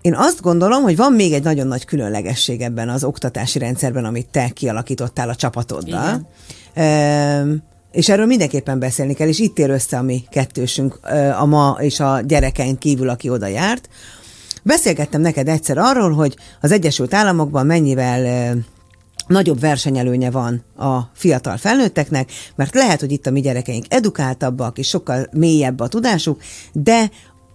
én 0.00 0.14
azt 0.14 0.40
gondolom, 0.40 0.82
hogy 0.82 0.96
van 0.96 1.12
még 1.12 1.32
egy 1.32 1.42
nagyon 1.42 1.66
nagy 1.66 1.84
különlegesség 1.84 2.60
ebben 2.60 2.88
az 2.88 3.04
oktatási 3.04 3.58
rendszerben, 3.58 4.04
amit 4.04 4.28
te 4.30 4.48
kialakítottál 4.48 5.28
a 5.28 5.34
csapatoddal. 5.34 6.28
Ö, 6.74 7.54
és 7.92 8.08
erről 8.08 8.26
mindenképpen 8.26 8.78
beszélni 8.78 9.14
kell, 9.14 9.28
és 9.28 9.38
itt 9.38 9.58
ér 9.58 9.70
össze 9.70 9.98
a 9.98 10.02
mi 10.02 10.24
kettősünk, 10.30 10.98
a 11.38 11.44
ma 11.44 11.76
és 11.80 12.00
a 12.00 12.20
gyerekeink 12.20 12.78
kívül, 12.78 13.08
aki 13.08 13.28
oda 13.28 13.46
járt. 13.46 13.88
Beszélgettem 14.62 15.20
neked 15.20 15.48
egyszer 15.48 15.78
arról, 15.78 16.12
hogy 16.12 16.36
az 16.60 16.72
Egyesült 16.72 17.14
Államokban 17.14 17.66
mennyivel 17.66 18.54
nagyobb 19.30 19.60
versenyelőnye 19.60 20.30
van 20.30 20.62
a 20.76 20.98
fiatal 21.12 21.56
felnőtteknek, 21.56 22.30
mert 22.54 22.74
lehet, 22.74 23.00
hogy 23.00 23.12
itt 23.12 23.26
a 23.26 23.30
mi 23.30 23.40
gyerekeink 23.40 23.84
edukáltabbak, 23.88 24.78
és 24.78 24.88
sokkal 24.88 25.26
mélyebb 25.32 25.80
a 25.80 25.88
tudásuk, 25.88 26.42
de 26.72 27.10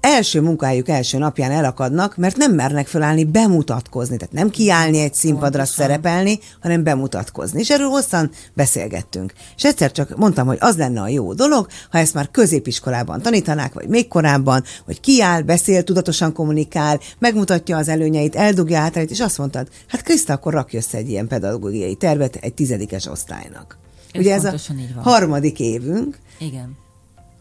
első 0.06 0.42
munkájuk 0.42 0.90
első 0.90 1.18
napján 1.18 1.52
elakadnak, 1.52 2.18
mert 2.18 2.38
nem 2.38 2.54
mernek 2.54 2.88
felállni 2.88 3.24
bemutatkozni. 3.24 4.18
Tehát 4.18 4.34
nem 4.34 4.50
kiállni 4.50 5.00
egy 5.00 5.14
színpadra 5.14 5.50
Pontosan. 5.50 5.76
szerepelni, 5.76 6.40
hanem 6.62 6.84
bemutatkozni. 6.84 7.60
És 7.60 7.70
erről 7.70 7.88
hosszan 7.88 8.32
beszélgettünk. 8.54 9.34
És 9.56 9.64
egyszer 9.64 9.92
csak 9.92 10.18
mondtam, 10.18 10.48
hogy 10.48 10.58
az 10.60 10.78
lenne 10.78 11.02
a 11.02 11.08
jó 11.08 11.34
dolog, 11.34 11.68
ha 11.92 11.98
ezt 11.98 12.14
már 12.14 12.32
középiskolában 12.32 13.22
tanítanák, 13.22 13.74
vagy 13.74 13.88
még 13.88 14.08
korábban, 14.08 14.64
hogy 14.86 15.00
kiáll, 15.00 15.42
beszél, 15.42 15.84
tudatosan 15.84 16.34
kommunikál, 16.34 17.00
megmutatja 17.20 17.78
az 17.78 17.88
előnyeit, 17.88 18.36
eldugja 18.36 18.78
hátrányait, 18.78 19.12
és 19.12 19.20
azt 19.20 19.38
mondtad, 19.38 19.68
hát 19.88 20.02
Kriszta, 20.02 20.34
akkor 20.34 20.54
rakj 20.54 20.78
össze 20.78 20.98
egy 20.98 21.10
ilyen 21.10 21.28
pedagógiai 21.28 21.96
tervet 21.96 22.36
egy 22.36 22.54
tizedikes 22.54 23.06
osztálynak. 23.06 23.78
Ez 24.12 24.22
Ugye 24.22 24.34
ez 24.34 24.44
a 24.44 24.56
harmadik 25.02 25.60
évünk. 25.60 26.18
Igen 26.40 26.84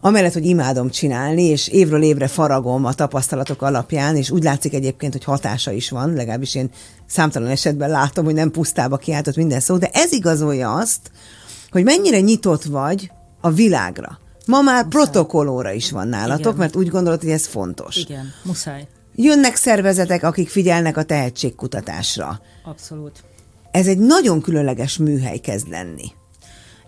amellett, 0.05 0.33
hogy 0.33 0.47
imádom 0.47 0.91
csinálni, 0.91 1.43
és 1.43 1.69
évről 1.69 2.03
évre 2.03 2.27
faragom 2.27 2.85
a 2.85 2.93
tapasztalatok 2.93 3.63
alapján, 3.63 4.17
és 4.17 4.31
úgy 4.31 4.43
látszik 4.43 4.75
egyébként, 4.75 5.13
hogy 5.13 5.25
hatása 5.25 5.71
is 5.71 5.91
van, 5.91 6.13
legalábbis 6.13 6.55
én 6.55 6.71
számtalan 7.07 7.49
esetben 7.49 7.91
látom, 7.91 8.25
hogy 8.25 8.35
nem 8.35 8.51
pusztába 8.51 8.97
kiáltott 8.97 9.37
minden 9.37 9.61
szó, 9.61 9.77
de 9.77 9.89
ez 9.93 10.13
igazolja 10.13 10.75
azt, 10.75 11.11
hogy 11.71 11.85
mennyire 11.85 12.21
nyitott 12.21 12.65
vagy 12.65 13.11
a 13.41 13.51
világra. 13.51 14.19
Ma 14.47 14.61
már 14.61 14.85
muszáj. 14.85 15.03
protokollóra 15.03 15.73
is 15.73 15.91
van 15.91 16.09
nálatok, 16.09 16.47
Igen. 16.47 16.57
mert 16.57 16.77
úgy 16.77 16.89
gondolod, 16.89 17.21
hogy 17.21 17.31
ez 17.31 17.47
fontos. 17.47 17.97
Igen, 17.97 18.33
muszáj. 18.43 18.87
Jönnek 19.15 19.57
szervezetek, 19.57 20.23
akik 20.23 20.49
figyelnek 20.49 20.97
a 20.97 21.03
tehetségkutatásra. 21.03 22.41
Abszolút. 22.65 23.25
Ez 23.71 23.87
egy 23.87 23.99
nagyon 23.99 24.41
különleges 24.41 24.97
műhely 24.97 25.39
kezd 25.39 25.69
lenni. 25.69 26.13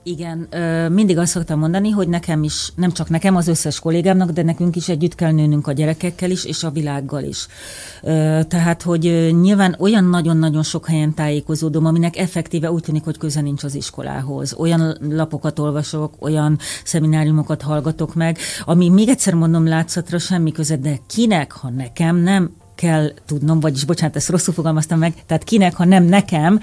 Igen, 0.08 0.48
mindig 0.92 1.18
azt 1.18 1.32
szoktam 1.32 1.58
mondani, 1.58 1.90
hogy 1.90 2.08
nekem 2.08 2.42
is, 2.42 2.72
nem 2.76 2.92
csak 2.92 3.08
nekem, 3.08 3.36
az 3.36 3.48
összes 3.48 3.80
kollégámnak, 3.80 4.30
de 4.30 4.42
nekünk 4.42 4.76
is 4.76 4.88
együtt 4.88 5.14
kell 5.14 5.32
nőnünk 5.32 5.66
a 5.66 5.72
gyerekekkel 5.72 6.30
is, 6.30 6.44
és 6.44 6.62
a 6.62 6.70
világgal 6.70 7.22
is. 7.22 7.46
Tehát, 8.48 8.82
hogy 8.82 9.34
nyilván 9.40 9.76
olyan 9.78 10.04
nagyon-nagyon 10.04 10.62
sok 10.62 10.86
helyen 10.86 11.14
tájékozódom, 11.14 11.86
aminek 11.86 12.16
effektíve 12.16 12.70
úgy 12.70 12.82
tűnik, 12.82 13.04
hogy 13.04 13.18
köze 13.18 13.40
nincs 13.40 13.64
az 13.64 13.74
iskolához. 13.74 14.54
Olyan 14.58 14.96
lapokat 15.10 15.58
olvasok, 15.58 16.14
olyan 16.18 16.58
szemináriumokat 16.84 17.62
hallgatok 17.62 18.14
meg, 18.14 18.38
ami 18.64 18.88
még 18.88 19.08
egyszer 19.08 19.34
mondom 19.34 19.66
látszatra 19.66 20.18
semmi 20.18 20.52
köze, 20.52 20.76
de 20.76 20.98
kinek, 21.06 21.52
ha 21.52 21.70
nekem 21.70 22.16
nem, 22.16 22.50
kell 22.76 23.12
tudnom, 23.26 23.60
vagyis 23.60 23.84
bocsánat, 23.84 24.16
ezt 24.16 24.28
rosszul 24.28 24.54
fogalmaztam 24.54 24.98
meg, 24.98 25.14
tehát 25.26 25.44
kinek, 25.44 25.74
ha 25.74 25.84
nem 25.84 26.04
nekem, 26.04 26.60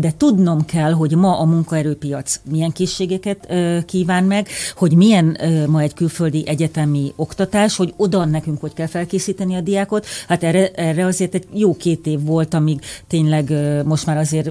de 0.00 0.12
tudnom 0.16 0.64
kell, 0.64 0.92
hogy 0.92 1.16
ma 1.16 1.38
a 1.38 1.44
munkaerőpiac 1.44 2.40
milyen 2.50 2.72
készségeket 2.72 3.54
kíván 3.86 4.24
meg, 4.24 4.48
hogy 4.76 4.94
milyen 4.94 5.38
ma 5.68 5.80
egy 5.80 5.94
külföldi 5.94 6.42
egyetemi 6.46 7.12
oktatás, 7.16 7.76
hogy 7.76 7.94
oda 7.96 8.24
nekünk 8.24 8.60
hogy 8.60 8.72
kell 8.72 8.86
felkészíteni 8.86 9.54
a 9.54 9.60
diákot. 9.60 10.06
Hát 10.28 10.44
erre, 10.44 10.70
erre 10.70 11.04
azért 11.04 11.34
egy 11.34 11.46
jó 11.52 11.76
két 11.76 12.06
év 12.06 12.24
volt, 12.24 12.54
amíg 12.54 12.80
tényleg 13.08 13.52
most 13.84 14.06
már 14.06 14.16
azért 14.16 14.50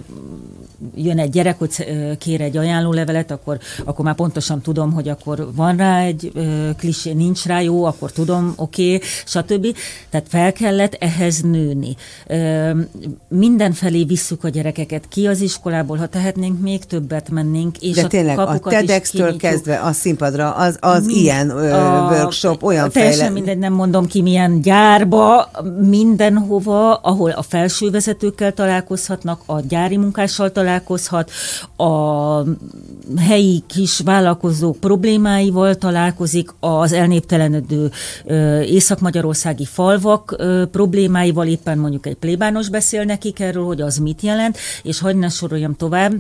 jön 0.96 1.20
egy 1.20 1.30
gyerek, 1.30 1.60
hogy 1.60 1.86
kér 2.18 2.42
egy 2.42 2.58
ajánlólevelet, 2.58 3.32
akkor, 3.32 3.60
akkor 3.86 4.06
már 4.06 4.16
pontosan 4.16 4.62
tudom, 4.62 4.94
hogy 4.94 5.10
akkor 5.10 5.50
van 5.56 5.78
rá 5.78 6.02
egy 6.02 6.32
klisé, 6.78 7.12
nincs 7.12 7.46
rá 7.46 7.62
jó, 7.62 7.84
akkor 7.84 8.12
tudom, 8.12 8.54
oké, 8.56 8.96
okay, 8.96 9.08
stb. 9.26 9.76
Tehát 10.10 10.28
fel 10.30 10.52
kellett 10.52 10.89
ehhez 10.94 11.42
nőni. 11.42 11.96
Mindenfelé 13.28 14.04
visszük 14.04 14.44
a 14.44 14.50
gyerekeket 14.50 15.08
ki 15.08 15.28
az 15.28 15.42
iskolából, 15.42 15.98
ha 15.98 16.08
tehetnénk, 16.08 16.62
még 16.62 16.84
többet 16.84 17.30
mennénk. 17.30 17.78
És 17.78 17.96
De 17.96 18.08
tényleg 18.08 18.40
a 18.40 18.60
TEDx-től 18.60 19.38
kezdve 19.38 19.80
a 19.80 19.92
színpadra, 19.92 20.52
az, 20.52 20.78
az 20.80 21.06
Mi, 21.06 21.14
ilyen 21.14 21.50
a, 21.50 22.10
workshop, 22.12 22.64
olyan 22.64 22.90
Teljesen 22.90 23.20
fejle... 23.20 23.34
mindegy, 23.34 23.58
nem 23.58 23.74
mondom 23.74 24.06
ki 24.06 24.22
milyen 24.22 24.62
gyárba, 24.62 25.52
mindenhova, 25.80 26.94
ahol 26.94 27.32
a 27.32 27.42
felsővezetőkkel 27.42 28.54
találkozhatnak, 28.54 29.42
a 29.46 29.60
gyári 29.60 29.98
munkással 29.98 30.52
találkozhat, 30.52 31.32
a 31.78 32.44
helyi 33.18 33.64
kis 33.68 34.00
vállalkozók 34.00 34.78
problémáival 34.78 35.76
találkozik, 35.76 36.50
az 36.60 36.92
elnéptelenedő 36.92 37.92
észak-magyarországi 38.66 39.66
falvak 39.66 40.26
problémáival, 40.26 40.79
éppen 41.48 41.78
mondjuk 41.78 42.06
egy 42.06 42.16
plébános 42.16 42.70
beszél 42.70 43.04
nekik 43.04 43.40
erről, 43.40 43.66
hogy 43.66 43.82
az 43.82 43.98
mit 43.98 44.22
jelent, 44.22 44.58
és 44.84 45.00
hagyd 45.00 45.18
ne 45.18 45.30
soroljam 45.30 45.76
tovább, 45.76 46.14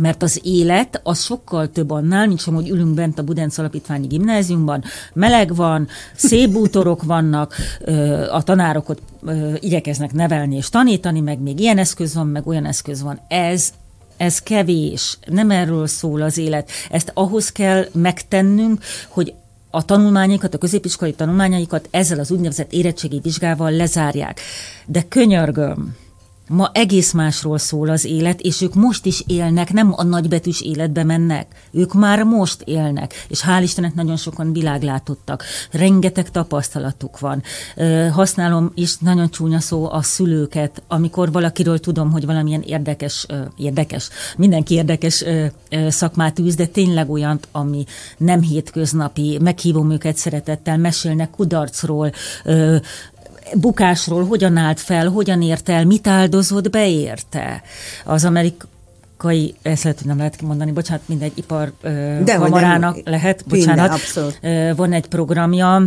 mert 0.00 0.22
az 0.22 0.40
élet 0.42 1.00
az 1.02 1.22
sokkal 1.22 1.70
több 1.70 1.90
annál, 1.90 2.26
mint 2.26 2.42
hogy 2.42 2.68
ülünk 2.68 2.94
bent 2.94 3.18
a 3.18 3.22
Budenc 3.22 3.58
Alapítványi 3.58 4.06
Gimnáziumban, 4.06 4.84
meleg 5.12 5.54
van, 5.54 5.88
szép 6.14 6.50
bútorok 6.50 7.02
vannak, 7.02 7.54
a 8.30 8.42
tanárokat 8.42 9.02
igyekeznek 9.60 10.12
nevelni 10.12 10.56
és 10.56 10.68
tanítani, 10.68 11.20
meg 11.20 11.40
még 11.40 11.60
ilyen 11.60 11.78
eszköz 11.78 12.14
van, 12.14 12.26
meg 12.26 12.46
olyan 12.46 12.64
eszköz 12.64 13.02
van. 13.02 13.20
Ez 13.28 13.72
ez 14.16 14.38
kevés, 14.38 15.18
nem 15.26 15.50
erről 15.50 15.86
szól 15.86 16.22
az 16.22 16.38
élet. 16.38 16.70
Ezt 16.90 17.10
ahhoz 17.14 17.52
kell 17.52 17.86
megtennünk, 17.92 18.80
hogy 19.08 19.34
a 19.76 19.82
tanulmányokat, 19.82 20.54
a 20.54 20.58
középiskolai 20.58 21.12
tanulmányaikat 21.12 21.88
ezzel 21.90 22.18
az 22.18 22.30
úgynevezett 22.30 22.72
érettségi 22.72 23.20
vizsgával 23.22 23.70
lezárják. 23.70 24.40
De 24.86 25.02
könyörgöm, 25.08 25.96
Ma 26.48 26.70
egész 26.74 27.12
másról 27.12 27.58
szól 27.58 27.88
az 27.88 28.04
élet, 28.04 28.40
és 28.40 28.60
ők 28.60 28.74
most 28.74 29.06
is 29.06 29.22
élnek, 29.26 29.72
nem 29.72 29.92
a 29.96 30.02
nagybetűs 30.02 30.60
életbe 30.60 31.04
mennek. 31.04 31.46
Ők 31.70 31.94
már 31.94 32.22
most 32.22 32.62
élnek, 32.64 33.26
és 33.28 33.44
hál' 33.46 33.60
Istennek 33.62 33.94
nagyon 33.94 34.16
sokan 34.16 34.52
világlátottak. 34.52 35.44
Rengeteg 35.70 36.30
tapasztalatuk 36.30 37.18
van. 37.18 37.42
Használom 38.12 38.72
is 38.74 38.96
nagyon 38.96 39.30
csúnya 39.30 39.60
szó 39.60 39.90
a 39.90 40.02
szülőket, 40.02 40.82
amikor 40.88 41.32
valakiről 41.32 41.78
tudom, 41.78 42.10
hogy 42.10 42.26
valamilyen 42.26 42.62
érdekes, 42.62 43.26
érdekes, 43.56 44.08
mindenki 44.36 44.74
érdekes 44.74 45.24
szakmát 45.88 46.38
űz, 46.38 46.54
de 46.54 46.66
tényleg 46.66 47.10
olyan, 47.10 47.40
ami 47.52 47.84
nem 48.18 48.40
hétköznapi, 48.40 49.38
meghívom 49.42 49.90
őket 49.90 50.16
szeretettel, 50.16 50.76
mesélnek 50.76 51.30
kudarcról, 51.30 52.12
bukásról 53.54 54.26
hogyan 54.26 54.56
állt 54.56 54.80
fel, 54.80 55.08
hogyan 55.08 55.42
ért 55.42 55.68
el, 55.68 55.84
mit 55.84 56.06
áldozott 56.06 56.70
beérte. 56.70 57.62
Az 58.04 58.24
amerikai 58.24 59.54
ezt 59.62 59.82
lehet, 59.82 59.98
hogy 59.98 60.06
nem 60.06 60.16
lehet 60.16 60.42
mondani, 60.42 60.72
bocsánat, 60.72 61.02
mindegy 61.06 61.32
ipar 61.34 61.72
De 62.24 62.36
kamarának 62.38 62.96
lehet, 63.04 63.44
bocsánat. 63.48 64.00
Minden, 64.40 64.76
van 64.76 64.92
egy 64.92 65.06
programja, 65.06 65.82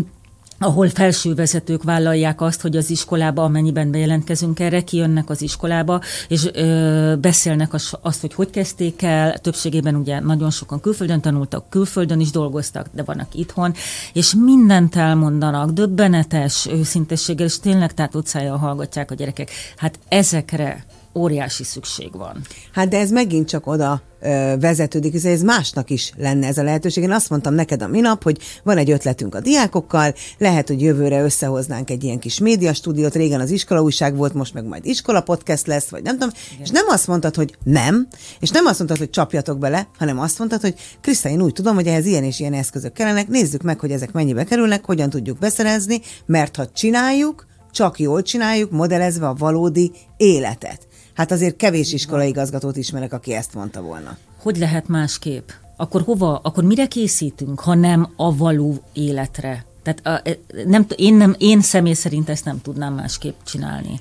ahol 0.60 0.90
felsővezetők 0.90 1.84
vállalják 1.84 2.42
azt, 2.42 2.62
hogy 2.62 2.76
az 2.76 2.90
iskolába, 2.90 3.44
amennyiben 3.44 3.92
bejelentkezünk 3.92 4.60
erre, 4.60 4.82
kijönnek 4.82 5.30
az 5.30 5.42
iskolába, 5.42 6.02
és 6.28 6.50
ö, 6.54 7.14
beszélnek 7.22 7.74
az, 7.74 7.94
azt, 8.02 8.22
hogy 8.22 8.34
hogy 8.34 8.50
kezdték 8.50 9.02
el, 9.02 9.38
többségében 9.38 9.96
ugye 9.96 10.20
nagyon 10.20 10.50
sokan 10.50 10.80
külföldön 10.82 11.22
tanultak, 11.22 11.70
külföldön 11.70 12.20
is 12.20 12.32
dolgoztak, 12.32 12.88
de 12.92 13.04
vannak 13.04 13.36
itthon, 13.36 13.74
és 14.14 14.34
mindent 14.36 14.96
elmondanak, 14.96 15.70
döbbenetes 15.70 16.68
őszintességgel, 16.72 17.46
és 17.46 17.60
tényleg 17.60 17.94
tehát 17.94 18.16
utcáján 18.16 18.58
hallgatják 18.58 19.12
a 19.12 19.16
gyerekek. 19.16 19.52
Hát 19.78 20.00
ezekre 20.08 20.86
óriási 21.20 21.64
szükség 21.64 22.12
van. 22.12 22.42
Hát 22.74 22.88
de 22.88 23.00
ez 23.00 23.12
megint 23.12 23.48
csak 23.48 23.68
oda 23.68 24.02
ö, 24.22 24.56
vezetődik, 24.60 25.12
hiszen 25.12 25.32
ez 25.32 25.42
másnak 25.42 25.90
is 25.90 26.12
lenne 26.18 26.48
ez 26.48 26.58
a 26.58 26.64
lehetőség. 26.64 27.04
Én 27.04 27.12
azt 27.12 27.30
mondtam 27.30 27.54
neked 27.54 27.82
a 27.82 27.88
minap, 27.88 28.24
hogy 28.24 28.38
van 28.64 28.78
egy 28.78 28.92
ötletünk 28.92 29.36
a 29.36 29.40
diákokkal, 29.40 30.14
lehet, 30.38 30.68
hogy 30.68 30.82
jövőre 30.82 31.24
összehoznánk 31.24 31.90
egy 31.90 32.04
ilyen 32.04 32.20
kis 32.20 32.40
médiastúdiót, 32.40 33.16
régen 33.16 33.40
az 33.40 33.52
iskola 33.52 33.82
újság 33.82 34.16
volt, 34.16 34.34
most 34.34 34.54
meg 34.54 34.66
majd 34.66 34.86
iskola 34.86 35.22
podcast 35.22 35.68
lesz, 35.68 35.90
vagy 35.90 36.04
nem 36.04 36.18
tudom, 36.18 36.34
Igen. 36.52 36.62
és 36.64 36.70
nem 36.70 36.86
azt 36.88 37.08
mondtad, 37.08 37.36
hogy 37.36 37.58
nem, 37.64 38.08
és 38.40 38.50
nem 38.50 38.66
azt 38.66 38.78
mondtad, 38.78 38.98
hogy 39.00 39.10
csapjatok 39.10 39.58
bele, 39.58 39.88
hanem 39.98 40.20
azt 40.20 40.38
mondtad, 40.38 40.62
hogy 40.62 40.76
Kriszta, 41.02 41.30
én 41.30 41.42
úgy 41.42 41.54
tudom, 41.54 41.76
hogy 41.76 41.88
ehhez 41.88 42.06
ilyen 42.06 42.24
és 42.24 42.40
ilyen 42.40 42.54
eszközök 42.54 42.94
kellenek, 42.94 43.28
nézzük 43.28 43.62
meg, 43.62 43.80
hogy 43.80 43.92
ezek 43.92 44.12
mennyibe 44.12 44.44
kerülnek, 44.44 44.86
hogyan 44.86 45.10
tudjuk 45.10 45.38
beszerezni, 45.38 46.02
mert 46.26 46.56
ha 46.56 46.72
csináljuk, 46.72 47.48
csak 47.72 48.00
jól 48.00 48.22
csináljuk, 48.22 48.72
modellezve 48.72 49.28
a 49.28 49.34
valódi 49.34 49.92
életet. 50.18 50.88
Hát 51.20 51.32
azért 51.32 51.56
kevés 51.56 51.94
iskolai 51.94 52.28
igazgatót 52.28 52.78
ismerek, 52.78 53.14
aki 53.14 53.34
ezt 53.34 53.54
mondta 53.54 53.82
volna. 53.82 54.18
Hogy 54.42 54.58
lehet 54.58 54.88
másképp? 54.88 55.50
Akkor 55.78 56.02
hova, 56.02 56.40
akkor 56.44 56.64
mire 56.64 56.88
készítünk, 56.88 57.60
ha 57.60 57.74
nem 57.74 58.14
a 58.16 58.36
való 58.36 58.84
életre? 58.94 59.66
Tehát 59.84 60.06
a, 60.06 60.30
e, 60.30 60.38
nem, 60.66 60.86
én, 60.96 61.14
nem, 61.14 61.36
én 61.38 61.62
személy 61.62 61.94
szerint 61.94 62.30
ezt 62.30 62.46
nem 62.46 62.62
tudnám 62.62 62.94
másképp 62.94 63.36
csinálni. 63.44 64.00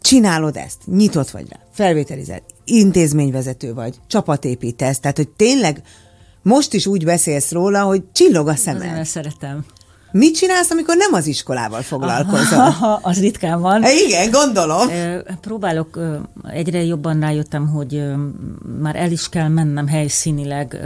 Csinálod 0.00 0.56
ezt, 0.56 0.78
nyitott 0.86 1.30
vagy 1.30 1.48
rá, 1.48 1.58
felvételized, 1.72 2.42
intézményvezető 2.64 3.74
vagy, 3.74 3.94
csapatépítesz, 4.06 5.00
tehát 5.00 5.16
hogy 5.16 5.28
tényleg 5.28 5.82
most 6.42 6.72
is 6.72 6.86
úgy 6.86 7.04
beszélsz 7.04 7.52
róla, 7.52 7.82
hogy 7.82 8.02
csillog 8.12 8.48
a 8.48 8.54
szemed. 8.54 8.90
Azért 8.90 9.04
szeretem. 9.04 9.64
Mit 10.10 10.36
csinálsz, 10.36 10.70
amikor 10.70 10.96
nem 10.96 11.12
az 11.12 11.26
iskolával 11.26 11.82
foglalkozol? 11.82 12.74
az 13.02 13.20
ritkán 13.20 13.60
van. 13.60 13.84
Igen, 14.06 14.30
gondolom. 14.30 14.88
Próbálok, 15.40 15.98
egyre 16.50 16.84
jobban 16.84 17.20
rájöttem, 17.20 17.68
hogy 17.68 18.02
már 18.80 18.96
el 18.96 19.10
is 19.10 19.28
kell 19.28 19.48
mennem 19.48 19.86
helyszínileg 19.86 20.80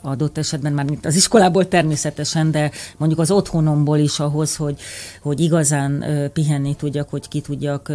adott 0.00 0.38
esetben, 0.38 0.72
már 0.72 0.86
az 1.02 1.14
iskolából 1.14 1.68
természetesen, 1.68 2.50
de 2.50 2.70
mondjuk 2.96 3.20
az 3.20 3.30
otthonomból 3.30 3.98
is 3.98 4.18
ahhoz, 4.18 4.56
hogy, 4.56 4.80
hogy 5.22 5.40
igazán 5.40 6.04
pihenni 6.32 6.76
tudjak, 6.76 7.10
hogy 7.10 7.28
ki 7.28 7.40
tudjak 7.40 7.92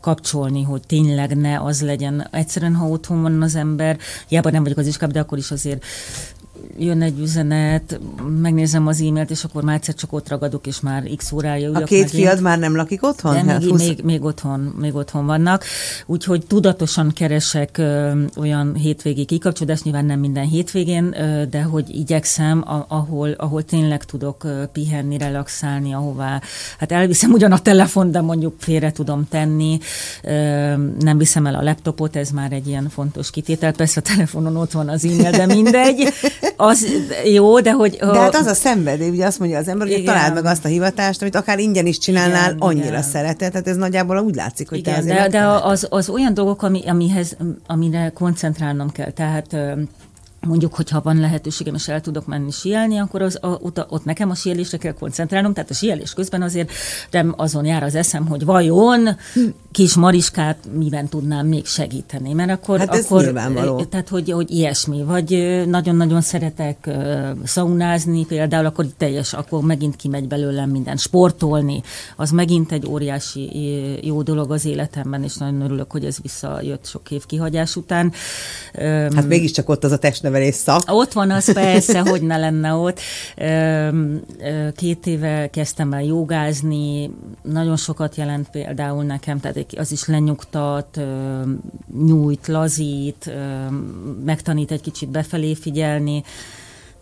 kapcsolni, 0.00 0.62
hogy 0.62 0.82
tényleg 0.86 1.36
ne 1.36 1.60
az 1.60 1.82
legyen. 1.82 2.28
Egyszerűen, 2.30 2.74
ha 2.74 2.86
otthon 2.86 3.22
van 3.22 3.42
az 3.42 3.54
ember, 3.54 3.98
hiába 4.28 4.50
nem 4.50 4.62
vagyok 4.62 4.78
az 4.78 4.86
iskolában, 4.86 5.16
de 5.16 5.24
akkor 5.26 5.38
is 5.38 5.50
azért 5.50 5.84
jön 6.78 7.02
egy 7.02 7.18
üzenet, 7.20 8.00
megnézem 8.40 8.86
az 8.86 9.00
e-mailt, 9.00 9.30
és 9.30 9.44
akkor 9.44 9.62
már 9.62 9.74
egyszer 9.76 9.94
csak 9.94 10.12
ott 10.12 10.28
ragadok, 10.28 10.66
és 10.66 10.80
már 10.80 11.02
x 11.16 11.32
órája 11.32 11.68
ülök 11.68 11.82
A 11.82 11.84
két 11.84 12.02
megint. 12.02 12.22
fiad 12.22 12.40
már 12.40 12.58
nem 12.58 12.76
lakik 12.76 13.02
otthon? 13.02 13.32
De 13.32 13.52
Hát 13.52 13.60
még, 13.60 13.70
20 13.70 13.86
még, 13.86 14.00
még, 14.04 14.22
otthon, 14.24 14.60
még 14.80 14.94
otthon 14.94 15.26
vannak. 15.26 15.64
Úgyhogy 16.06 16.46
tudatosan 16.46 17.12
keresek 17.14 17.78
ö, 17.78 18.22
olyan 18.36 18.74
hétvégi 18.74 19.24
kikapcsolódást, 19.24 19.84
nyilván 19.84 20.04
nem 20.04 20.18
minden 20.18 20.46
hétvégén, 20.46 21.14
ö, 21.20 21.44
de 21.50 21.62
hogy 21.62 21.84
igyekszem, 21.96 22.62
a, 22.66 22.84
ahol, 22.88 23.30
ahol 23.30 23.62
tényleg 23.64 24.04
tudok 24.04 24.44
ö, 24.44 24.62
pihenni, 24.72 25.18
relaxálni, 25.18 25.94
ahová. 25.94 26.40
Hát 26.78 26.92
elviszem 26.92 27.32
ugyan 27.32 27.52
a 27.52 27.58
telefon, 27.58 28.10
de 28.10 28.20
mondjuk 28.20 28.54
félre 28.58 28.92
tudom 28.92 29.26
tenni. 29.28 29.78
Ö, 30.22 30.30
nem 30.98 31.18
viszem 31.18 31.46
el 31.46 31.54
a 31.54 31.62
laptopot, 31.62 32.16
ez 32.16 32.30
már 32.30 32.52
egy 32.52 32.68
ilyen 32.68 32.88
fontos 32.88 33.30
kitétel. 33.30 33.72
Persze 33.72 34.00
a 34.00 34.14
telefonon 34.14 34.56
ott 34.56 34.72
van 34.72 34.88
az 34.88 35.04
e-mail, 35.04 35.30
de 35.30 35.46
mindegy. 35.46 36.08
Az 36.56 36.86
jó, 37.24 37.60
de 37.60 37.72
hogy... 37.72 37.96
De 37.96 38.18
hát 38.18 38.34
az 38.34 38.46
a 38.46 38.54
szenvedély, 38.54 39.08
ugye 39.08 39.26
azt 39.26 39.38
mondja 39.38 39.58
az 39.58 39.68
ember, 39.68 39.86
hogy 39.86 39.98
Igen. 39.98 40.14
találd 40.14 40.34
meg 40.34 40.44
azt 40.44 40.64
a 40.64 40.68
hivatást, 40.68 41.20
amit 41.20 41.34
akár 41.34 41.58
ingyen 41.58 41.86
is 41.86 41.98
csinálnál, 41.98 42.50
Igen, 42.50 42.58
annyira 42.58 42.86
igen. 42.86 43.02
szereted. 43.02 43.50
Tehát 43.50 43.68
ez 43.68 43.76
nagyjából 43.76 44.18
úgy 44.18 44.34
látszik, 44.34 44.68
hogy 44.68 44.82
te 44.82 44.90
Igen, 44.90 45.02
azért 45.02 45.18
de, 45.18 45.28
de 45.38 45.46
az, 45.46 45.86
az 45.90 46.08
olyan 46.08 46.34
dolgok, 46.34 46.62
ami, 46.62 46.82
amihez, 46.86 47.36
amire 47.66 48.10
koncentrálnom 48.14 48.90
kell. 48.90 49.10
Tehát 49.10 49.56
mondjuk, 50.46 50.74
hogyha 50.74 51.00
van 51.00 51.20
lehetőségem, 51.20 51.74
és 51.74 51.88
el 51.88 52.00
tudok 52.00 52.26
menni 52.26 52.50
síelni, 52.50 52.98
akkor 52.98 53.22
az, 53.22 53.38
a, 53.40 53.46
ott, 53.46 53.86
ott 53.88 54.04
nekem 54.04 54.30
a 54.30 54.34
síelésre 54.34 54.78
kell 54.78 54.92
koncentrálnom, 54.92 55.52
tehát 55.52 55.70
a 55.70 55.74
síelés 55.74 56.12
közben 56.12 56.42
azért 56.42 56.72
nem 57.10 57.34
azon 57.36 57.64
jár 57.64 57.82
az 57.82 57.94
eszem, 57.94 58.26
hogy 58.26 58.44
vajon 58.44 59.08
kis 59.74 59.94
Mariskát 59.94 60.58
miben 60.72 61.08
tudnám 61.08 61.46
még 61.46 61.66
segíteni, 61.66 62.32
mert 62.32 62.50
akkor... 62.50 62.78
Hát 62.78 62.94
ez 62.94 63.04
akkor 63.04 63.22
nyilvánvaló. 63.22 63.84
Tehát, 63.84 64.08
hogy, 64.08 64.30
hogy 64.30 64.50
ilyesmi, 64.50 65.02
vagy 65.02 65.34
ö, 65.34 65.64
nagyon-nagyon 65.64 66.20
szeretek 66.20 66.86
ö, 66.86 67.30
szaunázni, 67.44 68.24
például 68.26 68.66
akkor 68.66 68.86
teljes, 68.96 69.32
akkor 69.32 69.62
megint 69.62 69.96
kimegy 69.96 70.28
belőlem 70.28 70.70
minden. 70.70 70.96
Sportolni, 70.96 71.82
az 72.16 72.30
megint 72.30 72.72
egy 72.72 72.86
óriási 72.86 73.50
jó 74.06 74.22
dolog 74.22 74.52
az 74.52 74.64
életemben, 74.64 75.22
és 75.22 75.36
nagyon 75.36 75.60
örülök, 75.60 75.90
hogy 75.90 76.04
ez 76.04 76.16
visszajött 76.22 76.86
sok 76.86 77.10
év 77.10 77.26
kihagyás 77.26 77.76
után. 77.76 78.12
Hát 79.14 79.28
mégiscsak 79.28 79.68
ott 79.68 79.84
az 79.84 79.92
a 79.92 79.98
testnevelés 79.98 80.33
szak. 80.52 80.82
ott 80.86 81.12
van 81.12 81.30
az 81.30 81.52
persze, 81.52 82.00
hogy 82.00 82.22
ne 82.22 82.36
lenne 82.36 82.72
ott. 82.72 83.00
Két 84.76 85.06
éve 85.06 85.50
kezdtem 85.50 85.92
el 85.92 86.02
jogázni, 86.02 87.10
nagyon 87.42 87.76
sokat 87.76 88.16
jelent 88.16 88.50
például 88.50 89.04
nekem, 89.04 89.40
tehát 89.40 89.66
az 89.76 89.92
is 89.92 90.06
lenyugtat, 90.06 91.00
nyújt, 92.04 92.46
lazít, 92.46 93.32
megtanít 94.24 94.70
egy 94.70 94.80
kicsit 94.80 95.08
befelé 95.08 95.54
figyelni. 95.54 96.22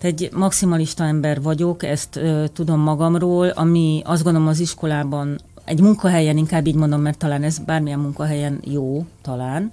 Egy 0.00 0.28
maximalista 0.32 1.04
ember 1.04 1.42
vagyok, 1.42 1.82
ezt 1.82 2.20
tudom 2.52 2.80
magamról, 2.80 3.48
ami 3.48 4.02
azt 4.04 4.22
gondolom 4.22 4.48
az 4.48 4.60
iskolában, 4.60 5.38
egy 5.64 5.80
munkahelyen, 5.80 6.36
inkább 6.36 6.66
így 6.66 6.74
mondom, 6.74 7.00
mert 7.00 7.18
talán 7.18 7.42
ez 7.42 7.58
bármilyen 7.58 7.98
munkahelyen 7.98 8.60
jó, 8.64 9.04
talán, 9.22 9.70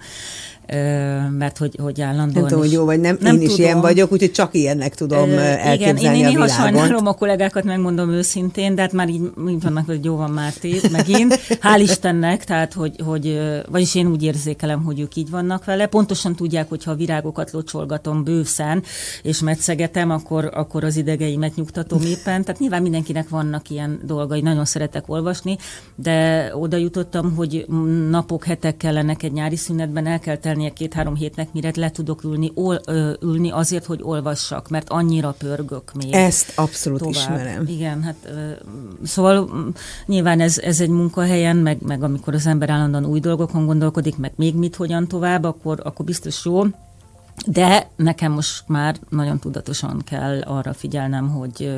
mert 1.38 1.58
hogy, 1.58 1.76
hogy 1.82 2.02
állandóan 2.02 2.32
Nem 2.34 2.44
tudom, 2.44 2.60
hogy 2.60 2.72
jó 2.72 2.86
vagy 2.86 3.00
nem, 3.00 3.18
nem 3.22 3.36
én 3.36 3.42
is 3.42 3.48
tudom. 3.48 3.66
ilyen 3.66 3.82
vagyok, 3.82 4.12
úgyhogy 4.12 4.32
csak 4.32 4.54
ilyennek 4.56 4.96
tudom 4.96 5.30
Ö, 5.30 5.38
elképzelni 5.38 6.00
igen, 6.00 6.14
én 6.14 6.20
néha 6.20 6.28
a 6.28 6.32
világot. 6.32 6.56
sajnálom 6.56 7.08
a 7.08 7.14
kollégákat, 7.14 7.64
megmondom 7.64 8.12
őszintén, 8.12 8.76
de 8.76 8.82
hát 8.82 8.92
már 8.92 9.10
így, 9.10 9.22
így 9.50 9.62
vannak, 9.62 9.86
hogy 9.86 10.06
jó 10.06 10.16
van 10.16 10.30
Márti, 10.30 10.80
megint. 10.92 11.40
Hál' 11.50 11.80
Istennek, 11.82 12.44
tehát, 12.44 12.74
hogy, 12.74 12.96
hogy, 13.06 13.40
vagyis 13.70 13.96
én 13.96 14.08
úgy 14.08 14.24
érzékelem, 14.24 14.84
hogy 14.84 15.00
ők 15.00 15.16
így 15.16 15.30
vannak 15.30 15.66
vele. 15.66 15.86
Pontosan 15.86 16.36
tudják, 16.36 16.70
hogy 16.70 16.84
ha 16.84 16.92
a 16.92 16.96
virágokat 16.96 17.52
locsolgatom 17.52 18.24
bőszen, 18.24 18.84
és 19.24 19.40
metszegetem, 19.40 20.12
akkor, 20.12 20.52
akkor 20.54 20.84
az 20.84 20.98
idegeimet 20.98 21.56
nyugtatom 21.56 22.02
éppen. 22.02 22.44
Tehát 22.44 22.60
nyilván 22.60 22.82
mindenkinek 22.82 23.30
vannak 23.30 23.70
ilyen 23.70 24.00
dolgai, 24.04 24.42
nagyon 24.42 24.66
szeretek 24.66 25.04
olvasni, 25.08 25.58
de 25.96 26.50
oda 26.56 26.78
jutottam, 26.78 27.36
hogy 27.36 27.66
napok, 28.10 28.46
hetek 28.46 28.78
kellenek 28.78 29.24
egy 29.24 29.32
nyári 29.32 29.56
szünetben, 29.56 30.06
el 30.06 30.20
kell 30.20 30.38
telnie 30.60 30.74
két-három 30.74 31.16
hétnek, 31.16 31.54
mire 31.54 31.72
le 31.76 31.92
tudok 31.92 32.24
ülni, 32.24 32.52
ol, 32.54 32.80
ö, 32.86 33.14
ülni 33.22 33.52
azért, 33.52 33.86
hogy 33.86 34.00
olvassak, 34.04 34.70
mert 34.70 34.90
annyira 34.90 35.36
pörgök 35.38 35.94
még. 35.94 36.14
Ezt 36.14 36.52
abszolút 36.56 37.00
tovább. 37.00 37.16
ismerem. 37.16 37.68
Igen, 37.68 38.04
hát 38.04 38.16
ö, 38.26 38.52
szóval 39.04 39.50
nyilván 40.06 40.40
ez, 40.40 40.58
ez 40.58 40.82
egy 40.82 40.90
munkahelyen, 40.90 41.58
meg, 41.58 41.78
meg 41.82 42.04
amikor 42.04 42.34
az 42.34 42.48
ember 42.48 42.70
állandóan 42.70 43.06
új 43.06 43.20
dolgokon 43.20 43.66
gondolkodik, 43.66 44.18
meg 44.18 44.32
még 44.36 44.56
mit, 44.56 44.76
hogyan 44.76 45.08
tovább, 45.08 45.44
akkor, 45.44 45.80
akkor 45.84 46.06
biztos 46.06 46.46
jó. 46.46 46.64
De 47.46 47.90
nekem 47.96 48.32
most 48.32 48.64
már 48.68 48.96
nagyon 49.10 49.40
tudatosan 49.40 50.02
kell 50.06 50.42
arra 50.42 50.74
figyelnem, 50.74 51.30
hogy, 51.30 51.74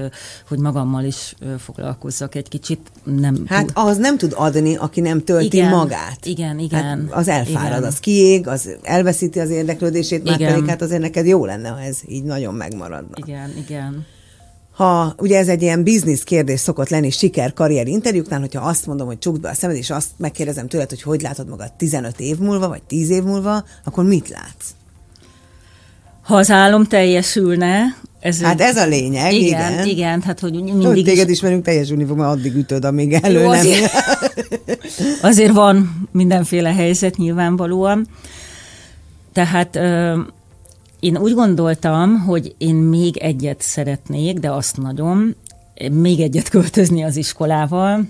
hogy 0.47 0.59
magammal 0.59 1.03
is 1.03 1.35
foglalkozzak 1.59 2.35
egy 2.35 2.47
kicsit. 2.47 2.91
Nem 3.03 3.43
Hát 3.47 3.71
az 3.73 3.97
nem 3.97 4.17
tud 4.17 4.33
adni, 4.35 4.75
aki 4.75 5.01
nem 5.01 5.23
tölti 5.23 5.57
Igen, 5.57 5.69
magát. 5.69 6.25
igen, 6.25 6.59
igen, 6.59 6.83
Hát 6.83 6.99
az 7.09 7.27
elfárad, 7.27 7.77
igen. 7.77 7.83
az 7.83 7.99
kiég, 7.99 8.47
az 8.47 8.69
elveszíti 8.81 9.39
az 9.39 9.49
érdeklődését, 9.49 10.23
már 10.23 10.39
Igen. 10.39 10.53
pedig 10.53 10.69
hát 10.69 10.81
azért 10.81 11.01
neked 11.01 11.25
jó 11.27 11.45
lenne, 11.45 11.69
ha 11.69 11.81
ez 11.81 11.97
így 12.07 12.23
nagyon 12.23 12.53
megmaradna. 12.53 13.15
Igen, 13.15 13.53
igen. 13.57 14.05
Ha 14.71 15.13
ugye 15.17 15.37
ez 15.37 15.47
egy 15.47 15.61
ilyen 15.61 15.83
biznisz 15.83 16.23
kérdés 16.23 16.59
szokott 16.59 16.89
lenni 16.89 17.09
siker 17.09 17.53
karrier 17.53 17.87
interjúknál, 17.87 18.39
hogyha 18.39 18.61
azt 18.67 18.85
mondom, 18.85 19.07
hogy 19.07 19.19
csukd 19.19 19.41
be 19.41 19.49
a 19.49 19.53
szemed, 19.53 19.75
és 19.75 19.89
azt 19.89 20.09
megkérdezem 20.17 20.67
tőled, 20.67 20.89
hogy 20.89 21.01
hogy 21.01 21.21
látod 21.21 21.47
magad 21.47 21.73
15 21.73 22.19
év 22.19 22.37
múlva, 22.37 22.67
vagy 22.67 22.83
10 22.83 23.09
év 23.09 23.23
múlva, 23.23 23.63
akkor 23.83 24.03
mit 24.03 24.29
látsz? 24.29 24.69
Ha 26.21 26.35
az 26.35 26.51
álom 26.51 26.83
teljesülne, 26.83 27.95
ez 28.19 28.41
Hát 28.41 28.61
ez 28.61 28.77
a 28.77 28.87
lényeg, 28.87 29.33
igen, 29.33 29.71
igen. 29.71 29.87
igen, 29.87 30.21
hát 30.21 30.39
hogy 30.39 30.51
Hogy 30.51 30.63
mindig 30.63 31.05
téged 31.05 31.29
is, 31.29 31.35
ismerünk, 31.35 31.63
teljesülni 31.63 32.05
fog, 32.05 32.17
mert 32.17 32.29
addig 32.29 32.55
ütöd, 32.55 32.85
amíg 32.85 33.13
elő 33.13 33.39
Jó, 33.39 33.49
nem. 33.49 33.59
azért, 33.59 33.91
azért 35.31 35.51
van 35.51 36.07
mindenféle 36.11 36.73
helyzet 36.73 37.17
nyilvánvalóan. 37.17 38.07
Tehát 39.33 39.75
ö, 39.75 40.19
én 40.99 41.17
úgy 41.17 41.33
gondoltam, 41.33 42.19
hogy 42.19 42.55
én 42.57 42.75
még 42.75 43.17
egyet 43.17 43.61
szeretnék, 43.61 44.39
de 44.39 44.51
azt 44.51 44.77
nagyon, 44.77 45.35
még 45.91 46.19
egyet 46.19 46.49
költözni 46.49 47.03
az 47.03 47.15
iskolával, 47.15 48.03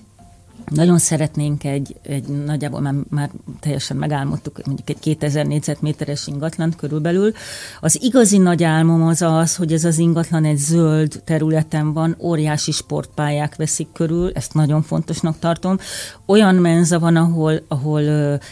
nagyon 0.70 0.97
szeretnénk 0.97 1.64
egy, 1.64 1.95
egy 2.01 2.28
nagyjából 2.28 2.80
már, 2.80 2.93
már 3.09 3.30
teljesen 3.59 3.97
megálmodtuk, 3.97 4.66
mondjuk 4.66 4.89
egy 4.89 4.99
2000 4.99 5.45
négyzetméteres 5.45 6.28
ingatlan 6.28 6.74
körülbelül. 6.78 7.32
Az 7.80 8.01
igazi 8.01 8.38
nagy 8.38 8.64
álmom 8.64 9.03
az 9.03 9.22
az, 9.22 9.55
hogy 9.55 9.74
ez 9.74 9.84
az 9.84 9.97
ingatlan 9.97 10.45
egy 10.45 10.57
zöld 10.57 11.22
területen 11.26 11.93
van, 11.93 12.16
óriási 12.20 12.72
sportpályák 12.72 13.55
veszik 13.55 13.88
körül, 13.93 14.32
ezt 14.34 14.53
nagyon 14.53 14.82
fontosnak 14.82 15.39
tartom. 15.39 15.78
Olyan 16.26 16.55
menza 16.55 16.99
van, 16.99 17.16
ahol, 17.16 17.62
ahol 17.68 18.01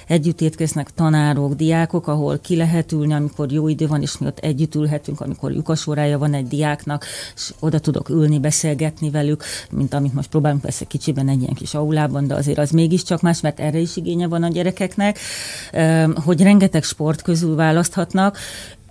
együtt 0.08 0.42
étkeznek 0.42 0.94
tanárok, 0.94 1.54
diákok, 1.54 2.08
ahol 2.08 2.40
ki 2.40 2.56
lehet 2.56 2.92
ülni, 2.92 3.14
amikor 3.14 3.52
jó 3.52 3.68
idő 3.68 3.88
van, 3.88 4.02
és 4.02 4.18
mi 4.18 4.26
ott 4.26 4.40
együtt 4.40 4.76
ülhetünk, 4.76 5.22
amikor 5.22 5.52
lyukasórája 5.52 6.18
van 6.18 6.34
egy 6.34 6.48
diáknak, 6.48 7.06
és 7.36 7.54
oda 7.60 7.80
tudok 7.80 8.10
ülni, 8.10 8.40
beszélgetni 8.40 9.10
velük, 9.10 9.44
mint 9.72 9.94
amit 9.94 10.14
most 10.14 10.30
próbálunk 10.30 10.62
persze 10.62 10.86
kicsiben 10.86 11.28
egy 11.30 11.42
ilyen 11.42 11.54
kis 11.54 11.74
aulában, 11.74 11.99
de 12.08 12.36
azért 12.36 12.58
az 12.58 12.70
mégiscsak 12.70 13.22
más, 13.22 13.42
mert 13.42 13.60
erre 13.60 13.78
is 13.78 13.96
igénye 13.96 14.28
van 14.28 14.44
a 14.44 14.48
gyerekeknek, 14.48 15.20
hogy 16.26 16.42
rengeteg 16.42 16.84
sport 16.84 17.22
közül 17.22 17.56
választhatnak, 17.56 18.38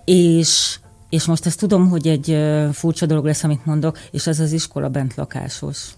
és 0.05 0.79
és 1.09 1.25
most 1.25 1.45
ezt 1.45 1.59
tudom, 1.59 1.89
hogy 1.89 2.07
egy 2.07 2.37
furcsa 2.73 3.05
dolog 3.05 3.25
lesz, 3.25 3.43
amit 3.43 3.65
mondok, 3.65 3.99
és 4.11 4.27
ez 4.27 4.39
az 4.39 4.51
iskola 4.51 4.89
bent 4.89 5.15
lakásos. 5.15 5.93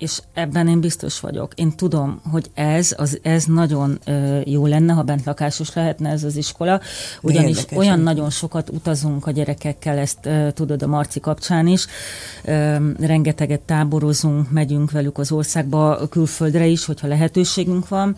És 0.00 0.20
ebben 0.34 0.68
én 0.68 0.80
biztos 0.80 1.20
vagyok. 1.20 1.52
Én 1.54 1.76
tudom, 1.76 2.20
hogy 2.30 2.50
ez, 2.54 2.94
az, 2.96 3.18
ez 3.22 3.44
nagyon 3.44 3.98
ö, 4.04 4.40
jó 4.44 4.66
lenne, 4.66 4.92
ha 4.92 5.02
bent 5.02 5.24
lakásos 5.24 5.74
lehetne 5.74 6.10
ez 6.10 6.24
az 6.24 6.36
iskola, 6.36 6.80
ugyanis 7.20 7.56
érdekes, 7.56 7.78
olyan 7.78 8.00
nagyon 8.00 8.30
sokat 8.30 8.70
utazunk 8.70 9.26
a 9.26 9.30
gyerekekkel, 9.30 9.98
ezt 9.98 10.26
ö, 10.26 10.48
tudod 10.54 10.82
a 10.82 10.86
Marci 10.86 11.20
kapcsán 11.20 11.66
is. 11.66 11.86
Ö, 12.44 12.76
rengeteget 12.98 13.60
táborozunk, 13.60 14.50
megyünk 14.50 14.90
velük 14.90 15.18
az 15.18 15.32
országba, 15.32 16.08
külföldre 16.08 16.66
is, 16.66 16.84
hogyha 16.84 17.06
lehetőségünk 17.06 17.88
van. 17.88 18.14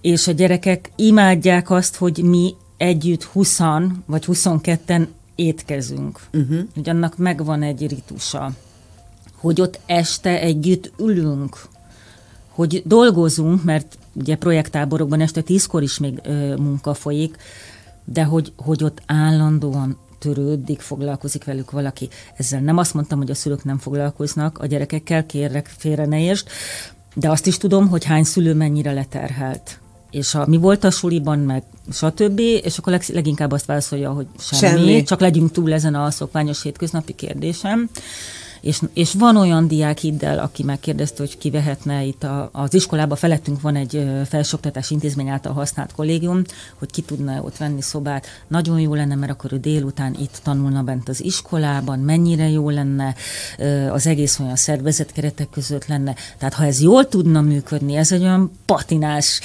És 0.00 0.28
a 0.28 0.32
gyerekek 0.32 0.90
imádják 0.96 1.70
azt, 1.70 1.96
hogy 1.96 2.22
mi 2.22 2.54
együtt 2.76 3.24
20 3.24 3.58
vagy 4.06 4.24
22-en 4.26 5.06
étkezünk. 5.34 6.20
Uh-huh. 6.32 6.58
Hogy 6.74 6.88
annak 6.88 7.16
megvan 7.16 7.62
egy 7.62 7.88
ritusa. 7.88 8.52
Hogy 9.42 9.60
ott 9.60 9.78
este 9.86 10.40
együtt 10.40 10.92
ülünk, 10.98 11.56
hogy 12.48 12.82
dolgozunk, 12.86 13.64
mert 13.64 13.98
ugye 14.12 14.36
projekttáborokban 14.36 15.20
este 15.20 15.40
tízkor 15.40 15.82
is 15.82 15.98
még 15.98 16.20
ö, 16.22 16.56
munka 16.56 16.94
folyik, 16.94 17.36
de 18.04 18.24
hogy, 18.24 18.52
hogy 18.56 18.84
ott 18.84 19.02
állandóan 19.06 19.98
törődik, 20.18 20.80
foglalkozik 20.80 21.44
velük 21.44 21.70
valaki. 21.70 22.08
Ezzel 22.36 22.60
nem 22.60 22.76
azt 22.76 22.94
mondtam, 22.94 23.18
hogy 23.18 23.30
a 23.30 23.34
szülők 23.34 23.64
nem 23.64 23.78
foglalkoznak 23.78 24.58
a 24.58 24.66
gyerekekkel, 24.66 25.26
kérlek 25.26 25.72
félre 25.76 26.06
ne 26.06 26.20
értsd, 26.20 26.46
de 27.14 27.30
azt 27.30 27.46
is 27.46 27.56
tudom, 27.56 27.88
hogy 27.88 28.04
hány 28.04 28.24
szülő 28.24 28.54
mennyire 28.54 28.92
leterhelt. 28.92 29.80
és 30.10 30.34
a, 30.34 30.46
mi 30.46 30.56
volt 30.56 30.84
a 30.84 30.90
suliban, 30.90 31.38
meg 31.38 31.62
stb., 31.92 32.38
és 32.38 32.78
akkor 32.78 32.92
leg, 32.92 33.04
leginkább 33.12 33.50
azt 33.52 33.66
válaszolja, 33.66 34.12
hogy 34.12 34.26
semmi, 34.38 34.78
Semmi. 34.78 35.02
csak 35.02 35.20
legyünk 35.20 35.50
túl 35.50 35.72
ezen 35.72 35.94
a 35.94 36.10
szokványos 36.10 36.62
hétköznapi 36.62 37.12
kérdésem. 37.12 37.90
És, 38.62 38.80
és 38.92 39.12
van 39.12 39.36
olyan 39.36 39.68
diák 39.68 39.98
hidd 39.98 40.24
el, 40.24 40.38
aki 40.38 40.62
megkérdezte, 40.62 41.16
hogy 41.18 41.38
ki 41.38 41.50
vehetne 41.50 42.02
itt 42.02 42.22
a, 42.22 42.48
az 42.52 42.74
iskolába, 42.74 43.16
felettünk 43.16 43.60
van 43.60 43.76
egy 43.76 43.96
ö, 43.96 44.20
felsőoktatási 44.28 44.94
intézmény 44.94 45.28
által 45.28 45.52
használt 45.52 45.92
kollégium, 45.92 46.42
hogy 46.78 46.90
ki 46.90 47.02
tudna 47.02 47.40
ott 47.42 47.56
venni 47.56 47.82
szobát. 47.82 48.26
Nagyon 48.48 48.80
jó 48.80 48.94
lenne, 48.94 49.14
mert 49.14 49.32
akkor 49.32 49.52
ő 49.52 49.58
délután 49.58 50.16
itt 50.20 50.40
tanulna 50.42 50.82
bent 50.82 51.08
az 51.08 51.24
iskolában, 51.24 51.98
mennyire 51.98 52.48
jó 52.48 52.70
lenne, 52.70 53.14
az 53.90 54.06
egész 54.06 54.38
olyan 54.38 54.56
szervezet 54.56 55.12
keretek 55.12 55.50
között 55.50 55.86
lenne. 55.86 56.14
Tehát 56.38 56.54
ha 56.54 56.64
ez 56.64 56.80
jól 56.80 57.08
tudna 57.08 57.40
működni, 57.40 57.96
ez 57.96 58.12
egy 58.12 58.22
olyan 58.22 58.50
patinás 58.66 59.40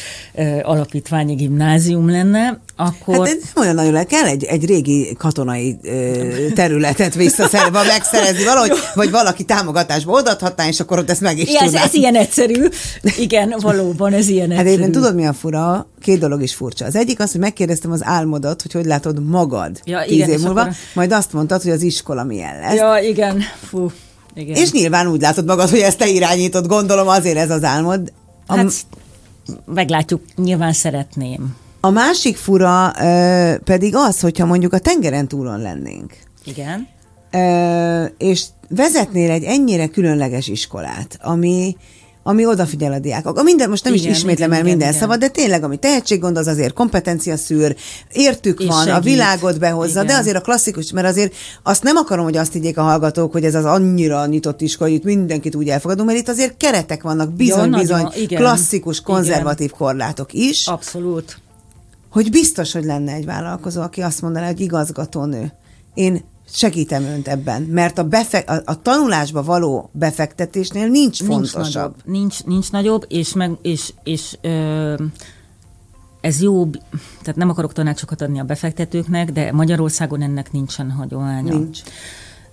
alapítványi 0.62 1.36
gimnázium 1.36 2.10
lenne, 2.10 2.60
akkor... 2.76 3.18
Hát 3.18 3.28
ez 3.28 3.34
nem 3.54 3.64
olyan 3.64 3.76
nagyon 3.76 3.94
le 3.94 4.04
kell 4.04 4.26
egy, 4.26 4.44
egy 4.44 4.66
régi 4.66 5.16
katonai 5.18 5.78
területet 6.56 7.14
visszaszerve, 7.14 7.84
megszerezni 7.84 8.44
valahogy, 8.44 8.72
vagy 8.96 9.07
valaki 9.10 9.44
támogatásba 9.44 10.12
odaadhatná, 10.12 10.68
és 10.68 10.80
akkor 10.80 10.98
ott 10.98 11.10
ezt 11.10 11.22
meg 11.22 11.38
is 11.38 11.54
Ja, 11.54 11.60
ez, 11.62 11.74
ez 11.74 11.94
ilyen 11.94 12.16
egyszerű. 12.16 12.68
Igen, 13.18 13.56
valóban, 13.60 14.14
ez 14.14 14.28
ilyen 14.28 14.50
Hát 14.50 14.60
egyszerű. 14.60 14.70
egyébként 14.70 14.94
tudod, 14.96 15.16
mi 15.16 15.26
a 15.28 15.34
fura? 15.34 15.88
Két 16.02 16.20
dolog 16.20 16.42
is 16.42 16.54
furcsa. 16.54 16.86
Az 16.86 16.96
egyik 16.96 17.20
az, 17.20 17.32
hogy 17.32 17.42
megkérdeztem 17.42 17.92
az 17.92 18.04
álmodat, 18.04 18.62
hogy 18.62 18.72
hogy 18.72 18.86
látod 18.86 19.24
magad 19.30 19.82
Ja, 19.86 20.02
tíz 20.04 20.12
igen, 20.12 20.30
év 20.30 20.40
múlva, 20.40 20.62
akkor- 20.62 20.74
majd 20.94 21.12
azt 21.12 21.34
mondtad, 21.34 21.62
hogy 21.62 21.72
az 21.72 21.82
iskola 21.82 22.24
milyen 22.24 22.60
lesz. 22.60 22.76
Ja, 22.76 22.98
igen. 23.10 23.42
Fú, 23.70 23.92
igen. 24.36 24.56
És 24.56 24.72
nyilván 24.72 25.08
úgy 25.08 25.22
látod 25.22 25.46
magad, 25.46 25.70
hogy 25.70 25.80
ezt 25.80 25.98
te 25.98 26.08
irányítod, 26.08 26.68
gondolom 26.68 27.08
azért 27.08 27.38
ez 27.38 27.50
az 27.50 27.64
álmod. 27.64 28.14
A, 28.48 28.56
hát 28.56 28.72
meglátjuk, 29.66 30.22
nyilván 30.36 30.74
szeretném. 30.74 31.56
a 31.82 31.90
másik 31.90 32.38
fura 32.38 32.94
ö, 33.02 33.54
pedig 33.64 33.96
az, 33.96 34.20
hogyha 34.20 34.46
mondjuk 34.46 34.74
a 34.74 34.80
tengeren 34.80 35.28
túlon 35.28 35.62
lennénk. 35.62 36.14
Igen. 36.46 36.88
És 38.18 38.44
vezetnél 38.70 39.32
egy 39.32 39.44
ennyire 39.44 39.88
különleges 39.88 40.48
iskolát, 40.48 41.18
ami 41.22 41.76
ami 42.28 42.46
odafigyel 42.46 42.94
a 42.94 43.00
diákok. 43.00 43.38
A 43.38 43.44
minden, 43.44 43.70
most 43.70 43.84
nem 43.84 43.94
Igen, 43.94 44.12
is 44.12 44.18
ismétlem 44.18 44.48
igen, 44.48 44.60
el 44.60 44.66
minden 44.66 44.88
igen, 44.88 45.00
szabad, 45.00 45.20
de 45.20 45.28
tényleg, 45.28 45.64
ami 45.64 45.78
tehetséggond, 45.78 46.38
az 46.38 46.48
azért 46.48 46.74
kompetencia 46.74 47.38
szűr, 47.38 47.76
értük 48.12 48.60
És 48.60 48.68
van, 48.68 48.78
a 48.78 48.84
segít. 48.84 49.04
világot 49.04 49.60
behozza, 49.60 50.04
Igen. 50.04 50.06
de 50.06 50.22
azért 50.22 50.36
a 50.36 50.42
klasszikus, 50.42 50.92
mert 50.92 51.08
azért 51.08 51.34
azt 51.64 51.84
nem 51.84 51.96
akarom, 51.96 52.24
hogy 52.24 52.38
azt 52.38 52.54
higgyék 52.54 52.78
a 52.78 52.82
hallgatók, 52.82 53.32
hogy 53.32 53.44
ez 53.44 53.56
az 53.56 53.66
annyira 53.66 54.26
nyitott 54.26 54.62
iskola, 54.62 54.90
itt 54.90 55.04
mindenkit 55.04 55.56
úgy 55.56 55.70
elfogadunk, 55.70 56.08
mert 56.08 56.20
itt 56.20 56.30
azért 56.30 56.58
keretek 56.58 57.04
vannak, 57.04 57.34
bizony-bizony 57.34 58.02
nagyon, 58.02 58.22
igen. 58.22 58.42
klasszikus, 58.42 59.00
Igen. 59.00 59.14
konzervatív 59.14 59.72
korlátok 59.72 60.34
is, 60.34 60.68
Abszolút. 60.68 61.38
hogy 62.10 62.30
biztos, 62.30 62.72
hogy 62.72 62.84
lenne 62.84 63.14
egy 63.14 63.26
vállalkozó, 63.26 63.82
aki 63.82 64.02
azt 64.02 64.22
mondaná, 64.22 64.48
hogy 64.48 64.60
igazgatónő. 64.60 65.54
Én 65.94 66.24
segítem 66.50 67.04
önt 67.04 67.28
ebben, 67.28 67.62
mert 67.62 67.98
a, 67.98 68.04
befe- 68.04 68.50
a, 68.50 68.62
a 68.66 68.82
tanulásba 68.82 69.44
való 69.44 69.90
befektetésnél 69.92 70.88
nincs 70.88 71.20
Nincs 71.20 71.32
fontosabb. 71.34 71.74
nagyobb. 71.74 71.96
Nincs, 72.06 72.44
nincs 72.44 72.72
nagyobb, 72.72 73.06
és, 73.08 73.34
meg, 73.34 73.52
és, 73.62 73.94
és 74.04 74.38
ö, 74.42 74.94
ez 76.22 76.42
jó, 76.42 76.70
tehát 77.22 77.36
nem 77.36 77.50
akarok 77.50 77.74
tanácsokat 77.74 78.22
adni 78.22 78.40
a 78.40 78.44
befektetőknek, 78.44 79.32
de 79.32 79.52
Magyarországon 79.52 80.22
ennek 80.22 80.52
nincsen 80.52 80.92
hagyománya. 80.92 81.54
Nincs. 81.58 81.82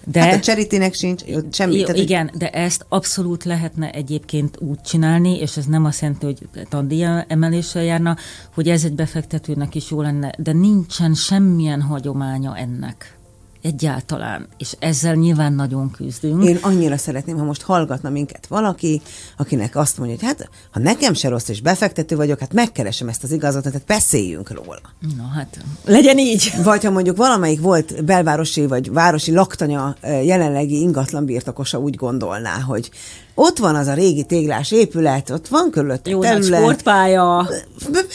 De, 0.06 0.20
Hát 0.20 0.34
a 0.34 0.38
charitynek 0.38 0.94
sincs, 0.94 1.22
semmi. 1.52 1.76
Jó, 1.76 1.84
tehát, 1.84 2.00
igen, 2.00 2.30
de 2.34 2.50
ezt 2.50 2.86
abszolút 2.88 3.44
lehetne 3.44 3.90
egyébként 3.90 4.58
úgy 4.60 4.80
csinálni, 4.80 5.38
és 5.38 5.56
ez 5.56 5.64
nem 5.64 5.84
azt 5.84 6.00
jelenti, 6.00 6.24
hogy 6.24 6.66
tandíja 6.68 7.24
emeléssel 7.28 7.82
járna, 7.82 8.16
hogy 8.54 8.68
ez 8.68 8.84
egy 8.84 8.94
befektetőnek 8.94 9.74
is 9.74 9.90
jó 9.90 10.00
lenne, 10.02 10.32
de 10.38 10.52
nincsen 10.52 11.14
semmilyen 11.14 11.82
hagyománya 11.82 12.56
ennek. 12.56 13.18
Egyáltalán. 13.64 14.48
És 14.56 14.76
ezzel 14.78 15.14
nyilván 15.14 15.52
nagyon 15.52 15.90
küzdünk. 15.90 16.44
Én 16.44 16.58
annyira 16.60 16.96
szeretném, 16.96 17.36
ha 17.36 17.44
most 17.44 17.62
hallgatna 17.62 18.10
minket 18.10 18.46
valaki, 18.46 19.02
akinek 19.36 19.76
azt 19.76 19.98
mondja, 19.98 20.16
hogy 20.16 20.26
hát, 20.26 20.50
ha 20.70 20.80
nekem 20.80 21.14
se 21.14 21.28
rossz 21.28 21.48
és 21.48 21.60
befektető 21.60 22.16
vagyok, 22.16 22.38
hát 22.38 22.52
megkeresem 22.52 23.08
ezt 23.08 23.24
az 23.24 23.32
igazatot, 23.32 23.72
tehát 23.72 23.86
beszéljünk 23.86 24.50
róla. 24.50 24.80
Na 25.16 25.26
hát, 25.34 25.64
legyen 25.84 26.18
így. 26.18 26.52
Vagy 26.62 26.84
ha 26.84 26.90
mondjuk 26.90 27.16
valamelyik 27.16 27.60
volt 27.60 28.04
belvárosi 28.04 28.66
vagy 28.66 28.92
városi 28.92 29.32
laktanya 29.32 29.96
eh, 30.00 30.26
jelenlegi 30.26 30.80
ingatlan 30.80 31.24
birtokosa 31.24 31.78
úgy 31.78 31.94
gondolná, 31.94 32.60
hogy 32.60 32.90
ott 33.34 33.58
van 33.58 33.74
az 33.74 33.86
a 33.86 33.94
régi 33.94 34.24
téglás 34.24 34.70
épület, 34.70 35.30
ott 35.30 35.48
van 35.48 35.70
körülötte 35.70 36.10
Jó 36.10 36.22
nagy 36.22 36.28
terület, 36.28 36.60
sportpálya. 36.60 37.48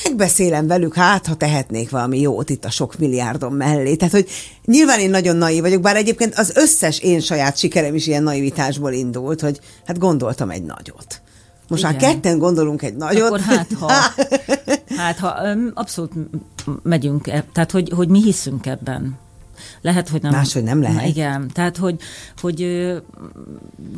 megbeszélem 0.04 0.68
velük, 0.68 0.94
hát 0.94 1.28
ha 1.28 1.36
tehetnék 1.36 1.90
valami 1.90 2.20
jót 2.20 2.50
itt 2.50 2.66
a 2.66 2.70
sok 2.70 2.98
milliárdom 2.98 3.56
mellé. 3.56 3.96
Tehát, 3.96 4.14
hogy 4.14 4.28
nyilván 4.66 5.00
én 5.00 5.10
nagyon 5.10 5.36
naív 5.36 5.62
vagyok, 5.62 5.82
bár 5.82 5.96
egyébként 5.96 6.34
az 6.36 6.52
összes 6.56 7.00
én 7.00 7.20
saját 7.20 7.58
sikerem 7.58 7.96
is 7.96 8.08
ilyen 8.08 8.24
naivitásból 8.24 8.92
indult, 8.92 9.42
hogy 9.42 9.60
hát 9.86 10.00
gondoltam 10.00 10.50
egy 10.50 10.64
nagyot. 10.64 11.22
Most 11.68 11.84
már 11.84 11.94
Igen. 11.94 12.12
ketten 12.12 12.38
gondolunk 12.38 12.82
egy 12.82 12.96
nagyot. 12.96 13.28
Akkor 13.28 13.40
hát 13.40 13.68
ha, 13.80 13.92
hát 15.02 15.18
ha 15.18 15.28
abszolút 15.74 16.12
megyünk, 16.84 17.28
e- 17.28 17.46
tehát 17.54 17.72
hogy, 17.72 17.92
hogy 17.96 18.08
mi 18.08 18.22
hiszünk 18.22 18.66
ebben. 18.66 19.18
Lehet, 19.82 20.10
hogy 20.10 20.22
nem. 20.22 20.32
Máshogy 20.32 20.64
nem 20.64 20.82
lehet. 20.82 21.08
Igen, 21.08 21.48
tehát 21.54 21.78
hogy, 21.78 22.00
hogy 22.42 22.88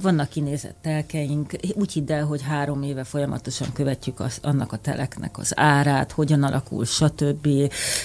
vannak 0.02 0.30
kinézett 0.30 0.76
telkeink. 0.82 1.54
Úgy 1.74 1.92
hidd 1.92 2.12
el, 2.12 2.26
hogy 2.26 2.42
három 2.42 2.84
éve 2.84 3.04
folyamatosan 3.04 3.68
követjük 3.74 4.20
az, 4.20 4.38
annak 4.42 4.72
a 4.72 4.78
teleknek 4.78 5.38
az 5.38 5.52
árát, 5.56 6.12
hogyan 6.12 6.44
alakul, 6.44 6.86
stb. 6.86 7.48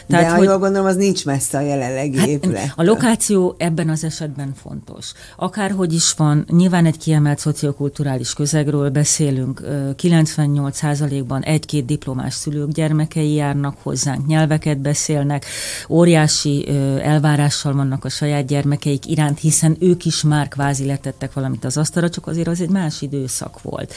De 0.07 0.29
ha 0.29 0.37
hogy, 0.37 0.45
jól 0.45 0.59
gondolom, 0.59 0.87
az 0.87 0.97
nincs 0.97 1.25
messze 1.25 1.59
a 1.59 1.61
jelenlegi 1.61 2.19
hát, 2.19 2.27
épület. 2.27 2.73
a 2.77 2.83
lokáció 2.83 3.55
ebben 3.59 3.89
az 3.89 4.05
esetben 4.05 4.55
fontos. 4.63 5.13
Akárhogy 5.37 5.93
is 5.93 6.13
van, 6.13 6.47
nyilván 6.51 6.87
egy 6.87 6.99
kiemelt 6.99 7.39
szociokulturális 7.39 8.35
közegről 8.35 8.91
beszélünk, 8.91 9.61
ö, 9.61 9.91
98%-ban 9.97 11.43
egy-két 11.43 11.85
diplomás 11.85 12.35
szülők 12.35 12.71
gyermekei 12.71 13.35
járnak 13.35 13.77
hozzánk, 13.83 14.27
nyelveket 14.27 14.79
beszélnek, 14.79 15.45
óriási 15.89 16.65
ö, 16.69 16.99
elvárással 17.67 17.75
vannak 17.75 18.05
a 18.05 18.09
saját 18.09 18.47
gyermekeik 18.47 19.07
iránt, 19.07 19.39
hiszen 19.39 19.77
ők 19.81 20.05
is 20.05 20.23
már 20.23 20.49
kvázi 20.49 20.87
letettek 20.87 21.33
valamit 21.33 21.65
az 21.65 21.77
asztalra, 21.77 22.09
csak 22.09 22.27
azért 22.27 22.49
az 22.49 22.61
egy 22.61 22.71
más 22.71 23.03
időszak 23.03 23.63
volt. 23.63 23.95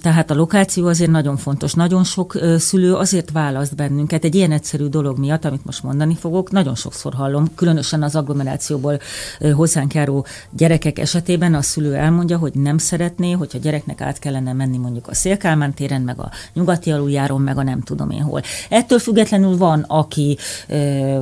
Tehát 0.00 0.30
a 0.30 0.34
lokáció 0.34 0.86
azért 0.86 1.10
nagyon 1.10 1.36
fontos. 1.36 1.72
Nagyon 1.72 2.04
sok 2.04 2.38
szülő 2.58 2.94
azért 2.94 3.30
választ 3.30 3.76
bennünket 3.76 4.24
egy 4.24 4.34
ilyen 4.34 4.52
egyszerű 4.52 4.86
dolog 4.86 5.18
miatt, 5.18 5.44
amit 5.44 5.64
most 5.64 5.82
mondani 5.82 6.14
fogok, 6.14 6.50
nagyon 6.50 6.74
sokszor 6.74 7.14
hallom, 7.14 7.54
különösen 7.54 8.02
az 8.02 8.16
agglomerációból 8.16 8.98
hozzánk 9.52 9.94
járó 9.94 10.26
gyerekek 10.50 10.98
esetében 10.98 11.54
a 11.54 11.62
szülő 11.62 11.94
elmondja, 11.94 12.38
hogy 12.38 12.54
nem 12.54 12.78
szeretné, 12.78 13.32
hogyha 13.32 13.58
gyereknek 13.58 14.00
át 14.00 14.18
kellene 14.18 14.52
menni 14.52 14.78
mondjuk 14.78 15.08
a 15.08 15.14
Szélkálmán 15.14 15.74
téren, 15.74 16.02
meg 16.02 16.18
a 16.18 16.30
nyugati 16.52 16.90
aluljáron, 16.90 17.40
meg 17.40 17.58
a 17.58 17.62
nem 17.62 17.80
tudom 17.80 18.10
én 18.10 18.22
hol. 18.22 18.42
Ettől 18.68 18.98
függetlenül 18.98 19.56
van, 19.56 19.84
aki 19.88 20.38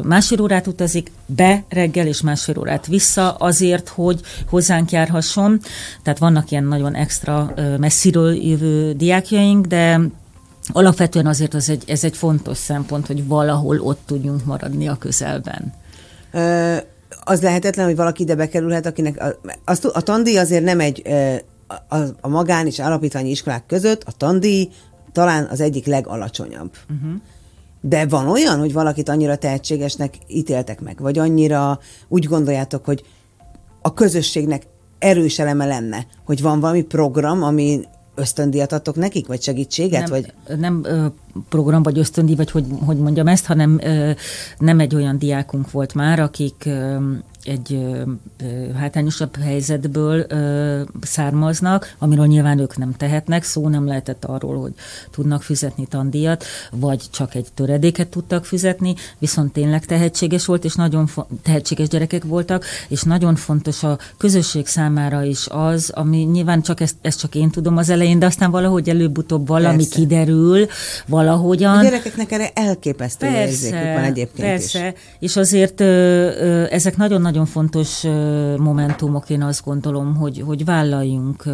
másfél 0.02 0.40
órát 0.40 0.66
utazik 0.66 1.10
be 1.36 1.64
reggel, 1.68 2.06
és 2.06 2.20
másfél 2.20 2.58
órát 2.58 2.86
vissza 2.86 3.34
azért, 3.34 3.88
hogy 3.88 4.20
hozzánk 4.48 4.90
járhasson. 4.90 5.60
Tehát 6.02 6.18
vannak 6.18 6.50
ilyen 6.50 6.64
nagyon 6.64 6.94
extra 6.94 7.54
messziről 7.78 8.34
jövő 8.34 8.92
diákjaink, 8.92 9.66
de 9.66 10.00
alapvetően 10.68 11.26
azért 11.26 11.54
az 11.54 11.70
egy, 11.70 11.84
ez 11.86 12.04
egy 12.04 12.16
fontos 12.16 12.56
szempont, 12.58 13.06
hogy 13.06 13.26
valahol 13.26 13.80
ott 13.80 14.00
tudjunk 14.06 14.44
maradni 14.44 14.88
a 14.88 14.96
közelben. 14.96 15.74
Ö, 16.32 16.76
az 17.24 17.42
lehetetlen, 17.42 17.86
hogy 17.86 17.96
valaki 17.96 18.22
ide 18.22 18.34
bekerülhet, 18.34 18.86
akinek 18.86 19.20
a, 19.20 19.40
azt, 19.64 19.84
a 19.84 20.00
tandíj 20.00 20.38
azért 20.38 20.64
nem 20.64 20.80
egy 20.80 21.02
a, 21.88 21.96
a 22.20 22.28
magán 22.28 22.66
és 22.66 22.78
alapítványi 22.78 23.30
iskolák 23.30 23.66
között 23.66 24.02
a 24.02 24.12
tandíj 24.16 24.68
talán 25.12 25.46
az 25.50 25.60
egyik 25.60 25.86
legalacsonyabb. 25.86 26.70
Uh-huh. 26.90 27.20
De 27.88 28.06
van 28.06 28.28
olyan, 28.28 28.58
hogy 28.58 28.72
valakit 28.72 29.08
annyira 29.08 29.36
tehetségesnek 29.36 30.14
ítéltek 30.28 30.80
meg, 30.80 30.98
vagy 31.00 31.18
annyira 31.18 31.78
úgy 32.08 32.24
gondoljátok, 32.24 32.84
hogy 32.84 33.04
a 33.82 33.94
közösségnek 33.94 34.62
erős 34.98 35.38
eleme 35.38 35.66
lenne, 35.66 36.06
hogy 36.24 36.42
van 36.42 36.60
valami 36.60 36.82
program, 36.82 37.42
ami 37.42 37.80
ösztöndíjat 38.14 38.72
adtok 38.72 38.96
nekik, 38.96 39.26
vagy 39.26 39.42
segítséget? 39.42 40.00
nem, 40.00 40.10
vagy... 40.10 40.32
nem 40.58 40.80
ö, 40.84 41.06
program 41.48 41.82
vagy 41.82 41.98
ösztöndi, 41.98 42.34
vagy 42.34 42.50
hogy, 42.50 42.64
hogy 42.84 42.98
mondjam 42.98 43.26
ezt, 43.26 43.46
hanem 43.46 43.78
ö, 43.82 44.10
nem 44.58 44.80
egy 44.80 44.94
olyan 44.94 45.18
diákunk 45.18 45.70
volt 45.70 45.94
már, 45.94 46.20
akik 46.20 46.62
ö, 46.66 46.96
egy 47.46 47.86
hátrányosabb 48.74 49.36
helyzetből 49.36 50.26
származnak, 51.00 51.94
amiről 51.98 52.26
nyilván 52.26 52.58
ők 52.58 52.76
nem 52.76 52.92
tehetnek, 52.92 53.44
szó 53.44 53.68
nem 53.68 53.86
lehetett 53.86 54.24
arról, 54.24 54.60
hogy 54.60 54.72
tudnak 55.10 55.42
fizetni 55.42 55.86
tandíjat, 55.86 56.44
vagy 56.70 57.02
csak 57.10 57.34
egy 57.34 57.46
töredéket 57.54 58.08
tudtak 58.08 58.44
fizetni, 58.44 58.94
viszont 59.18 59.52
tényleg 59.52 59.84
tehetséges 59.84 60.46
volt, 60.46 60.64
és 60.64 60.74
nagyon 60.74 61.08
tehetséges 61.42 61.88
gyerekek 61.88 62.24
voltak, 62.24 62.64
és 62.88 63.02
nagyon 63.02 63.34
fontos 63.34 63.82
a 63.82 63.98
közösség 64.16 64.66
számára 64.66 65.22
is 65.22 65.46
az, 65.48 65.90
ami 65.94 66.16
nyilván 66.16 66.62
csak 66.62 66.80
ezt, 66.80 66.94
ezt 67.00 67.20
csak 67.20 67.34
én 67.34 67.50
tudom 67.50 67.76
az 67.76 67.88
elején, 67.88 68.18
de 68.18 68.26
aztán 68.26 68.50
valahogy 68.50 68.88
előbb-utóbb 68.88 69.46
valami 69.46 69.76
Persze. 69.76 69.94
kiderül, 69.94 70.66
valahogyan. 71.06 71.78
A 71.78 71.82
gyerekeknek 71.82 72.32
erre 72.32 72.50
elképesztő 72.54 73.26
érzékük 73.26 73.94
van 73.94 74.04
egyébként 74.04 74.48
persze. 74.48 74.86
is. 74.86 74.94
és 75.18 75.36
azért 75.36 75.80
ö, 75.80 75.84
ö, 75.84 76.64
ezek 76.70 76.96
nagyon-nagyon 76.96 77.35
fontos 77.44 78.04
ö, 78.04 78.56
momentumok, 78.58 79.30
én 79.30 79.42
azt 79.42 79.64
gondolom, 79.64 80.16
hogy, 80.16 80.42
hogy 80.46 80.64
vállaljunk, 80.64 81.44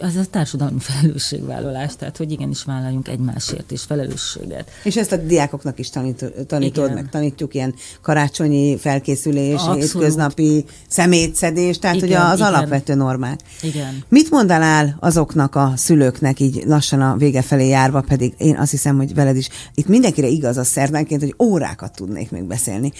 az 0.00 0.16
a 0.16 0.24
társadalmi 0.30 0.78
felelősségvállalás, 0.78 1.96
tehát 1.96 2.16
hogy 2.16 2.32
igenis 2.32 2.64
vállaljunk 2.64 3.08
egymásért 3.08 3.70
is 3.70 3.82
felelősséget. 3.82 4.70
És 4.84 4.96
ezt 4.96 5.12
a 5.12 5.16
diákoknak 5.16 5.78
is 5.78 5.90
tanít, 5.90 6.24
tanítod, 6.46 6.84
Igen. 6.84 6.94
meg 6.96 7.10
tanítjuk 7.10 7.54
ilyen 7.54 7.74
karácsonyi 8.02 8.78
felkészülés, 8.78 9.54
Abszolút. 9.54 9.80
hétköznapi 9.80 10.64
szemétszedés, 10.88 11.78
tehát 11.78 11.96
Igen, 11.96 12.08
ugye 12.08 12.18
az 12.18 12.38
igen. 12.38 12.54
alapvető 12.54 12.94
normák. 12.94 13.40
Igen. 13.62 14.04
Mit 14.08 14.30
mondanál 14.30 14.96
azoknak 15.00 15.54
a 15.54 15.72
szülőknek 15.76 16.40
így 16.40 16.62
lassan 16.66 17.00
a 17.00 17.16
vége 17.16 17.42
felé 17.42 17.68
járva, 17.68 18.00
pedig 18.00 18.34
én 18.38 18.56
azt 18.56 18.70
hiszem, 18.70 18.96
hogy 18.96 19.14
veled 19.14 19.36
is 19.36 19.48
itt 19.74 19.86
mindenkire 19.86 20.26
igaz 20.26 20.56
a 20.56 20.64
szerdánként, 20.64 21.20
hogy 21.20 21.34
órákat 21.38 21.94
tudnék 21.94 22.30
még 22.30 22.44
beszélni. 22.44 22.92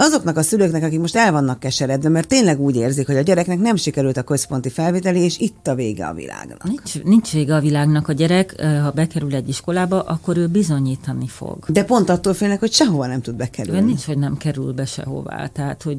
Azoknak 0.00 0.36
a 0.36 0.42
szülőknek, 0.42 0.82
akik 0.82 1.00
most 1.00 1.16
el 1.16 1.32
vannak 1.32 1.60
keseredve, 1.60 2.08
mert 2.08 2.28
tényleg 2.28 2.60
úgy 2.60 2.76
érzik, 2.76 3.06
hogy 3.06 3.16
a 3.16 3.20
gyereknek 3.20 3.58
nem 3.58 3.76
sikerült 3.76 4.16
a 4.16 4.22
központi 4.22 4.68
felvételi, 4.68 5.20
és 5.20 5.38
itt 5.38 5.66
a 5.66 5.74
vége 5.74 6.06
a 6.06 6.14
világnak. 6.14 6.64
Nincs, 6.64 7.02
nincs 7.02 7.32
vége 7.32 7.54
a 7.54 7.60
világnak. 7.60 8.08
A 8.08 8.12
gyerek, 8.12 8.62
ha 8.82 8.90
bekerül 8.90 9.34
egy 9.34 9.48
iskolába, 9.48 10.00
akkor 10.00 10.36
ő 10.36 10.46
bizonyítani 10.46 11.26
fog. 11.26 11.64
De 11.68 11.84
pont 11.84 12.08
attól 12.08 12.34
félnek, 12.34 12.58
hogy 12.58 12.72
sehova 12.72 13.06
nem 13.06 13.20
tud 13.20 13.34
Ő 13.34 13.36
bekerülni. 13.36 13.80
nincs, 13.80 14.04
hogy 14.04 14.18
nem 14.18 14.36
kerül 14.36 14.72
be 14.72 14.84
sehová. 14.84 15.46
Tehát, 15.46 15.82
hogy 15.82 15.98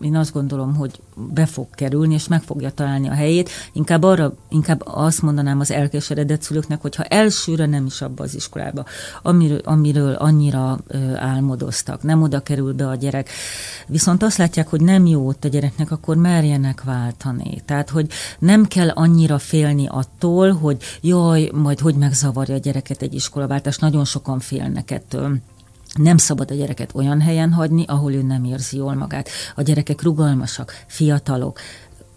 én 0.00 0.16
azt 0.16 0.32
gondolom, 0.32 0.74
hogy 0.74 1.00
be 1.32 1.46
fog 1.46 1.66
kerülni, 1.70 2.14
és 2.14 2.28
meg 2.28 2.42
fogja 2.42 2.70
találni 2.70 3.08
a 3.08 3.12
helyét. 3.12 3.50
Inkább 3.72 4.02
arra, 4.02 4.34
inkább 4.48 4.82
azt 4.84 5.22
mondanám 5.22 5.60
az 5.60 5.70
elkeseredett 5.70 6.42
szülőknek, 6.42 6.80
hogyha 6.80 7.02
elsőre 7.02 7.66
nem 7.66 7.86
is 7.86 8.02
abba 8.02 8.22
az 8.22 8.34
iskolába, 8.34 8.84
amiről, 9.22 9.60
amiről 9.64 10.12
annyira 10.12 10.78
ö, 10.86 11.14
álmodoztak, 11.16 12.02
nem 12.02 12.22
oda 12.22 12.40
kerül 12.40 12.72
be 12.72 12.88
a 12.88 12.94
gyerek. 12.94 13.28
Viszont 13.86 14.22
azt 14.22 14.36
látják, 14.36 14.68
hogy 14.68 14.80
nem 14.80 15.06
jó 15.06 15.26
ott 15.26 15.44
a 15.44 15.48
gyereknek, 15.48 15.90
akkor 15.90 16.16
merjenek 16.16 16.82
váltani. 16.82 17.62
Tehát, 17.64 17.90
hogy 17.90 18.10
nem 18.38 18.64
kell 18.64 18.88
annyira 18.88 19.38
félni 19.38 19.86
attól, 19.88 20.52
hogy 20.52 20.82
jaj, 21.00 21.50
majd 21.54 21.78
hogy 21.78 21.94
megzavarja 21.94 22.54
a 22.54 22.58
gyereket 22.58 23.02
egy 23.02 23.14
iskolaváltás. 23.14 23.78
Nagyon 23.78 24.04
sokan 24.04 24.40
félnek 24.40 24.90
ettől. 24.90 25.36
Nem 25.94 26.16
szabad 26.16 26.50
a 26.50 26.54
gyereket 26.54 26.94
olyan 26.94 27.20
helyen 27.20 27.52
hagyni, 27.52 27.84
ahol 27.86 28.12
ő 28.12 28.22
nem 28.22 28.44
érzi 28.44 28.76
jól 28.76 28.94
magát. 28.94 29.28
A 29.54 29.62
gyerekek 29.62 30.02
rugalmasak, 30.02 30.84
fiatalok, 30.86 31.58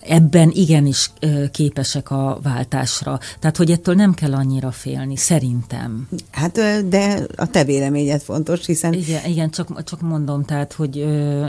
ebben 0.08 0.50
igenis 0.54 1.12
képesek 1.52 2.12
a 2.12 2.40
váltásra. 2.44 3.20
Tehát, 3.40 3.58
hogy 3.58 3.72
ettől 3.72 3.96
nem 3.96 4.14
kell 4.14 4.34
annyira 4.34 4.72
félni, 4.72 5.16
szerintem. 5.16 6.08
Hát, 6.32 6.60
de 6.88 7.26
a 7.36 7.48
te 7.48 7.64
véleményed 7.64 8.22
fontos, 8.22 8.66
hiszen 8.66 8.94
Igen, 8.94 9.26
igen 9.26 9.50
csak, 9.50 9.84
csak 9.84 10.02
mondom, 10.02 10.44
tehát, 10.44 10.74
hogy 10.74 10.96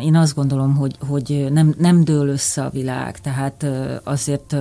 én 0.02 0.16
azt 0.16 0.34
gondolom, 0.34 0.74
hogy, 0.74 0.96
hogy 1.08 1.46
nem, 1.50 1.74
nem 1.78 2.04
dől 2.04 2.28
össze 2.28 2.62
a 2.62 2.70
világ, 2.70 3.20
tehát 3.20 3.66
azért 4.04 4.56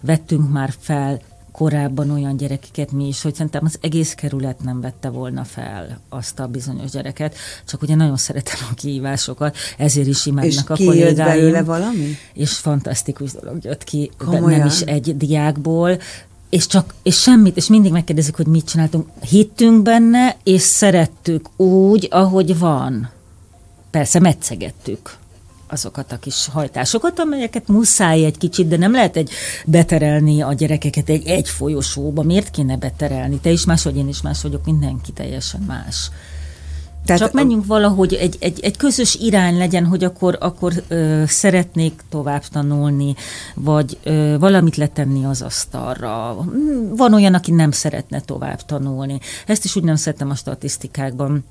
vettünk 0.00 0.52
már 0.52 0.72
fel 0.78 1.20
korábban 1.52 2.10
olyan 2.10 2.36
gyerekeket 2.36 2.92
mi 2.92 3.06
is, 3.06 3.22
hogy 3.22 3.34
szerintem 3.34 3.64
az 3.64 3.78
egész 3.80 4.14
kerület 4.14 4.62
nem 4.62 4.80
vette 4.80 5.08
volna 5.08 5.44
fel 5.44 6.00
azt 6.08 6.40
a 6.40 6.46
bizonyos 6.46 6.90
gyereket, 6.90 7.36
csak 7.66 7.82
ugye 7.82 7.94
nagyon 7.94 8.16
szeretem 8.16 8.58
a 8.70 8.74
kihívásokat, 8.74 9.56
ezért 9.78 10.06
is 10.06 10.18
és 10.18 10.26
imádnak 10.26 10.70
a 10.70 10.74
kijött 10.74 11.16
belőle 11.16 11.34
kollégáim. 11.34 11.64
valami? 11.64 12.16
És 12.32 12.52
fantasztikus 12.52 13.32
dolog 13.32 13.64
jött 13.64 13.84
ki, 13.84 14.10
Komolyan? 14.18 14.58
nem 14.58 14.66
is 14.66 14.80
egy 14.80 15.16
diákból, 15.16 15.98
és 16.48 16.66
csak, 16.66 16.94
és 17.02 17.20
semmit, 17.20 17.56
és 17.56 17.66
mindig 17.66 17.92
megkérdezik, 17.92 18.36
hogy 18.36 18.46
mit 18.46 18.68
csináltunk. 18.68 19.06
Hittünk 19.28 19.82
benne, 19.82 20.36
és 20.42 20.62
szerettük 20.62 21.60
úgy, 21.60 22.08
ahogy 22.10 22.58
van. 22.58 23.10
Persze 23.90 24.20
metszegettük 24.20 25.20
azokat 25.72 26.12
a 26.12 26.18
kis 26.18 26.48
hajtásokat, 26.52 27.18
amelyeket 27.18 27.68
muszáj 27.68 28.24
egy 28.24 28.38
kicsit, 28.38 28.68
de 28.68 28.76
nem 28.76 28.92
lehet 28.92 29.16
egy 29.16 29.30
beterelni 29.66 30.42
a 30.42 30.52
gyerekeket 30.52 31.08
egy, 31.08 31.26
egy 31.26 31.48
folyosóba. 31.48 32.22
Miért 32.22 32.50
kéne 32.50 32.76
beterelni? 32.76 33.38
Te 33.38 33.50
is 33.50 33.64
más 33.64 33.82
vagy, 33.82 33.96
én 33.96 34.08
is 34.08 34.22
más 34.22 34.42
vagyok, 34.42 34.64
mindenki 34.64 35.12
teljesen 35.12 35.60
más. 35.60 36.10
Tehát 37.04 37.20
Csak 37.20 37.32
menjünk 37.32 37.66
valahogy, 37.66 38.14
egy, 38.14 38.36
egy, 38.40 38.60
egy 38.60 38.76
közös 38.76 39.14
irány 39.14 39.56
legyen, 39.56 39.86
hogy 39.86 40.04
akkor, 40.04 40.36
akkor 40.40 40.72
ö, 40.88 41.22
szeretnék 41.26 42.00
tovább 42.08 42.42
tanulni, 42.42 43.14
vagy 43.54 43.98
ö, 44.02 44.36
valamit 44.38 44.76
letenni 44.76 45.24
az 45.24 45.42
asztalra. 45.42 46.36
Mm, 46.42 46.94
Van 46.96 47.14
olyan, 47.14 47.34
aki 47.34 47.50
nem 47.50 47.70
szeretne 47.70 48.20
tovább 48.20 48.62
tanulni. 48.62 49.20
Ezt 49.46 49.64
is 49.64 49.76
úgy 49.76 49.84
nem 49.84 49.96
szeretem 49.96 50.30
a 50.30 50.34
statisztikákban. 50.34 51.44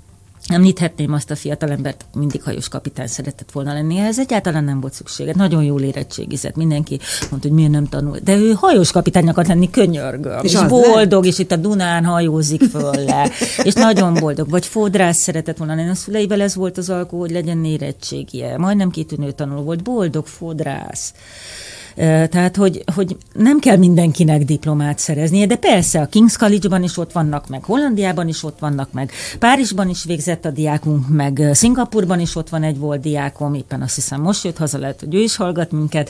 Említhetném 0.47 1.13
azt 1.13 1.31
a 1.31 1.35
fiatalembert, 1.35 2.05
mindig 2.13 2.43
hajós 2.43 2.67
kapitány 2.67 3.07
szeretett 3.07 3.51
volna 3.51 3.73
lenni, 3.73 3.97
ehhez 3.97 4.19
egyáltalán 4.19 4.63
nem 4.63 4.79
volt 4.79 4.93
szüksége. 4.93 5.33
Nagyon 5.35 5.63
jól 5.63 5.81
érettségizett, 5.81 6.55
mindenki 6.55 6.99
mondta, 7.29 7.47
hogy 7.47 7.57
miért 7.57 7.71
nem 7.71 7.87
tanul. 7.87 8.17
De 8.23 8.35
ő 8.35 8.51
hajós 8.51 8.91
kapitány 8.91 9.29
akart 9.29 9.47
lenni, 9.47 9.69
könyörgöm. 9.69 10.43
És 10.43 10.53
És, 10.53 10.59
boldog, 10.67 11.25
és 11.25 11.39
itt 11.39 11.51
a 11.51 11.55
Dunán 11.55 12.05
hajózik 12.05 12.63
föl 12.63 13.03
le. 13.05 13.29
és 13.63 13.73
nagyon 13.73 14.13
boldog. 14.13 14.49
Vagy 14.49 14.65
fodrász 14.65 15.17
szeretett 15.17 15.57
volna 15.57 15.75
lenni. 15.75 15.89
A 15.89 15.95
szüleivel 15.95 16.41
ez 16.41 16.55
volt 16.55 16.77
az 16.77 16.89
alkó, 16.89 17.19
hogy 17.19 17.31
legyen 17.31 17.65
érettségie. 17.65 18.57
Majdnem 18.57 18.89
kitűnő 18.89 19.31
tanuló 19.31 19.61
volt, 19.61 19.83
boldog 19.83 20.27
fodrász. 20.27 21.13
Tehát, 21.95 22.55
hogy, 22.55 22.83
hogy 22.95 23.17
nem 23.33 23.59
kell 23.59 23.77
mindenkinek 23.77 24.43
diplomát 24.43 24.99
szereznie, 24.99 25.45
de 25.45 25.55
persze 25.55 26.01
a 26.01 26.09
King's 26.11 26.35
College-ban 26.39 26.83
is 26.83 26.97
ott 26.97 27.11
vannak, 27.11 27.47
meg 27.47 27.63
Hollandiában 27.63 28.27
is 28.27 28.43
ott 28.43 28.59
vannak, 28.59 28.91
meg 28.91 29.11
Párizsban 29.39 29.89
is 29.89 30.03
végzett 30.03 30.45
a 30.45 30.51
diákunk, 30.51 31.09
meg 31.09 31.49
Szingapurban 31.53 32.19
is 32.19 32.35
ott 32.35 32.49
van 32.49 32.63
egy 32.63 32.77
volt 32.77 33.01
diákom, 33.01 33.53
éppen 33.53 33.81
azt 33.81 33.95
hiszem 33.95 34.21
most 34.21 34.43
jött 34.43 34.57
haza, 34.57 34.77
lehet, 34.77 34.99
hogy 34.99 35.15
ő 35.15 35.19
is 35.19 35.35
hallgat 35.35 35.71
minket, 35.71 36.09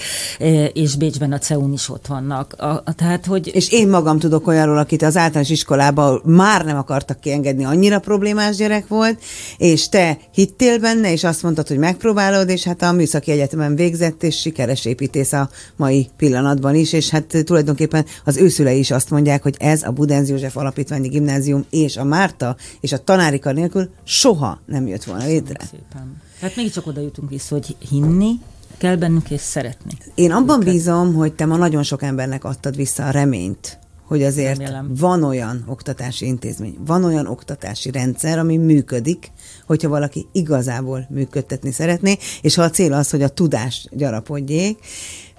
és 0.73 0.95
Bécsben 0.95 1.31
a 1.31 1.37
CEUN 1.37 1.73
is 1.73 1.89
ott 1.89 2.07
vannak. 2.07 2.53
A, 2.53 2.83
tehát, 2.95 3.25
hogy 3.25 3.51
És 3.53 3.71
én 3.71 3.89
magam 3.89 4.19
tudok 4.19 4.47
olyanról, 4.47 4.77
akit 4.77 5.01
az 5.01 5.17
általános 5.17 5.49
iskolában 5.49 6.21
már 6.25 6.65
nem 6.65 6.77
akartak 6.77 7.19
kiengedni, 7.19 7.65
annyira 7.65 7.99
problémás 7.99 8.55
gyerek 8.55 8.87
volt, 8.87 9.21
és 9.57 9.89
te 9.89 10.17
hittél 10.33 10.79
benne, 10.79 11.11
és 11.11 11.23
azt 11.23 11.43
mondtad, 11.43 11.67
hogy 11.67 11.77
megpróbálod, 11.77 12.49
és 12.49 12.63
hát 12.63 12.81
a 12.81 12.91
műszaki 12.91 13.31
egyetemen 13.31 13.75
végzett, 13.75 14.23
és 14.23 14.39
sikeres 14.39 14.85
építész 14.85 15.33
a 15.33 15.49
mai 15.75 16.09
pillanatban 16.17 16.75
is, 16.75 16.93
és 16.93 17.09
hát 17.09 17.37
tulajdonképpen 17.45 18.05
az 18.23 18.37
ő 18.37 18.49
szülei 18.49 18.79
is 18.79 18.91
azt 18.91 19.09
mondják, 19.09 19.43
hogy 19.43 19.55
ez 19.59 19.83
a 19.83 19.91
Budenz 19.91 20.29
József 20.29 20.57
Alapítványi 20.57 21.07
Gimnázium 21.07 21.65
és 21.69 21.97
a 21.97 22.03
Márta 22.03 22.55
és 22.79 22.91
a 22.91 23.03
tanári 23.03 23.39
kar 23.39 23.53
nélkül 23.53 23.89
soha 24.03 24.61
nem 24.65 24.87
jött 24.87 25.03
volna 25.03 25.25
létre. 25.25 25.59
szépen. 25.71 26.21
Tehát 26.39 26.55
mégiscsak 26.55 26.87
oda 26.87 27.01
jutunk 27.01 27.29
vissza, 27.29 27.55
hogy 27.55 27.75
hinni 27.89 28.39
kell 28.77 28.95
bennük, 28.95 29.29
és 29.29 29.41
szeretni. 29.41 29.91
Én 30.15 30.31
abban 30.31 30.59
bízom, 30.59 31.13
hogy 31.13 31.33
te 31.33 31.45
ma 31.45 31.57
nagyon 31.57 31.83
sok 31.83 32.03
embernek 32.03 32.43
adtad 32.43 32.75
vissza 32.75 33.05
a 33.05 33.09
reményt, 33.09 33.79
hogy 34.05 34.23
azért 34.23 34.57
Remélem. 34.57 34.91
van 34.97 35.23
olyan 35.23 35.63
oktatási 35.67 36.25
intézmény, 36.25 36.77
van 36.85 37.03
olyan 37.03 37.27
oktatási 37.27 37.91
rendszer, 37.91 38.39
ami 38.39 38.57
működik, 38.57 39.31
hogyha 39.65 39.89
valaki 39.89 40.27
igazából 40.31 41.07
működtetni 41.09 41.71
szeretné, 41.71 42.17
és 42.41 42.55
ha 42.55 42.63
a 42.63 42.69
cél 42.69 42.93
az, 42.93 43.09
hogy 43.09 43.21
a 43.21 43.29
tudás 43.29 43.87
gyarapodjék. 43.91 44.77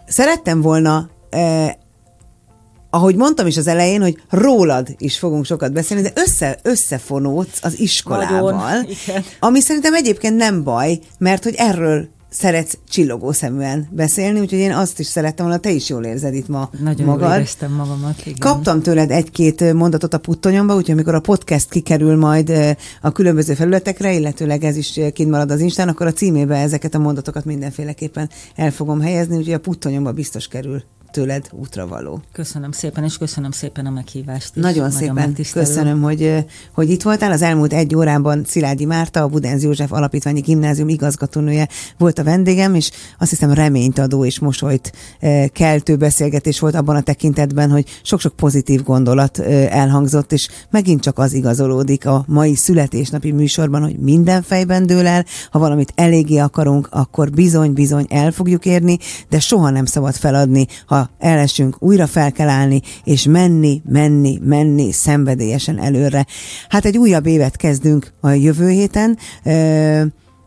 Szerettem 0.07 0.61
volna 0.61 1.11
eh, 1.30 1.72
ahogy 2.94 3.16
mondtam 3.16 3.46
is 3.46 3.57
az 3.57 3.66
elején, 3.66 4.03
hogy 4.03 4.22
rólad 4.30 4.88
is 4.98 5.18
fogunk 5.18 5.44
sokat 5.44 5.72
beszélni, 5.72 6.03
de 6.03 6.12
össze, 6.14 6.59
összefonódsz 6.62 7.59
az 7.62 7.78
iskolával, 7.78 8.53
Nagyon, 8.53 8.84
igen. 8.84 9.24
ami 9.40 9.61
szerintem 9.61 9.94
egyébként 9.94 10.36
nem 10.36 10.62
baj, 10.62 10.98
mert 11.18 11.44
hogy 11.44 11.55
erről 11.57 12.09
szeretsz 12.33 12.78
csillogó 12.89 13.33
szeműen 13.33 13.89
beszélni, 13.91 14.41
úgyhogy 14.41 14.59
én 14.59 14.72
azt 14.72 14.99
is 14.99 15.07
szerettem 15.07 15.47
volna, 15.47 15.61
te 15.61 15.70
is 15.70 15.89
jól 15.89 16.05
érzed 16.05 16.35
itt 16.35 16.49
ma 16.49 16.70
Nagyon 16.83 17.07
magad. 17.07 17.28
jól 17.28 17.37
éreztem 17.37 17.72
magamat. 17.72 18.20
Igen. 18.20 18.39
Kaptam 18.39 18.83
tőled 18.83 19.11
egy-két 19.11 19.72
mondatot 19.72 20.14
a 20.14 20.18
puttonyomba, 20.18 20.74
úgyhogy 20.74 20.95
amikor 20.95 21.14
a 21.14 21.20
podcast 21.20 21.68
kikerül 21.70 22.16
majd 22.16 22.53
a 23.01 23.12
különböző 23.12 23.55
felületekre, 23.55 24.12
illetőleg 24.14 24.64
ez 24.64 24.76
is 24.76 25.01
kint 25.12 25.30
marad 25.30 25.51
az 25.51 25.61
Instán, 25.61 25.89
akkor 25.89 26.07
a 26.07 26.12
címébe 26.12 26.57
ezeket 26.57 26.95
a 26.95 26.99
mondatokat 26.99 27.45
mindenféleképpen 27.45 28.30
el 28.55 28.70
fogom 28.70 29.01
helyezni, 29.01 29.37
úgyhogy 29.37 29.55
a 29.55 29.61
puttonyomba 29.61 30.12
biztos 30.12 30.49
kerül 30.49 30.83
tőled 31.13 31.49
útra 31.51 31.87
való. 31.87 32.23
Köszönöm 32.33 32.73
szépen, 32.73 33.05
és 33.05 33.19
köszönöm 33.19 33.51
szépen 33.51 33.87
a 33.87 33.91
meghívást. 33.91 34.57
is. 34.57 34.63
Nagyon 34.63 34.91
szépen 34.91 35.15
megtisztelő. 35.15 35.67
köszönöm, 35.67 36.03
hogy, 36.03 36.45
hogy 36.73 36.91
itt 36.91 37.03
voltál. 37.03 37.33
Az 37.33 37.43
elmúlt 37.43 37.73
egy 37.73 37.97
órában 37.97 38.45
Szilágyi 38.47 38.85
Márta, 38.85 39.23
a 39.23 39.29
Budenz 39.29 39.63
József 39.63 39.93
Alapítványi 39.93 40.41
Gimnázium 40.41 40.89
igazgatónője 40.89 41.69
volt 41.99 42.19
a 42.19 42.25
vendégem, 42.25 42.75
és 42.75 42.91
azt 43.19 43.31
hiszem 43.31 43.53
reményt 43.53 43.99
adó 43.99 44.25
és 44.25 44.39
mosolyt 44.39 44.93
keltő 45.53 45.97
beszélgetés 45.97 46.61
volt 46.61 46.75
abban 46.75 46.97
a 46.97 47.01
tekintetben, 47.01 47.71
hogy 47.71 48.01
sok-sok 48.03 48.37
pozitív 48.37 48.83
gondolat 48.83 49.39
elhangzott, 49.39 50.33
és 50.33 50.49
megint 50.71 51.01
csak 51.01 51.19
az 51.19 51.33
igazolódik 51.33 52.07
a 52.07 52.25
mai 52.27 52.55
születésnapi 52.55 53.33
műsorban, 53.33 53.83
hogy 53.83 53.99
minden 53.99 54.43
fejben 54.43 54.87
dől 54.87 55.07
el, 55.07 55.25
ha 55.51 55.59
valamit 55.59 55.93
eléggé 55.95 56.39
akarunk, 56.39 56.89
akkor 56.91 57.31
bizony-bizony 57.31 58.07
el 58.09 58.31
fogjuk 58.31 58.65
érni, 58.65 58.99
de 59.29 59.41
soha 59.41 59.71
nem 59.71 59.85
szabad 59.85 60.15
feladni, 60.15 60.67
ha 60.87 61.01
újra 61.03 61.11
elesünk, 61.18 61.76
újra 61.78 62.07
fel 62.07 62.32
kell 62.32 62.48
állni, 62.48 62.80
és 63.05 63.24
menni, 63.24 63.82
menni, 63.88 64.38
menni 64.42 64.92
szenvedélyesen 64.92 65.78
előre. 65.78 66.26
Hát 66.68 66.84
egy 66.84 66.98
újabb 66.98 67.26
évet 67.26 67.57
kezdünk 67.57 68.12
a 68.20 68.30
jövő 68.30 68.68
héten. 68.68 69.18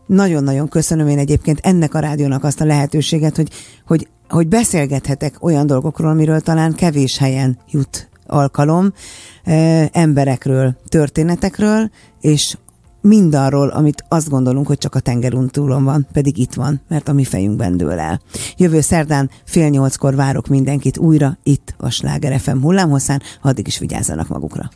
Nagyon-nagyon 0.07 0.67
köszönöm 0.67 1.07
én 1.07 1.17
egyébként 1.17 1.59
ennek 1.63 1.93
a 1.93 1.99
rádiónak 1.99 2.43
azt 2.43 2.61
a 2.61 2.65
lehetőséget, 2.65 3.35
hogy, 3.35 3.49
hogy, 3.87 4.07
hogy 4.29 4.47
beszélgethetek 4.47 5.43
olyan 5.43 5.67
dolgokról, 5.67 6.09
amiről 6.09 6.39
talán 6.39 6.75
kevés 6.75 7.17
helyen 7.17 7.57
jut 7.71 8.09
alkalom, 8.27 8.93
emberekről, 9.91 10.75
történetekről, 10.89 11.89
és 12.21 12.57
mindarról, 13.05 13.67
amit 13.67 14.03
azt 14.07 14.29
gondolunk, 14.29 14.67
hogy 14.67 14.77
csak 14.77 14.95
a 14.95 14.99
tengerun 14.99 15.47
túlon 15.47 15.83
van, 15.83 16.07
pedig 16.11 16.37
itt 16.37 16.53
van, 16.53 16.81
mert 16.87 17.07
a 17.07 17.13
mi 17.13 17.23
fejünkben 17.23 17.77
dől 17.77 17.99
el. 17.99 18.21
Jövő 18.57 18.81
szerdán 18.81 19.29
fél 19.45 19.69
nyolckor 19.69 20.15
várok 20.15 20.47
mindenkit 20.47 20.97
újra 20.97 21.37
itt 21.43 21.75
a 21.77 21.89
Sláger 21.89 22.39
FM 22.39 22.61
hullámhosszán, 22.61 23.21
addig 23.41 23.67
is 23.67 23.77
vigyázzanak 23.77 24.27
magukra. 24.27 24.69